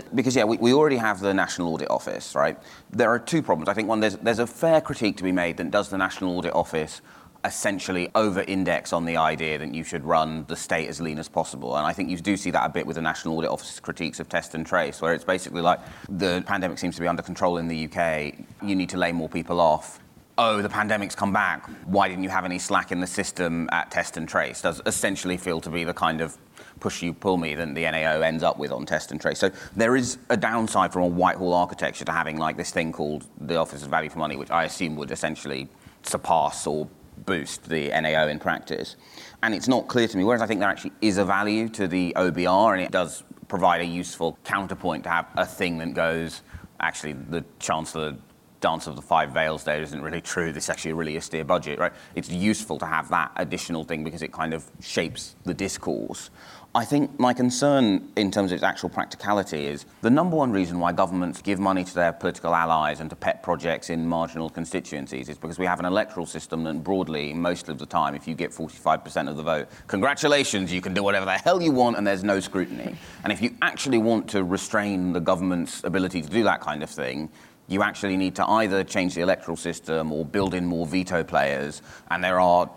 because 0.14 0.36
yeah, 0.36 0.44
we, 0.44 0.56
we 0.58 0.72
already 0.72 0.96
have 0.98 1.18
the 1.18 1.34
National 1.34 1.74
Audit 1.74 1.90
Office, 1.90 2.36
right? 2.36 2.56
There 2.90 3.10
are 3.10 3.18
two 3.18 3.42
problems. 3.42 3.68
I 3.68 3.74
think 3.74 3.88
one, 3.88 3.98
there's 3.98 4.16
there's 4.18 4.38
a 4.38 4.46
fair 4.46 4.80
critique 4.80 5.16
to 5.16 5.24
be 5.24 5.32
made 5.32 5.56
that 5.56 5.72
does 5.72 5.88
the 5.88 5.98
National 5.98 6.38
Audit 6.38 6.54
Office 6.54 7.00
essentially 7.44 8.10
over-index 8.14 8.92
on 8.92 9.04
the 9.04 9.16
idea 9.16 9.58
that 9.58 9.74
you 9.74 9.84
should 9.84 10.04
run 10.04 10.44
the 10.48 10.56
state 10.56 10.88
as 10.88 11.00
lean 11.00 11.18
as 11.18 11.28
possible, 11.28 11.76
and 11.76 11.86
I 11.86 11.92
think 11.92 12.10
you 12.10 12.16
do 12.16 12.36
see 12.36 12.50
that 12.50 12.64
a 12.64 12.68
bit 12.68 12.86
with 12.86 12.96
the 12.96 13.02
National 13.02 13.36
Audit 13.38 13.50
Office's 13.50 13.80
critiques 13.80 14.20
of 14.20 14.28
test 14.28 14.54
and 14.54 14.66
trace, 14.66 15.00
where 15.00 15.14
it's 15.14 15.24
basically 15.24 15.62
like 15.62 15.80
the 16.08 16.42
pandemic 16.46 16.78
seems 16.78 16.94
to 16.96 17.00
be 17.00 17.08
under 17.08 17.22
control 17.22 17.58
in 17.58 17.68
the 17.68 17.86
UK. 17.86 18.34
You 18.62 18.74
need 18.74 18.88
to 18.90 18.98
lay 18.98 19.12
more 19.12 19.28
people 19.28 19.60
off 19.60 20.00
oh, 20.38 20.62
the 20.62 20.70
pandemic's 20.70 21.14
come 21.14 21.34
back. 21.34 21.68
Why 21.84 22.08
didn't 22.08 22.24
you 22.24 22.30
have 22.30 22.46
any 22.46 22.58
slack 22.58 22.92
in 22.92 23.00
the 23.00 23.06
system 23.06 23.68
at 23.72 23.90
test 23.90 24.16
and 24.16 24.26
trace? 24.26 24.62
Does 24.62 24.80
essentially 24.86 25.36
feel 25.36 25.60
to 25.60 25.68
be 25.68 25.84
the 25.84 25.92
kind 25.92 26.22
of 26.22 26.38
push 26.80 27.02
you 27.02 27.12
pull 27.12 27.36
me 27.36 27.54
that 27.54 27.74
the 27.74 27.82
NAO 27.82 28.20
ends 28.22 28.42
up 28.42 28.58
with 28.58 28.72
on 28.72 28.86
test 28.86 29.12
and 29.12 29.20
trace. 29.20 29.38
So 29.38 29.50
there 29.76 29.96
is 29.96 30.18
a 30.30 30.36
downside 30.36 30.92
from 30.92 31.02
a 31.02 31.06
Whitehall 31.06 31.52
architecture 31.52 32.04
to 32.06 32.12
having 32.12 32.38
like 32.38 32.56
this 32.56 32.70
thing 32.70 32.92
called 32.92 33.26
the 33.38 33.56
Office 33.56 33.82
of 33.82 33.90
Value 33.90 34.10
for 34.10 34.18
Money, 34.18 34.36
which 34.36 34.50
I 34.50 34.64
assume 34.64 34.96
would 34.96 35.10
essentially 35.10 35.68
surpass 36.02 36.66
or 36.66 36.88
boost 37.26 37.68
the 37.68 37.88
NAO 37.88 38.28
in 38.28 38.38
practice. 38.38 38.96
And 39.42 39.54
it's 39.54 39.68
not 39.68 39.88
clear 39.88 40.08
to 40.08 40.16
me, 40.16 40.24
whereas 40.24 40.42
I 40.42 40.46
think 40.46 40.60
there 40.60 40.68
actually 40.68 40.92
is 41.00 41.18
a 41.18 41.24
value 41.24 41.68
to 41.70 41.88
the 41.88 42.12
OBR 42.16 42.74
and 42.74 42.82
it 42.82 42.90
does 42.90 43.24
provide 43.48 43.80
a 43.80 43.84
useful 43.84 44.38
counterpoint 44.44 45.04
to 45.04 45.10
have 45.10 45.26
a 45.36 45.46
thing 45.46 45.78
that 45.78 45.94
goes, 45.94 46.42
actually, 46.80 47.12
the 47.12 47.44
Chancellor 47.58 48.16
dance 48.60 48.86
of 48.86 48.94
the 48.94 49.02
five 49.02 49.30
veils 49.30 49.64
there 49.64 49.80
isn't 49.82 50.02
really 50.02 50.20
true. 50.20 50.52
This 50.52 50.64
is 50.64 50.70
actually 50.70 50.92
a 50.92 50.94
really 50.94 51.16
austere 51.16 51.44
budget, 51.44 51.78
right? 51.78 51.92
It's 52.14 52.30
useful 52.30 52.78
to 52.78 52.86
have 52.86 53.08
that 53.08 53.32
additional 53.36 53.84
thing 53.84 54.04
because 54.04 54.22
it 54.22 54.32
kind 54.32 54.54
of 54.54 54.70
shapes 54.80 55.34
the 55.44 55.54
discourse. 55.54 56.30
I 56.72 56.84
think 56.84 57.18
my 57.18 57.34
concern 57.34 58.12
in 58.14 58.30
terms 58.30 58.52
of 58.52 58.56
its 58.56 58.62
actual 58.62 58.90
practicality 58.90 59.66
is 59.66 59.86
the 60.02 60.10
number 60.10 60.36
one 60.36 60.52
reason 60.52 60.78
why 60.78 60.92
governments 60.92 61.42
give 61.42 61.58
money 61.58 61.82
to 61.82 61.94
their 61.94 62.12
political 62.12 62.54
allies 62.54 63.00
and 63.00 63.10
to 63.10 63.16
pet 63.16 63.42
projects 63.42 63.90
in 63.90 64.06
marginal 64.06 64.48
constituencies 64.48 65.28
is 65.28 65.36
because 65.36 65.58
we 65.58 65.66
have 65.66 65.80
an 65.80 65.84
electoral 65.84 66.26
system 66.26 66.62
that 66.62 66.84
broadly, 66.84 67.32
most 67.32 67.68
of 67.68 67.78
the 67.78 67.86
time, 67.86 68.14
if 68.14 68.28
you 68.28 68.36
get 68.36 68.52
45% 68.52 69.28
of 69.28 69.36
the 69.36 69.42
vote, 69.42 69.68
congratulations, 69.88 70.72
you 70.72 70.80
can 70.80 70.94
do 70.94 71.02
whatever 71.02 71.24
the 71.24 71.32
hell 71.32 71.60
you 71.60 71.72
want 71.72 71.96
and 71.96 72.06
there's 72.06 72.22
no 72.22 72.38
scrutiny. 72.38 72.94
And 73.24 73.32
if 73.32 73.42
you 73.42 73.56
actually 73.62 73.98
want 73.98 74.30
to 74.30 74.44
restrain 74.44 75.12
the 75.12 75.20
government's 75.20 75.82
ability 75.82 76.22
to 76.22 76.28
do 76.28 76.44
that 76.44 76.60
kind 76.60 76.84
of 76.84 76.90
thing, 76.90 77.30
you 77.66 77.82
actually 77.82 78.16
need 78.16 78.36
to 78.36 78.48
either 78.48 78.84
change 78.84 79.16
the 79.16 79.22
electoral 79.22 79.56
system 79.56 80.12
or 80.12 80.24
build 80.24 80.54
in 80.54 80.66
more 80.66 80.86
veto 80.86 81.24
players, 81.24 81.82
and 82.12 82.22
there 82.22 82.38
are 82.38 82.70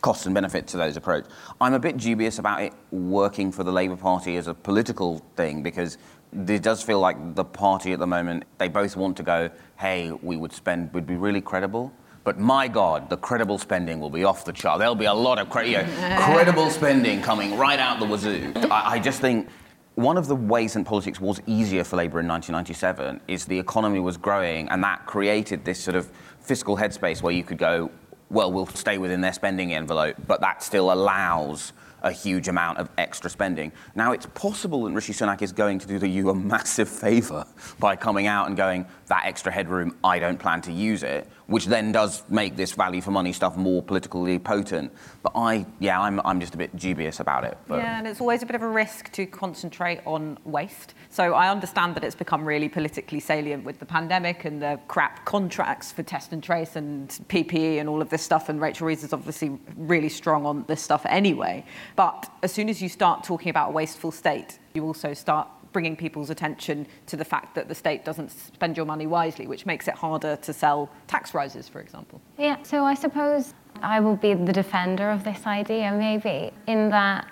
costs 0.00 0.26
and 0.26 0.34
benefits 0.34 0.72
to 0.72 0.78
those 0.78 0.96
approach. 0.96 1.24
I'm 1.60 1.74
a 1.74 1.78
bit 1.78 1.96
dubious 1.96 2.38
about 2.38 2.62
it 2.62 2.72
working 2.90 3.52
for 3.52 3.64
the 3.64 3.72
Labour 3.72 3.96
Party 3.96 4.36
as 4.36 4.46
a 4.46 4.54
political 4.54 5.18
thing 5.36 5.62
because 5.62 5.98
it 6.46 6.62
does 6.62 6.82
feel 6.82 7.00
like 7.00 7.34
the 7.34 7.44
party 7.44 7.92
at 7.92 7.98
the 7.98 8.06
moment, 8.06 8.44
they 8.58 8.68
both 8.68 8.96
want 8.96 9.16
to 9.16 9.22
go, 9.22 9.50
hey, 9.78 10.12
we 10.22 10.36
would 10.36 10.52
spend, 10.52 10.92
would 10.94 11.06
be 11.06 11.16
really 11.16 11.40
credible. 11.40 11.92
But 12.22 12.38
my 12.38 12.68
God, 12.68 13.08
the 13.08 13.16
credible 13.16 13.58
spending 13.58 13.98
will 13.98 14.10
be 14.10 14.24
off 14.24 14.44
the 14.44 14.52
chart. 14.52 14.78
There'll 14.78 14.94
be 14.94 15.06
a 15.06 15.14
lot 15.14 15.38
of 15.38 15.48
cre- 15.48 15.62
you 15.62 15.78
know, 15.78 15.84
credible 16.20 16.70
spending 16.70 17.22
coming 17.22 17.56
right 17.56 17.78
out 17.78 17.98
the 17.98 18.06
wazoo. 18.06 18.52
I, 18.70 18.92
I 18.92 18.98
just 18.98 19.20
think 19.20 19.48
one 19.94 20.16
of 20.16 20.28
the 20.28 20.36
ways 20.36 20.74
that 20.74 20.84
politics 20.84 21.20
was 21.20 21.40
easier 21.46 21.82
for 21.82 21.96
Labour 21.96 22.20
in 22.20 22.28
1997 22.28 23.20
is 23.26 23.46
the 23.46 23.58
economy 23.58 24.00
was 24.00 24.16
growing, 24.16 24.68
and 24.68 24.82
that 24.84 25.06
created 25.06 25.64
this 25.64 25.80
sort 25.80 25.96
of 25.96 26.10
fiscal 26.40 26.76
headspace 26.76 27.22
where 27.22 27.32
you 27.32 27.42
could 27.42 27.58
go, 27.58 27.90
well, 28.30 28.52
we'll 28.52 28.66
stay 28.66 28.98
within 28.98 29.20
their 29.20 29.32
spending 29.32 29.74
envelope, 29.74 30.16
but 30.26 30.40
that 30.40 30.62
still 30.62 30.92
allows 30.92 31.72
a 32.02 32.12
huge 32.12 32.48
amount 32.48 32.78
of 32.78 32.88
extra 32.98 33.28
spending. 33.28 33.72
Now, 33.94 34.12
it's 34.12 34.26
possible 34.26 34.84
that 34.84 34.92
Rishi 34.92 35.12
Sunak 35.12 35.42
is 35.42 35.52
going 35.52 35.78
to 35.80 35.86
do 35.86 35.98
the 35.98 36.08
EU 36.08 36.30
a 36.30 36.34
massive 36.34 36.88
favour 36.88 37.44
by 37.78 37.96
coming 37.96 38.26
out 38.26 38.46
and 38.46 38.56
going, 38.56 38.86
that 39.08 39.24
extra 39.26 39.52
headroom, 39.52 39.96
I 40.02 40.18
don't 40.18 40.38
plan 40.38 40.62
to 40.62 40.72
use 40.72 41.02
it, 41.02 41.28
which 41.46 41.66
then 41.66 41.92
does 41.92 42.22
make 42.28 42.56
this 42.56 42.72
value 42.72 43.00
for 43.00 43.10
money 43.10 43.32
stuff 43.32 43.56
more 43.56 43.82
politically 43.82 44.38
potent. 44.38 44.92
But 45.22 45.32
I, 45.34 45.66
yeah, 45.78 46.00
I'm, 46.00 46.20
I'm 46.24 46.40
just 46.40 46.54
a 46.54 46.58
bit 46.58 46.74
dubious 46.76 47.20
about 47.20 47.44
it. 47.44 47.58
But 47.66 47.78
Yeah, 47.78 47.98
and 47.98 48.06
it's 48.06 48.20
always 48.20 48.42
a 48.42 48.46
bit 48.46 48.56
of 48.56 48.62
a 48.62 48.68
risk 48.68 49.12
to 49.12 49.26
concentrate 49.26 50.00
on 50.06 50.38
waste. 50.44 50.94
So 51.12 51.34
I 51.34 51.50
understand 51.50 51.96
that 51.96 52.04
it's 52.04 52.14
become 52.14 52.44
really 52.44 52.68
politically 52.68 53.18
salient 53.18 53.64
with 53.64 53.80
the 53.80 53.84
pandemic 53.84 54.44
and 54.44 54.62
the 54.62 54.78
crap 54.86 55.24
contracts 55.24 55.90
for 55.90 56.04
test 56.04 56.32
and 56.32 56.40
trace 56.40 56.76
and 56.76 57.08
PPE 57.28 57.80
and 57.80 57.88
all 57.88 58.00
of 58.00 58.10
this 58.10 58.22
stuff. 58.22 58.48
And 58.48 58.60
Rachel 58.60 58.86
Reeves 58.86 59.02
is 59.02 59.12
obviously 59.12 59.58
really 59.76 60.08
strong 60.08 60.46
on 60.46 60.64
this 60.68 60.80
stuff 60.80 61.04
anyway. 61.08 61.64
But 61.96 62.30
as 62.44 62.52
soon 62.52 62.68
as 62.68 62.80
you 62.80 62.88
start 62.88 63.24
talking 63.24 63.50
about 63.50 63.70
a 63.70 63.72
wasteful 63.72 64.12
state, 64.12 64.60
you 64.72 64.84
also 64.84 65.12
start 65.12 65.48
bringing 65.72 65.96
people's 65.96 66.30
attention 66.30 66.86
to 67.06 67.16
the 67.16 67.24
fact 67.24 67.56
that 67.56 67.68
the 67.68 67.74
state 67.74 68.04
doesn't 68.04 68.30
spend 68.30 68.76
your 68.76 68.86
money 68.86 69.08
wisely, 69.08 69.48
which 69.48 69.66
makes 69.66 69.88
it 69.88 69.94
harder 69.94 70.36
to 70.36 70.52
sell 70.52 70.88
tax 71.08 71.34
rises, 71.34 71.68
for 71.68 71.80
example. 71.80 72.20
Yeah, 72.38 72.56
so 72.62 72.84
I 72.84 72.94
suppose 72.94 73.54
I 73.82 73.98
will 73.98 74.16
be 74.16 74.34
the 74.34 74.52
defender 74.52 75.10
of 75.10 75.24
this 75.24 75.44
idea, 75.44 75.92
maybe, 75.92 76.52
in 76.68 76.88
that, 76.90 77.26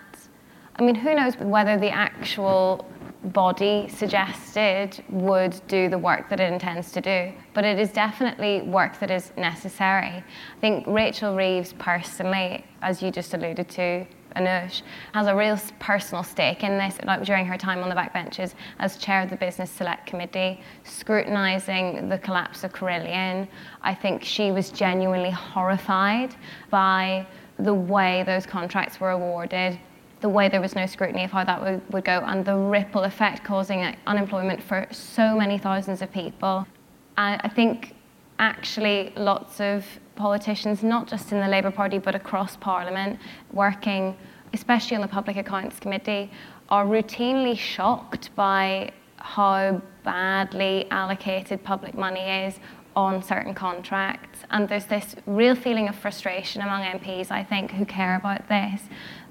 I 0.76 0.82
mean, 0.82 0.96
who 0.96 1.14
knows 1.14 1.36
whether 1.36 1.78
the 1.78 1.90
actual 1.90 2.88
body 3.24 3.88
suggested 3.88 5.02
would 5.08 5.60
do 5.66 5.88
the 5.88 5.98
work 5.98 6.28
that 6.28 6.40
it 6.40 6.52
intends 6.52 6.92
to 6.92 7.00
do, 7.00 7.32
but 7.52 7.64
it 7.64 7.78
is 7.78 7.90
definitely 7.90 8.62
work 8.62 8.98
that 9.00 9.10
is 9.10 9.32
necessary. 9.36 10.22
I 10.22 10.60
think 10.60 10.86
Rachel 10.86 11.34
Reeves, 11.34 11.72
personally, 11.74 12.64
as 12.82 13.02
you 13.02 13.10
just 13.10 13.34
alluded 13.34 13.68
to, 13.70 14.06
Anoosh, 14.36 14.82
has 15.14 15.26
a 15.26 15.34
real 15.34 15.58
personal 15.80 16.22
stake 16.22 16.62
in 16.62 16.78
this, 16.78 16.98
like 17.04 17.24
during 17.24 17.46
her 17.46 17.58
time 17.58 17.82
on 17.82 17.88
the 17.88 17.94
backbenches 17.94 18.54
as 18.78 18.96
chair 18.96 19.22
of 19.22 19.30
the 19.30 19.36
Business 19.36 19.70
Select 19.70 20.06
Committee, 20.06 20.60
scrutinising 20.84 22.08
the 22.08 22.18
collapse 22.18 22.62
of 22.62 22.72
Carillion. 22.72 23.48
I 23.82 23.94
think 23.94 24.22
she 24.22 24.52
was 24.52 24.70
genuinely 24.70 25.30
horrified 25.30 26.36
by 26.70 27.26
the 27.58 27.74
way 27.74 28.22
those 28.24 28.46
contracts 28.46 29.00
were 29.00 29.10
awarded, 29.10 29.78
the 30.20 30.28
way 30.28 30.48
there 30.48 30.60
was 30.60 30.74
no 30.74 30.86
scrutiny 30.86 31.24
of 31.24 31.30
how 31.30 31.44
that 31.44 31.62
would, 31.62 31.92
would 31.92 32.04
go, 32.04 32.22
and 32.26 32.44
the 32.44 32.56
ripple 32.56 33.04
effect 33.04 33.44
causing 33.44 33.82
uh, 33.82 33.94
unemployment 34.06 34.62
for 34.62 34.86
so 34.90 35.36
many 35.36 35.58
thousands 35.58 36.02
of 36.02 36.12
people. 36.12 36.66
I 37.16 37.48
think 37.48 37.96
actually 38.38 39.12
lots 39.16 39.60
of 39.60 39.84
politicians, 40.14 40.84
not 40.84 41.08
just 41.08 41.32
in 41.32 41.40
the 41.40 41.48
Labour 41.48 41.72
Party 41.72 41.98
but 41.98 42.14
across 42.14 42.56
Parliament, 42.56 43.18
working 43.52 44.16
especially 44.52 44.94
on 44.94 45.02
the 45.02 45.08
Public 45.08 45.36
Accounts 45.36 45.80
Committee, 45.80 46.30
are 46.68 46.84
routinely 46.84 47.56
shocked 47.56 48.30
by 48.36 48.92
how 49.16 49.82
badly 50.04 50.86
allocated 50.90 51.62
public 51.64 51.94
money 51.94 52.46
is 52.46 52.60
on 52.94 53.22
certain 53.22 53.54
contracts. 53.54 54.40
And 54.50 54.68
there's 54.68 54.86
this 54.86 55.16
real 55.26 55.54
feeling 55.54 55.88
of 55.88 55.96
frustration 55.96 56.62
among 56.62 56.82
MPs, 56.82 57.30
I 57.30 57.44
think, 57.44 57.72
who 57.72 57.84
care 57.84 58.16
about 58.16 58.48
this, 58.48 58.82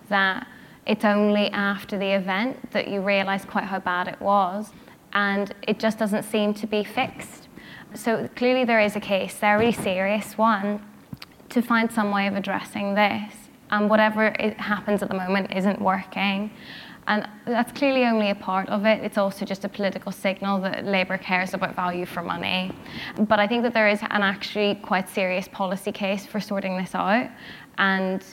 that 0.10 0.48
it's 0.88 1.04
only 1.04 1.52
after 1.52 1.98
the 1.98 2.16
event 2.16 2.72
that 2.72 2.88
you 2.88 3.02
realise 3.02 3.44
quite 3.44 3.66
how 3.66 3.80
bad 3.80 4.08
it 4.08 4.20
was. 4.22 4.72
And 5.14 5.54
it 5.68 5.80
just 5.80 6.00
doesn't 6.00 6.24
seem 6.24 6.54
to 6.56 6.68
be 6.68 6.84
fixed. 6.84 7.50
So 7.94 8.30
clearly 8.36 8.64
there 8.66 8.80
is 8.80 8.96
a 8.96 9.00
case, 9.00 9.36
there, 9.36 9.58
a 9.58 9.60
really 9.60 9.72
serious 9.72 10.38
one, 10.38 10.82
to 11.50 11.62
find 11.62 11.92
some 11.92 12.12
way 12.12 12.28
of 12.28 12.36
addressing 12.36 12.96
this. 12.96 13.34
And 13.70 13.90
whatever 13.90 14.34
happens 14.58 15.04
at 15.04 15.10
the 15.10 15.16
moment 15.16 15.54
isn't 15.54 15.82
working. 15.82 16.52
And 17.08 17.28
that's 17.46 17.72
clearly 17.72 18.06
only 18.06 18.30
a 18.30 18.36
part 18.36 18.70
of 18.70 18.86
it. 18.86 19.04
It's 19.04 19.18
also 19.18 19.46
just 19.46 19.66
a 19.66 19.70
political 19.70 20.12
signal 20.12 20.62
that 20.62 20.86
Labour 20.86 21.18
cares 21.18 21.54
about 21.54 21.76
value 21.76 22.06
for 22.06 22.22
money. 22.22 22.72
But 23.18 23.40
I 23.40 23.48
think 23.48 23.64
that 23.64 23.74
there 23.74 23.90
is 23.90 24.02
an 24.02 24.22
actually 24.22 24.76
quite 24.76 25.10
serious 25.10 25.48
policy 25.48 25.92
case 25.92 26.26
for 26.26 26.40
sorting 26.40 26.78
this 26.78 26.96
out. 26.96 27.30
And 27.78 28.24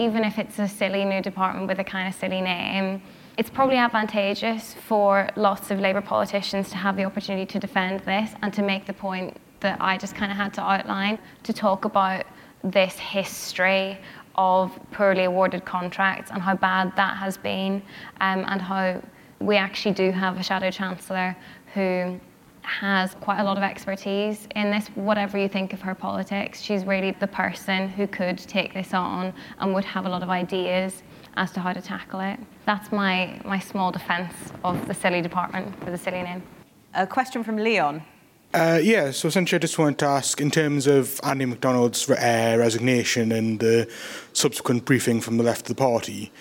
even 0.00 0.24
if 0.24 0.38
it's 0.38 0.58
a 0.58 0.66
silly 0.66 1.04
new 1.04 1.20
department 1.20 1.68
with 1.68 1.78
a 1.78 1.84
kind 1.84 2.08
of 2.08 2.14
silly 2.18 2.40
name, 2.40 3.02
it's 3.36 3.50
probably 3.50 3.76
advantageous 3.76 4.74
for 4.88 5.28
lots 5.36 5.70
of 5.70 5.78
Labour 5.78 6.00
politicians 6.00 6.70
to 6.70 6.76
have 6.76 6.96
the 6.96 7.04
opportunity 7.04 7.44
to 7.44 7.58
defend 7.58 8.00
this 8.00 8.30
and 8.40 8.50
to 8.54 8.62
make 8.62 8.86
the 8.86 8.94
point 8.94 9.36
that 9.60 9.76
I 9.78 9.98
just 9.98 10.14
kind 10.14 10.32
of 10.32 10.38
had 10.38 10.54
to 10.54 10.62
outline 10.62 11.18
to 11.42 11.52
talk 11.52 11.84
about 11.84 12.24
this 12.64 12.94
history 12.98 13.98
of 14.36 14.78
poorly 14.90 15.24
awarded 15.24 15.66
contracts 15.66 16.30
and 16.30 16.40
how 16.40 16.56
bad 16.56 16.96
that 16.96 17.18
has 17.18 17.36
been, 17.36 17.82
um, 18.22 18.46
and 18.48 18.62
how 18.62 19.02
we 19.38 19.56
actually 19.56 19.94
do 19.94 20.10
have 20.12 20.38
a 20.40 20.42
shadow 20.42 20.70
chancellor 20.70 21.36
who 21.74 22.18
has 22.62 23.14
quite 23.20 23.40
a 23.40 23.44
lot 23.44 23.56
of 23.56 23.62
expertise 23.62 24.46
in 24.56 24.70
this. 24.70 24.88
Whatever 24.94 25.38
you 25.38 25.48
think 25.48 25.72
of 25.72 25.80
her 25.80 25.94
politics, 25.94 26.60
she's 26.60 26.84
really 26.84 27.12
the 27.12 27.26
person 27.26 27.88
who 27.88 28.06
could 28.06 28.38
take 28.38 28.74
this 28.74 28.94
on 28.94 29.32
and 29.58 29.74
would 29.74 29.84
have 29.84 30.06
a 30.06 30.08
lot 30.08 30.22
of 30.22 30.30
ideas 30.30 31.02
as 31.36 31.52
to 31.52 31.60
how 31.60 31.72
to 31.72 31.80
tackle 31.80 32.20
it. 32.20 32.38
That's 32.66 32.92
my, 32.92 33.40
my 33.44 33.58
small 33.58 33.90
defence 33.90 34.34
of 34.64 34.86
the 34.86 34.94
silly 34.94 35.22
department 35.22 35.78
for 35.82 35.90
the 35.90 35.98
silly 35.98 36.22
name. 36.22 36.42
A 36.94 37.06
question 37.06 37.44
from 37.44 37.56
Leon. 37.56 38.02
Uh, 38.52 38.80
yeah, 38.82 39.12
so 39.12 39.28
essentially, 39.28 39.56
I 39.56 39.60
just 39.60 39.78
wanted 39.78 39.98
to 39.98 40.06
ask 40.06 40.40
in 40.40 40.50
terms 40.50 40.88
of 40.88 41.20
Andy 41.22 41.44
McDonald's 41.44 42.10
uh, 42.10 42.56
resignation 42.58 43.30
and 43.30 43.60
the 43.60 43.88
subsequent 44.32 44.84
briefing 44.84 45.20
from 45.20 45.36
the 45.36 45.44
left 45.44 45.62
of 45.62 45.68
the 45.68 45.74
party, 45.76 46.32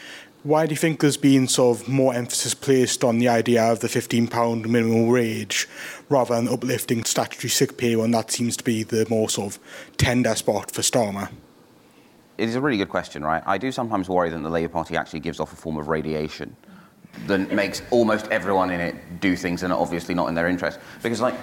why 0.44 0.66
do 0.66 0.72
you 0.72 0.78
think 0.78 1.02
there's 1.02 1.18
been 1.18 1.48
sort 1.48 1.80
of 1.80 1.88
more 1.88 2.14
emphasis 2.14 2.54
placed 2.54 3.04
on 3.04 3.20
the 3.20 3.28
idea 3.28 3.64
of 3.64 3.82
the 3.82 3.88
£15 3.88 4.66
minimum 4.66 5.08
wage 5.08 5.68
rather 6.08 6.36
than 6.36 6.48
uplifting 6.48 7.04
statutory 7.04 7.50
sick 7.50 7.78
pay 7.78 7.96
when 7.96 8.12
that 8.12 8.32
seems 8.32 8.56
to 8.58 8.64
be 8.64 8.84
the 8.84 9.06
more 9.10 9.30
sort 9.30 9.56
of 9.56 9.60
tender 9.98 10.34
spot 10.36 10.72
for 10.72 10.82
Starmer? 10.82 11.30
It 12.38 12.48
is 12.48 12.56
a 12.56 12.62
really 12.62 12.78
good 12.78 12.90
question, 12.90 13.24
right? 13.24 13.44
I 13.46 13.58
do 13.58 13.70
sometimes 13.70 14.08
worry 14.08 14.30
that 14.30 14.40
the 14.40 14.50
Labour 14.50 14.72
Party 14.72 14.96
actually 14.96 15.20
gives 15.20 15.42
off 15.42 15.52
a 15.52 15.58
form 15.58 15.76
of 15.76 15.90
radiation 15.90 16.56
that 17.28 17.52
makes 17.52 17.82
almost 17.92 18.28
everyone 18.28 18.72
in 18.72 18.80
it 18.80 19.20
do 19.20 19.36
things 19.36 19.62
that 19.62 19.72
are 19.72 19.80
obviously 19.80 20.16
not 20.16 20.30
in 20.30 20.36
their 20.36 20.48
interest. 20.48 20.80
Because, 21.02 21.20
like, 21.20 21.36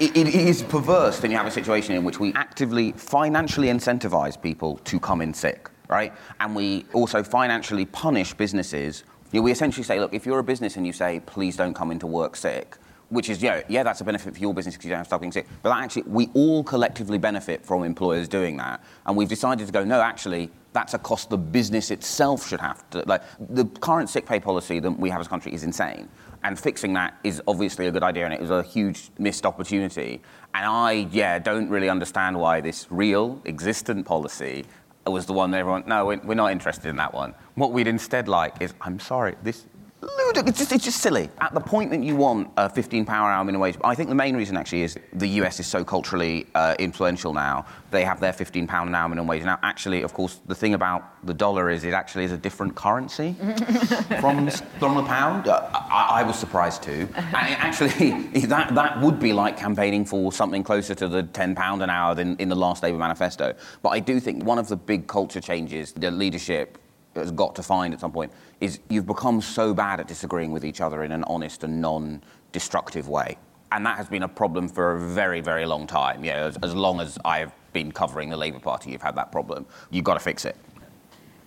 it, 0.00 0.16
it 0.16 0.34
is 0.34 0.62
perverse 0.62 1.20
when 1.22 1.30
you 1.30 1.36
have 1.36 1.46
a 1.46 1.50
situation 1.50 1.94
in 1.94 2.02
which 2.02 2.18
we 2.18 2.32
actively 2.34 2.92
financially 2.92 3.68
incentivize 3.68 4.40
people 4.40 4.78
to 4.78 4.98
come 4.98 5.20
in 5.20 5.32
sick, 5.34 5.70
right? 5.90 6.12
And 6.38 6.54
we 6.54 6.86
also 6.92 7.22
financially 7.22 7.84
punish 7.84 8.32
businesses. 8.34 9.04
You 9.32 9.40
know, 9.40 9.44
we 9.44 9.52
essentially 9.52 9.84
say, 9.84 10.00
look, 10.00 10.14
if 10.14 10.24
you're 10.24 10.38
a 10.38 10.44
business 10.44 10.76
and 10.76 10.86
you 10.86 10.92
say, 10.92 11.20
please 11.26 11.56
don't 11.56 11.74
come 11.74 11.90
into 11.90 12.06
work 12.06 12.36
sick, 12.36 12.76
which 13.10 13.28
is, 13.28 13.42
yeah, 13.42 13.62
yeah, 13.68 13.82
that's 13.82 14.00
a 14.00 14.04
benefit 14.04 14.34
for 14.34 14.40
your 14.40 14.54
business 14.54 14.76
because 14.76 14.84
you 14.84 14.90
don't 14.90 14.98
have 14.98 15.06
to 15.06 15.10
stop 15.10 15.20
being 15.20 15.32
sick. 15.32 15.46
But 15.62 15.72
actually, 15.72 16.02
we 16.02 16.30
all 16.32 16.62
collectively 16.62 17.18
benefit 17.18 17.66
from 17.66 17.82
employers 17.82 18.28
doing 18.28 18.56
that. 18.58 18.82
And 19.04 19.16
we've 19.16 19.28
decided 19.28 19.66
to 19.66 19.72
go, 19.72 19.84
no, 19.84 20.00
actually, 20.00 20.50
that's 20.72 20.94
a 20.94 20.98
cost 20.98 21.28
the 21.28 21.36
business 21.36 21.90
itself 21.90 22.46
should 22.46 22.60
have 22.60 22.88
to. 22.90 23.02
Like, 23.06 23.22
the 23.50 23.64
current 23.80 24.08
sick 24.08 24.26
pay 24.26 24.38
policy 24.38 24.78
that 24.78 24.92
we 24.92 25.10
have 25.10 25.20
as 25.20 25.26
a 25.26 25.30
country 25.30 25.52
is 25.52 25.64
insane. 25.64 26.08
And 26.44 26.58
fixing 26.58 26.92
that 26.94 27.18
is 27.24 27.42
obviously 27.48 27.88
a 27.88 27.90
good 27.90 28.04
idea, 28.04 28.24
and 28.24 28.32
it 28.32 28.40
was 28.40 28.50
a 28.50 28.62
huge 28.62 29.10
missed 29.18 29.44
opportunity. 29.44 30.22
And 30.54 30.64
I, 30.64 31.08
yeah, 31.10 31.38
don't 31.38 31.68
really 31.68 31.88
understand 31.88 32.38
why 32.38 32.60
this 32.60 32.86
real, 32.90 33.42
existent 33.44 34.06
policy 34.06 34.64
was 35.12 35.26
the 35.26 35.32
one 35.32 35.50
that 35.50 35.58
everyone, 35.58 35.84
no, 35.86 36.06
we're 36.06 36.34
not 36.34 36.52
interested 36.52 36.88
in 36.88 36.96
that 36.96 37.12
one. 37.14 37.34
What 37.54 37.72
we'd 37.72 37.86
instead 37.86 38.28
like 38.28 38.60
is, 38.60 38.74
I'm 38.80 38.98
sorry, 38.98 39.36
this 39.42 39.66
it's 40.02 40.58
just, 40.58 40.72
it's 40.72 40.84
just 40.84 41.00
silly. 41.00 41.28
At 41.40 41.54
the 41.54 41.60
point 41.60 41.90
that 41.90 42.02
you 42.02 42.16
want 42.16 42.50
a 42.56 42.68
15 42.68 43.04
power 43.04 43.30
hour 43.30 43.44
minimum 43.44 43.62
wage, 43.62 43.76
I 43.84 43.94
think 43.94 44.08
the 44.08 44.14
main 44.14 44.36
reason 44.36 44.56
actually 44.56 44.82
is 44.82 44.98
the 45.12 45.26
US 45.40 45.60
is 45.60 45.66
so 45.66 45.84
culturally 45.84 46.46
uh, 46.54 46.74
influential 46.78 47.32
now. 47.32 47.66
They 47.90 48.04
have 48.04 48.20
their 48.20 48.32
15 48.32 48.66
pound 48.66 48.88
an 48.88 48.94
hour 48.94 49.08
minimum 49.08 49.26
wage. 49.26 49.42
Now, 49.44 49.58
actually, 49.62 50.02
of 50.02 50.14
course, 50.14 50.40
the 50.46 50.54
thing 50.54 50.74
about 50.74 51.26
the 51.26 51.34
dollar 51.34 51.70
is 51.70 51.84
it 51.84 51.92
actually 51.92 52.24
is 52.24 52.32
a 52.32 52.36
different 52.36 52.74
currency 52.74 53.34
from, 54.20 54.48
from 54.78 54.94
the 54.94 55.04
pound. 55.06 55.48
Uh, 55.48 55.68
I, 55.72 56.20
I, 56.20 56.22
was 56.22 56.38
surprised 56.38 56.82
too. 56.82 57.08
And 57.16 57.56
actually, 57.56 58.10
that, 58.46 58.74
that 58.74 59.00
would 59.00 59.18
be 59.18 59.32
like 59.32 59.56
campaigning 59.56 60.04
for 60.04 60.32
something 60.32 60.62
closer 60.62 60.94
to 60.94 61.08
the 61.08 61.22
10 61.22 61.54
pound 61.54 61.82
an 61.82 61.90
hour 61.90 62.14
than 62.14 62.36
in 62.36 62.48
the 62.48 62.56
last 62.56 62.82
Labour 62.82 62.98
manifesto. 62.98 63.54
But 63.82 63.90
I 63.90 64.00
do 64.00 64.20
think 64.20 64.44
one 64.44 64.58
of 64.58 64.68
the 64.68 64.76
big 64.76 65.06
culture 65.06 65.40
changes, 65.40 65.92
the 65.92 66.10
leadership 66.10 66.78
has 67.14 67.30
got 67.30 67.54
to 67.56 67.62
find 67.62 67.92
at 67.92 68.00
some 68.00 68.12
point 68.12 68.32
is 68.60 68.80
you've 68.88 69.06
become 69.06 69.40
so 69.40 69.74
bad 69.74 70.00
at 70.00 70.08
disagreeing 70.08 70.52
with 70.52 70.64
each 70.64 70.80
other 70.80 71.02
in 71.02 71.12
an 71.12 71.24
honest 71.24 71.64
and 71.64 71.80
non-destructive 71.80 73.08
way. 73.08 73.36
And 73.72 73.84
that 73.86 73.96
has 73.96 74.08
been 74.08 74.24
a 74.24 74.28
problem 74.28 74.68
for 74.68 74.92
a 74.92 74.98
very, 74.98 75.40
very 75.40 75.66
long 75.66 75.86
time. 75.86 76.24
Yeah, 76.24 76.44
as, 76.44 76.56
as 76.62 76.74
long 76.74 77.00
as 77.00 77.18
I've 77.24 77.52
been 77.72 77.92
covering 77.92 78.30
the 78.30 78.36
Labour 78.36 78.58
Party, 78.58 78.90
you've 78.90 79.02
had 79.02 79.14
that 79.16 79.30
problem. 79.30 79.66
You've 79.90 80.04
got 80.04 80.14
to 80.14 80.20
fix 80.20 80.44
it. 80.44 80.56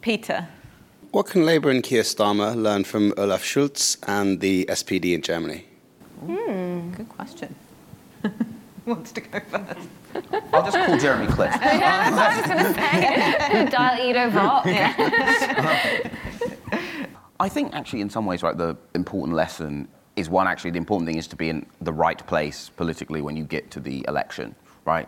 Peter. 0.01 0.47
What 1.11 1.27
can 1.27 1.45
Labour 1.45 1.69
and 1.69 1.83
Keir 1.83 2.03
Starmer 2.03 2.55
learn 2.55 2.85
from 2.85 3.13
Olaf 3.17 3.43
Scholz 3.43 3.97
and 4.07 4.39
the 4.39 4.65
SPD 4.65 5.13
in 5.13 5.21
Germany? 5.21 5.65
Hmm, 6.21 6.91
good 6.91 7.09
question. 7.09 7.53
wants 8.85 9.11
to 9.13 9.21
go 9.21 9.39
first? 9.39 9.87
I'll 10.51 10.63
just 10.63 10.77
call 10.77 10.97
Jeremy 10.97 11.27
Cliffe. 11.27 11.55
yeah, 11.61 12.09
that's 12.09 12.15
what 12.15 12.21
I 12.21 12.37
was 12.37 12.47
going 12.47 12.65
to 12.65 12.73
say. 12.73 13.65
Dial 13.71 14.09
Edo 14.09 14.29
Vox. 14.29 14.67
I 17.39 17.49
think 17.49 17.73
actually, 17.73 18.01
in 18.01 18.09
some 18.09 18.25
ways, 18.25 18.43
right, 18.43 18.57
the 18.57 18.75
important 18.93 19.35
lesson 19.35 19.87
is 20.15 20.29
one. 20.29 20.47
Actually, 20.47 20.71
the 20.71 20.77
important 20.77 21.07
thing 21.07 21.17
is 21.17 21.27
to 21.27 21.35
be 21.35 21.49
in 21.49 21.65
the 21.81 21.93
right 21.93 22.25
place 22.27 22.69
politically 22.69 23.21
when 23.21 23.35
you 23.37 23.43
get 23.43 23.71
to 23.71 23.79
the 23.79 24.05
election, 24.07 24.55
right? 24.85 25.07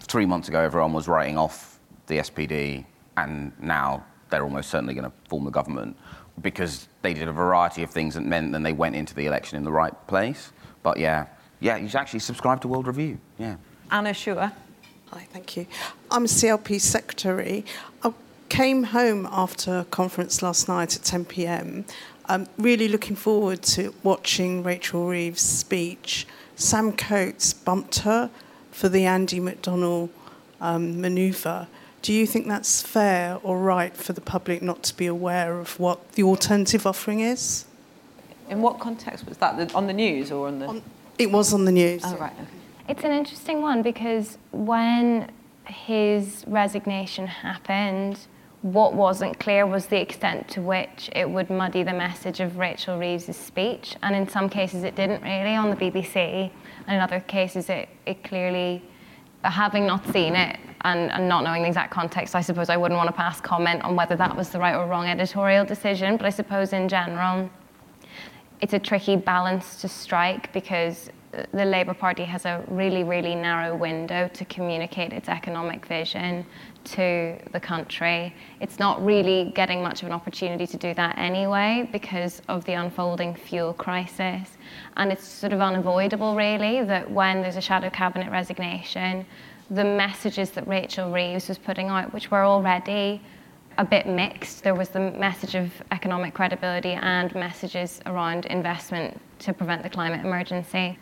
Three 0.00 0.26
months 0.26 0.48
ago, 0.48 0.60
everyone 0.60 0.92
was 0.92 1.08
writing 1.08 1.38
off 1.38 1.78
the 2.06 2.18
SPD, 2.18 2.84
and 3.16 3.52
now 3.60 4.04
they're 4.30 4.44
almost 4.44 4.70
certainly 4.70 4.94
going 4.94 5.04
to 5.04 5.12
form 5.28 5.44
the 5.44 5.50
government 5.50 5.96
because 6.40 6.88
they 7.02 7.12
did 7.12 7.28
a 7.28 7.32
variety 7.32 7.82
of 7.82 7.90
things 7.90 8.14
that 8.14 8.22
meant 8.22 8.52
that 8.52 8.62
they 8.62 8.72
went 8.72 8.96
into 8.96 9.14
the 9.14 9.26
election 9.26 9.56
in 9.58 9.64
the 9.64 9.72
right 9.72 9.94
place. 10.06 10.52
But 10.82 10.98
yeah, 10.98 11.26
yeah, 11.62 11.76
you 11.76 11.88
should 11.88 12.00
actually 12.00 12.18
subscribe 12.18 12.60
to 12.62 12.68
World 12.68 12.88
Review. 12.88 13.18
Yeah. 13.38 13.56
Anna 13.90 14.10
Schuer. 14.10 14.52
Hi, 15.12 15.26
thank 15.32 15.56
you. 15.56 15.66
I'm 16.10 16.26
CLP 16.26 16.80
secretary. 16.80 17.64
I 18.02 18.12
came 18.48 18.82
home 18.82 19.28
after 19.30 19.78
a 19.78 19.84
conference 19.84 20.42
last 20.42 20.68
night 20.68 20.96
at 20.96 21.04
10 21.04 21.24
p.m. 21.26 21.84
I'm 22.26 22.48
really 22.58 22.88
looking 22.88 23.14
forward 23.14 23.62
to 23.62 23.94
watching 24.02 24.62
Rachel 24.64 25.06
Reeves' 25.06 25.42
speech. 25.42 26.26
Sam 26.56 26.92
Coates 26.92 27.52
bumped 27.52 28.00
her 28.00 28.30
for 28.72 28.88
the 28.88 29.04
Andy 29.04 29.38
McDonald 29.38 30.10
um, 30.60 31.00
manoeuvre. 31.00 31.68
Do 32.00 32.12
you 32.12 32.26
think 32.26 32.48
that's 32.48 32.82
fair 32.82 33.38
or 33.44 33.58
right 33.58 33.96
for 33.96 34.12
the 34.12 34.20
public 34.20 34.62
not 34.62 34.82
to 34.84 34.96
be 34.96 35.06
aware 35.06 35.60
of 35.60 35.78
what 35.78 36.12
the 36.12 36.24
alternative 36.24 36.86
offering 36.86 37.20
is? 37.20 37.66
In 38.48 38.60
what 38.62 38.80
context 38.80 39.28
was 39.28 39.36
that? 39.38 39.74
On 39.74 39.86
the 39.86 39.92
news 39.92 40.32
or 40.32 40.48
on 40.48 40.58
the? 40.58 40.66
On, 40.66 40.82
it 41.22 41.30
was 41.30 41.52
on 41.52 41.64
the 41.64 41.72
news. 41.72 42.02
Oh, 42.04 42.16
right. 42.16 42.32
Okay. 42.32 42.50
It's 42.88 43.04
an 43.04 43.12
interesting 43.12 43.62
one 43.62 43.82
because 43.82 44.38
when 44.50 45.30
his 45.66 46.44
resignation 46.46 47.26
happened, 47.26 48.18
what 48.62 48.94
wasn't 48.94 49.38
clear 49.40 49.66
was 49.66 49.86
the 49.86 50.00
extent 50.00 50.48
to 50.48 50.62
which 50.62 51.10
it 51.14 51.28
would 51.28 51.50
muddy 51.50 51.82
the 51.82 51.92
message 51.92 52.40
of 52.40 52.58
Rachel 52.58 52.98
Reeves' 52.98 53.36
speech. 53.36 53.96
And 54.02 54.14
in 54.14 54.28
some 54.28 54.48
cases, 54.48 54.84
it 54.84 54.94
didn't 54.94 55.22
really 55.22 55.56
on 55.56 55.70
the 55.70 55.76
BBC. 55.76 56.50
And 56.86 56.96
in 56.96 57.00
other 57.00 57.20
cases, 57.20 57.68
it, 57.68 57.88
it 58.06 58.22
clearly, 58.22 58.82
having 59.42 59.86
not 59.86 60.06
seen 60.12 60.36
it 60.36 60.58
and, 60.82 61.10
and 61.10 61.28
not 61.28 61.42
knowing 61.42 61.62
the 61.62 61.68
exact 61.68 61.92
context, 61.92 62.36
I 62.36 62.40
suppose 62.40 62.68
I 62.68 62.76
wouldn't 62.76 62.98
want 62.98 63.08
to 63.08 63.16
pass 63.16 63.40
comment 63.40 63.82
on 63.82 63.96
whether 63.96 64.14
that 64.16 64.36
was 64.36 64.50
the 64.50 64.60
right 64.60 64.76
or 64.76 64.86
wrong 64.86 65.06
editorial 65.06 65.64
decision. 65.64 66.16
But 66.16 66.26
I 66.26 66.30
suppose 66.30 66.72
in 66.72 66.88
general, 66.88 67.50
it's 68.62 68.72
a 68.72 68.78
tricky 68.78 69.16
balance 69.16 69.80
to 69.80 69.88
strike 69.88 70.52
because 70.52 71.10
the 71.52 71.64
Labour 71.64 71.94
Party 71.94 72.24
has 72.24 72.44
a 72.44 72.62
really, 72.68 73.02
really 73.02 73.34
narrow 73.34 73.74
window 73.74 74.28
to 74.34 74.44
communicate 74.44 75.12
its 75.12 75.28
economic 75.28 75.84
vision 75.86 76.46
to 76.84 77.36
the 77.52 77.58
country. 77.58 78.34
It's 78.60 78.78
not 78.78 79.04
really 79.04 79.50
getting 79.56 79.82
much 79.82 80.02
of 80.02 80.08
an 80.08 80.12
opportunity 80.12 80.66
to 80.66 80.76
do 80.76 80.94
that 80.94 81.18
anyway 81.18 81.88
because 81.90 82.40
of 82.48 82.64
the 82.64 82.74
unfolding 82.74 83.34
fuel 83.34 83.72
crisis. 83.72 84.56
And 84.96 85.10
it's 85.10 85.26
sort 85.26 85.52
of 85.52 85.60
unavoidable, 85.60 86.36
really, 86.36 86.84
that 86.84 87.10
when 87.10 87.42
there's 87.42 87.56
a 87.56 87.62
shadow 87.62 87.90
cabinet 87.90 88.30
resignation, 88.30 89.26
the 89.70 89.84
messages 89.84 90.50
that 90.50 90.68
Rachel 90.68 91.10
Reeves 91.10 91.48
was 91.48 91.58
putting 91.58 91.88
out, 91.88 92.12
which 92.12 92.30
were 92.30 92.44
already 92.44 93.22
a 93.78 93.84
bit 93.84 94.06
mixed. 94.06 94.62
There 94.62 94.74
was 94.74 94.88
the 94.90 95.12
message 95.12 95.54
of 95.54 95.70
economic 95.90 96.34
credibility 96.34 96.92
and 96.92 97.34
messages 97.34 98.00
around 98.06 98.46
investment 98.46 99.20
to 99.40 99.52
prevent 99.52 99.82
the 99.82 99.90
climate 99.90 100.24
emergency 100.24 100.98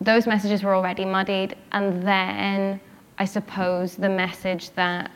those 0.00 0.26
messages 0.26 0.62
were 0.62 0.74
already 0.74 1.04
muddied. 1.04 1.56
And 1.72 2.02
then 2.02 2.80
I 3.18 3.24
suppose 3.24 3.96
the 3.96 4.08
message 4.08 4.70
that 4.70 5.10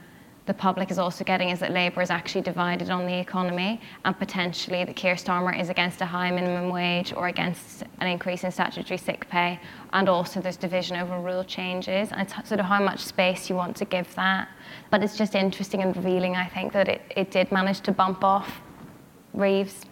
the 0.47 0.55
public 0.55 0.93
is 0.93 0.99
also 0.99 1.25
getting 1.25 1.51
is 1.51 1.59
that 1.59 1.73
Labour 1.73 2.01
is 2.01 2.11
actually 2.11 2.41
divided 2.41 2.89
on 2.89 3.05
the 3.05 3.19
economy 3.19 3.81
and 4.05 4.17
potentially 4.17 4.85
that 4.85 4.95
Keir 4.95 5.17
Starmer 5.17 5.59
is 5.59 5.69
against 5.69 6.01
a 6.01 6.07
high 6.07 6.31
minimum 6.31 6.71
wage 6.71 7.13
or 7.13 7.27
against 7.27 7.83
an 8.01 8.07
increase 8.07 8.45
in 8.45 8.53
statutory 8.53 8.97
sick 8.97 9.29
pay. 9.29 9.59
And 9.93 10.09
also 10.09 10.41
there's 10.41 10.57
division 10.57 10.97
over 10.97 11.19
rule 11.19 11.43
changes 11.43 12.11
and 12.13 12.31
sort 12.45 12.61
of 12.61 12.67
how 12.67 12.81
much 12.81 13.01
space 13.01 13.51
you 13.51 13.57
want 13.57 13.77
to 13.77 13.85
give 13.85 14.15
that. 14.15 14.49
But 14.91 15.03
it's 15.03 15.17
just 15.17 15.35
interesting 15.35 15.83
and 15.83 15.95
revealing, 15.97 16.37
I 16.37 16.47
think, 16.47 16.73
that 16.73 16.89
it, 16.89 17.03
it 17.17 17.31
did 17.33 17.51
manage 17.51 17.81
to 17.81 17.93
bump 17.93 18.23
off 18.23 18.61
Reeves. 19.35 19.85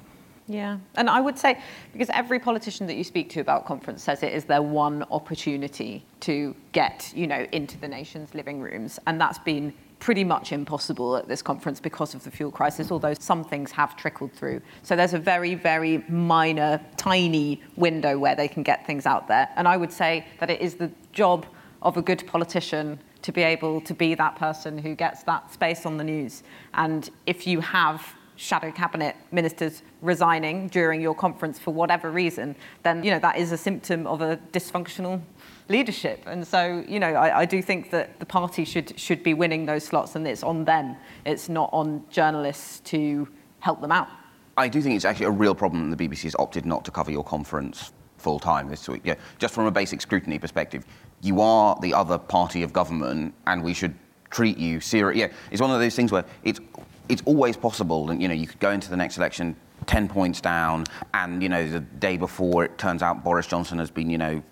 Yeah, 0.46 0.78
and 0.96 1.08
I 1.08 1.22
would 1.22 1.38
say 1.38 1.58
because 1.92 2.10
every 2.12 2.38
politician 2.38 2.86
that 2.88 2.96
you 2.96 3.04
speak 3.04 3.30
to 3.30 3.40
about 3.40 3.64
conference 3.64 4.02
says 4.02 4.22
it 4.22 4.34
is 4.34 4.44
their 4.44 4.60
one 4.60 5.02
opportunity 5.10 6.04
to 6.20 6.54
get, 6.72 7.10
you 7.16 7.26
know, 7.26 7.46
into 7.52 7.78
the 7.78 7.88
nation's 7.88 8.34
living 8.34 8.60
rooms, 8.60 8.98
and 9.06 9.18
that's 9.18 9.38
been 9.38 9.72
pretty 9.98 10.24
much 10.24 10.52
impossible 10.52 11.16
at 11.16 11.28
this 11.28 11.42
conference 11.42 11.80
because 11.80 12.14
of 12.14 12.24
the 12.24 12.30
fuel 12.30 12.50
crisis, 12.50 12.90
although 12.90 13.14
some 13.14 13.44
things 13.44 13.70
have 13.72 13.96
trickled 13.96 14.32
through. 14.32 14.60
So 14.82 14.96
there's 14.96 15.14
a 15.14 15.18
very, 15.18 15.54
very 15.54 16.04
minor, 16.08 16.80
tiny 16.96 17.62
window 17.76 18.18
where 18.18 18.34
they 18.34 18.48
can 18.48 18.62
get 18.62 18.86
things 18.86 19.06
out 19.06 19.28
there. 19.28 19.48
And 19.56 19.66
I 19.66 19.76
would 19.76 19.92
say 19.92 20.26
that 20.40 20.50
it 20.50 20.60
is 20.60 20.74
the 20.74 20.90
job 21.12 21.46
of 21.82 21.96
a 21.96 22.02
good 22.02 22.26
politician 22.26 22.98
to 23.22 23.32
be 23.32 23.42
able 23.42 23.80
to 23.80 23.94
be 23.94 24.14
that 24.14 24.36
person 24.36 24.76
who 24.76 24.94
gets 24.94 25.22
that 25.22 25.50
space 25.52 25.86
on 25.86 25.96
the 25.96 26.04
news. 26.04 26.42
And 26.74 27.08
if 27.26 27.46
you 27.46 27.60
have 27.60 28.14
shadow 28.36 28.70
cabinet 28.70 29.16
ministers 29.30 29.82
resigning 30.02 30.68
during 30.68 31.00
your 31.00 31.14
conference 31.14 31.58
for 31.58 31.72
whatever 31.72 32.10
reason, 32.10 32.56
then 32.82 33.02
you 33.04 33.10
know 33.10 33.18
that 33.18 33.38
is 33.38 33.52
a 33.52 33.56
symptom 33.56 34.06
of 34.06 34.20
a 34.20 34.36
dysfunctional 34.52 35.22
leadership. 35.68 36.22
And 36.26 36.46
so, 36.46 36.84
you 36.86 37.00
know, 37.00 37.14
I, 37.14 37.40
I, 37.40 37.44
do 37.44 37.62
think 37.62 37.90
that 37.90 38.18
the 38.18 38.26
party 38.26 38.64
should 38.64 38.98
should 38.98 39.22
be 39.22 39.34
winning 39.34 39.66
those 39.66 39.84
slots, 39.84 40.14
and 40.16 40.26
it's 40.26 40.42
on 40.42 40.64
them. 40.64 40.96
It's 41.24 41.48
not 41.48 41.70
on 41.72 42.04
journalists 42.10 42.80
to 42.90 43.28
help 43.60 43.80
them 43.80 43.92
out. 43.92 44.08
I 44.56 44.68
do 44.68 44.80
think 44.80 44.94
it's 44.94 45.04
actually 45.04 45.26
a 45.26 45.30
real 45.30 45.54
problem 45.54 45.90
that 45.90 45.96
the 45.96 46.08
BBC 46.08 46.22
has 46.24 46.36
opted 46.38 46.64
not 46.66 46.84
to 46.84 46.90
cover 46.90 47.10
your 47.10 47.24
conference 47.24 47.92
full 48.18 48.38
time 48.38 48.68
this 48.68 48.88
week. 48.88 49.02
Yeah, 49.04 49.14
just 49.38 49.54
from 49.54 49.66
a 49.66 49.70
basic 49.70 50.00
scrutiny 50.00 50.38
perspective, 50.38 50.84
you 51.22 51.40
are 51.40 51.78
the 51.80 51.94
other 51.94 52.18
party 52.18 52.62
of 52.62 52.72
government, 52.72 53.34
and 53.46 53.62
we 53.62 53.74
should 53.74 53.94
treat 54.30 54.58
you 54.58 54.80
seriously. 54.80 55.20
Yeah, 55.20 55.32
it's 55.50 55.60
one 55.60 55.70
of 55.70 55.80
those 55.80 55.96
things 55.96 56.12
where 56.12 56.24
it's 56.42 56.60
it's 57.08 57.22
always 57.24 57.56
possible, 57.56 58.10
and 58.10 58.20
you 58.20 58.28
know, 58.28 58.34
you 58.34 58.46
could 58.46 58.60
go 58.60 58.70
into 58.70 58.90
the 58.90 58.96
next 58.96 59.18
election 59.18 59.56
10 59.86 60.08
points 60.08 60.40
down, 60.40 60.84
and 61.12 61.42
you 61.42 61.48
know, 61.48 61.68
the 61.68 61.80
day 61.80 62.16
before 62.16 62.64
it 62.64 62.78
turns 62.78 63.02
out 63.02 63.24
Boris 63.24 63.46
Johnson 63.46 63.78
has 63.78 63.90
been, 63.90 64.08
you 64.08 64.18
know, 64.18 64.42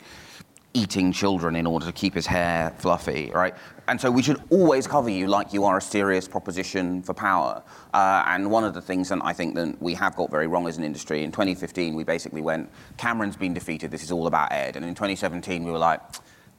eating 0.75 1.13
children 1.13 1.57
in 1.57 1.67
order 1.67 1.87
to 1.87 1.93
keep 1.93 2.15
his 2.15 2.27
hair 2.27 2.75
fluffy, 2.79 3.31
right? 3.35 3.55
And 3.89 4.01
so 4.01 4.11
we 4.11 4.23
should 4.23 4.41
always 4.51 4.87
cover 4.87 5.11
you 5.11 5.27
like 5.27 5.53
you 5.53 5.65
are 5.65 5.79
a 5.79 5.83
serious 5.83 6.27
proposition 6.27 7.03
for 7.03 7.15
power. 7.15 7.63
Uh, 7.93 8.25
and 8.27 8.51
one 8.51 8.65
of 8.65 8.75
the 8.75 8.81
things 8.81 9.09
that 9.11 9.19
I 9.23 9.33
think 9.33 9.55
that 9.57 9.81
we 9.83 9.95
have 9.95 10.17
got 10.17 10.31
very 10.31 10.47
wrong 10.47 10.67
as 10.69 10.79
an 10.79 10.85
industry, 10.85 11.25
in 11.25 11.33
2015 11.33 11.95
we 11.95 12.05
basically 12.05 12.41
went, 12.41 12.71
Cameron's 12.97 13.37
been 13.37 13.53
defeated, 13.53 13.91
this 13.91 14.03
is 14.03 14.13
all 14.13 14.27
about 14.27 14.53
Ed. 14.53 14.77
And 14.77 14.85
in 14.85 14.95
2017 14.95 15.65
we 15.65 15.71
were 15.71 15.79
like, 15.79 16.01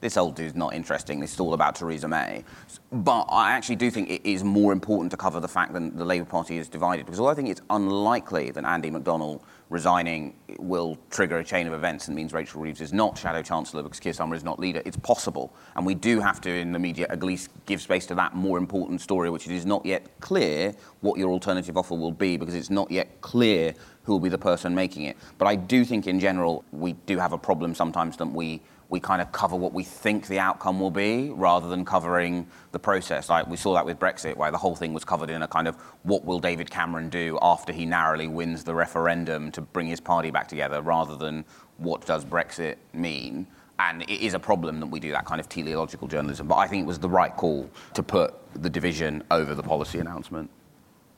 this 0.00 0.18
old 0.18 0.36
dude's 0.36 0.54
not 0.54 0.74
interesting. 0.74 1.18
This 1.18 1.32
is 1.32 1.40
all 1.40 1.54
about 1.54 1.76
Theresa 1.76 2.06
May. 2.06 2.44
But 2.92 3.22
I 3.30 3.52
actually 3.52 3.76
do 3.76 3.90
think 3.90 4.10
it 4.10 4.20
is 4.28 4.44
more 4.44 4.70
important 4.72 5.10
to 5.12 5.16
cover 5.16 5.40
the 5.40 5.48
fact 5.48 5.72
that 5.72 5.96
the 5.96 6.04
Labour 6.04 6.26
Party 6.26 6.58
is 6.58 6.68
divided, 6.68 7.06
because 7.06 7.18
although 7.18 7.32
I 7.32 7.34
think 7.34 7.48
it's 7.48 7.62
unlikely 7.70 8.50
that 8.50 8.64
Andy 8.66 8.90
McDonald 8.90 9.42
resigning 9.70 10.34
will 10.58 10.98
trigger 11.10 11.38
a 11.38 11.44
chain 11.44 11.66
of 11.66 11.72
events 11.72 12.06
and 12.06 12.16
means 12.16 12.32
Rachel 12.32 12.60
Reeves 12.60 12.80
is 12.80 12.92
not 12.92 13.18
Shadow 13.18 13.42
Chancellor 13.42 13.82
because 13.82 13.98
Keir 13.98 14.12
Starmer 14.12 14.36
is 14.36 14.44
not 14.44 14.58
leader, 14.58 14.82
it's 14.84 14.96
possible. 14.96 15.54
And 15.74 15.86
we 15.86 15.94
do 15.94 16.20
have 16.20 16.40
to, 16.42 16.50
in 16.50 16.72
the 16.72 16.78
media, 16.78 17.06
at 17.10 17.22
least 17.22 17.50
give 17.66 17.80
space 17.80 18.06
to 18.06 18.14
that 18.16 18.34
more 18.34 18.58
important 18.58 19.00
story, 19.00 19.30
which 19.30 19.46
it 19.46 19.52
is 19.52 19.66
not 19.66 19.84
yet 19.84 20.20
clear 20.20 20.74
what 21.00 21.18
your 21.18 21.30
alternative 21.30 21.76
offer 21.76 21.94
will 21.94 22.12
be, 22.12 22.36
because 22.36 22.54
it's 22.54 22.70
not 22.70 22.90
yet 22.90 23.20
clear 23.20 23.74
who 24.04 24.12
will 24.12 24.20
be 24.20 24.28
the 24.28 24.38
person 24.38 24.74
making 24.74 25.04
it. 25.04 25.16
But 25.38 25.46
I 25.46 25.56
do 25.56 25.84
think, 25.84 26.06
in 26.06 26.20
general, 26.20 26.64
we 26.72 26.92
do 27.06 27.18
have 27.18 27.32
a 27.32 27.38
problem 27.38 27.74
sometimes 27.74 28.16
that 28.18 28.26
we 28.26 28.60
we 28.88 29.00
kind 29.00 29.22
of 29.22 29.32
cover 29.32 29.56
what 29.56 29.72
we 29.72 29.82
think 29.82 30.26
the 30.26 30.38
outcome 30.38 30.80
will 30.80 30.90
be 30.90 31.30
rather 31.30 31.68
than 31.68 31.84
covering 31.84 32.46
the 32.72 32.78
process. 32.78 33.28
Like 33.28 33.46
we 33.46 33.56
saw 33.56 33.74
that 33.74 33.84
with 33.84 33.98
Brexit, 33.98 34.36
where 34.36 34.50
the 34.50 34.58
whole 34.58 34.76
thing 34.76 34.92
was 34.92 35.04
covered 35.04 35.30
in 35.30 35.42
a 35.42 35.48
kind 35.48 35.66
of 35.66 35.76
what 36.02 36.24
will 36.24 36.38
David 36.38 36.70
Cameron 36.70 37.08
do 37.08 37.38
after 37.42 37.72
he 37.72 37.86
narrowly 37.86 38.28
wins 38.28 38.64
the 38.64 38.74
referendum 38.74 39.50
to 39.52 39.60
bring 39.60 39.86
his 39.86 40.00
party 40.00 40.30
back 40.30 40.48
together 40.48 40.82
rather 40.82 41.16
than 41.16 41.44
what 41.78 42.06
does 42.06 42.24
Brexit 42.24 42.76
mean. 42.92 43.46
And 43.78 44.02
it 44.02 44.24
is 44.24 44.34
a 44.34 44.38
problem 44.38 44.78
that 44.80 44.86
we 44.86 45.00
do 45.00 45.10
that 45.10 45.24
kind 45.24 45.40
of 45.40 45.48
teleological 45.48 46.06
journalism. 46.06 46.46
But 46.46 46.56
I 46.56 46.68
think 46.68 46.82
it 46.82 46.86
was 46.86 46.98
the 46.98 47.08
right 47.08 47.34
call 47.34 47.68
to 47.94 48.02
put 48.02 48.34
the 48.62 48.70
division 48.70 49.22
over 49.30 49.54
the 49.54 49.62
policy 49.62 49.98
announcement. 49.98 50.50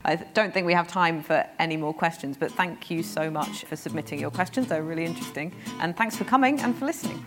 I 0.05 0.15
don't 0.15 0.53
think 0.53 0.65
we 0.65 0.73
have 0.73 0.87
time 0.87 1.21
for 1.21 1.45
any 1.59 1.75
more 1.75 1.93
questions, 1.93 2.37
but 2.37 2.51
thank 2.51 2.89
you 2.89 3.03
so 3.03 3.29
much 3.29 3.65
for 3.65 3.75
submitting 3.75 4.19
your 4.19 4.31
questions. 4.31 4.67
They're 4.67 4.83
really 4.83 5.05
interesting. 5.05 5.53
And 5.79 5.95
thanks 5.97 6.15
for 6.15 6.23
coming 6.23 6.59
and 6.61 6.77
for 6.77 6.85
listening. 6.85 7.25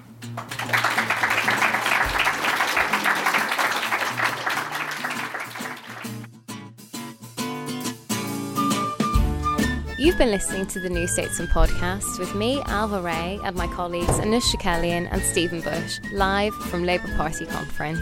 You've 9.98 10.16
been 10.16 10.30
listening 10.30 10.66
to 10.68 10.80
the 10.80 10.88
New 10.88 11.06
Statesman 11.06 11.48
podcast 11.48 12.18
with 12.18 12.34
me, 12.34 12.56
Ailbhe 12.62 13.04
Rea, 13.04 13.38
and 13.44 13.54
my 13.54 13.66
colleagues 13.66 14.18
Anoosh 14.18 14.54
Chakelian 14.54 15.06
and 15.10 15.20
Stephen 15.20 15.60
Bush, 15.60 16.00
live 16.12 16.54
from 16.54 16.84
Labour 16.84 17.14
Party 17.16 17.44
conference. 17.44 18.00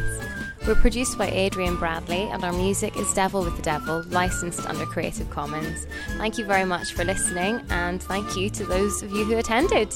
We're 0.69 0.75
produced 0.75 1.17
by 1.17 1.31
Adrian 1.31 1.77
Bradley, 1.77 2.29
and 2.31 2.45
our 2.45 2.53
music 2.53 2.95
is 2.99 3.11
Devil 3.15 3.43
with 3.43 3.57
the 3.57 3.63
Devil, 3.63 4.05
licensed 4.09 4.67
under 4.67 4.85
Creative 4.85 5.29
Commons. 5.31 5.87
Thank 6.19 6.37
you 6.37 6.45
very 6.45 6.67
much 6.67 6.93
for 6.93 7.05
listening, 7.05 7.63
and 7.71 8.03
thank 8.03 8.37
you 8.37 8.51
to 8.51 8.67
those 8.67 9.03
of 9.03 9.11
you 9.11 9.25
who 9.25 9.39
attended. 9.39 9.91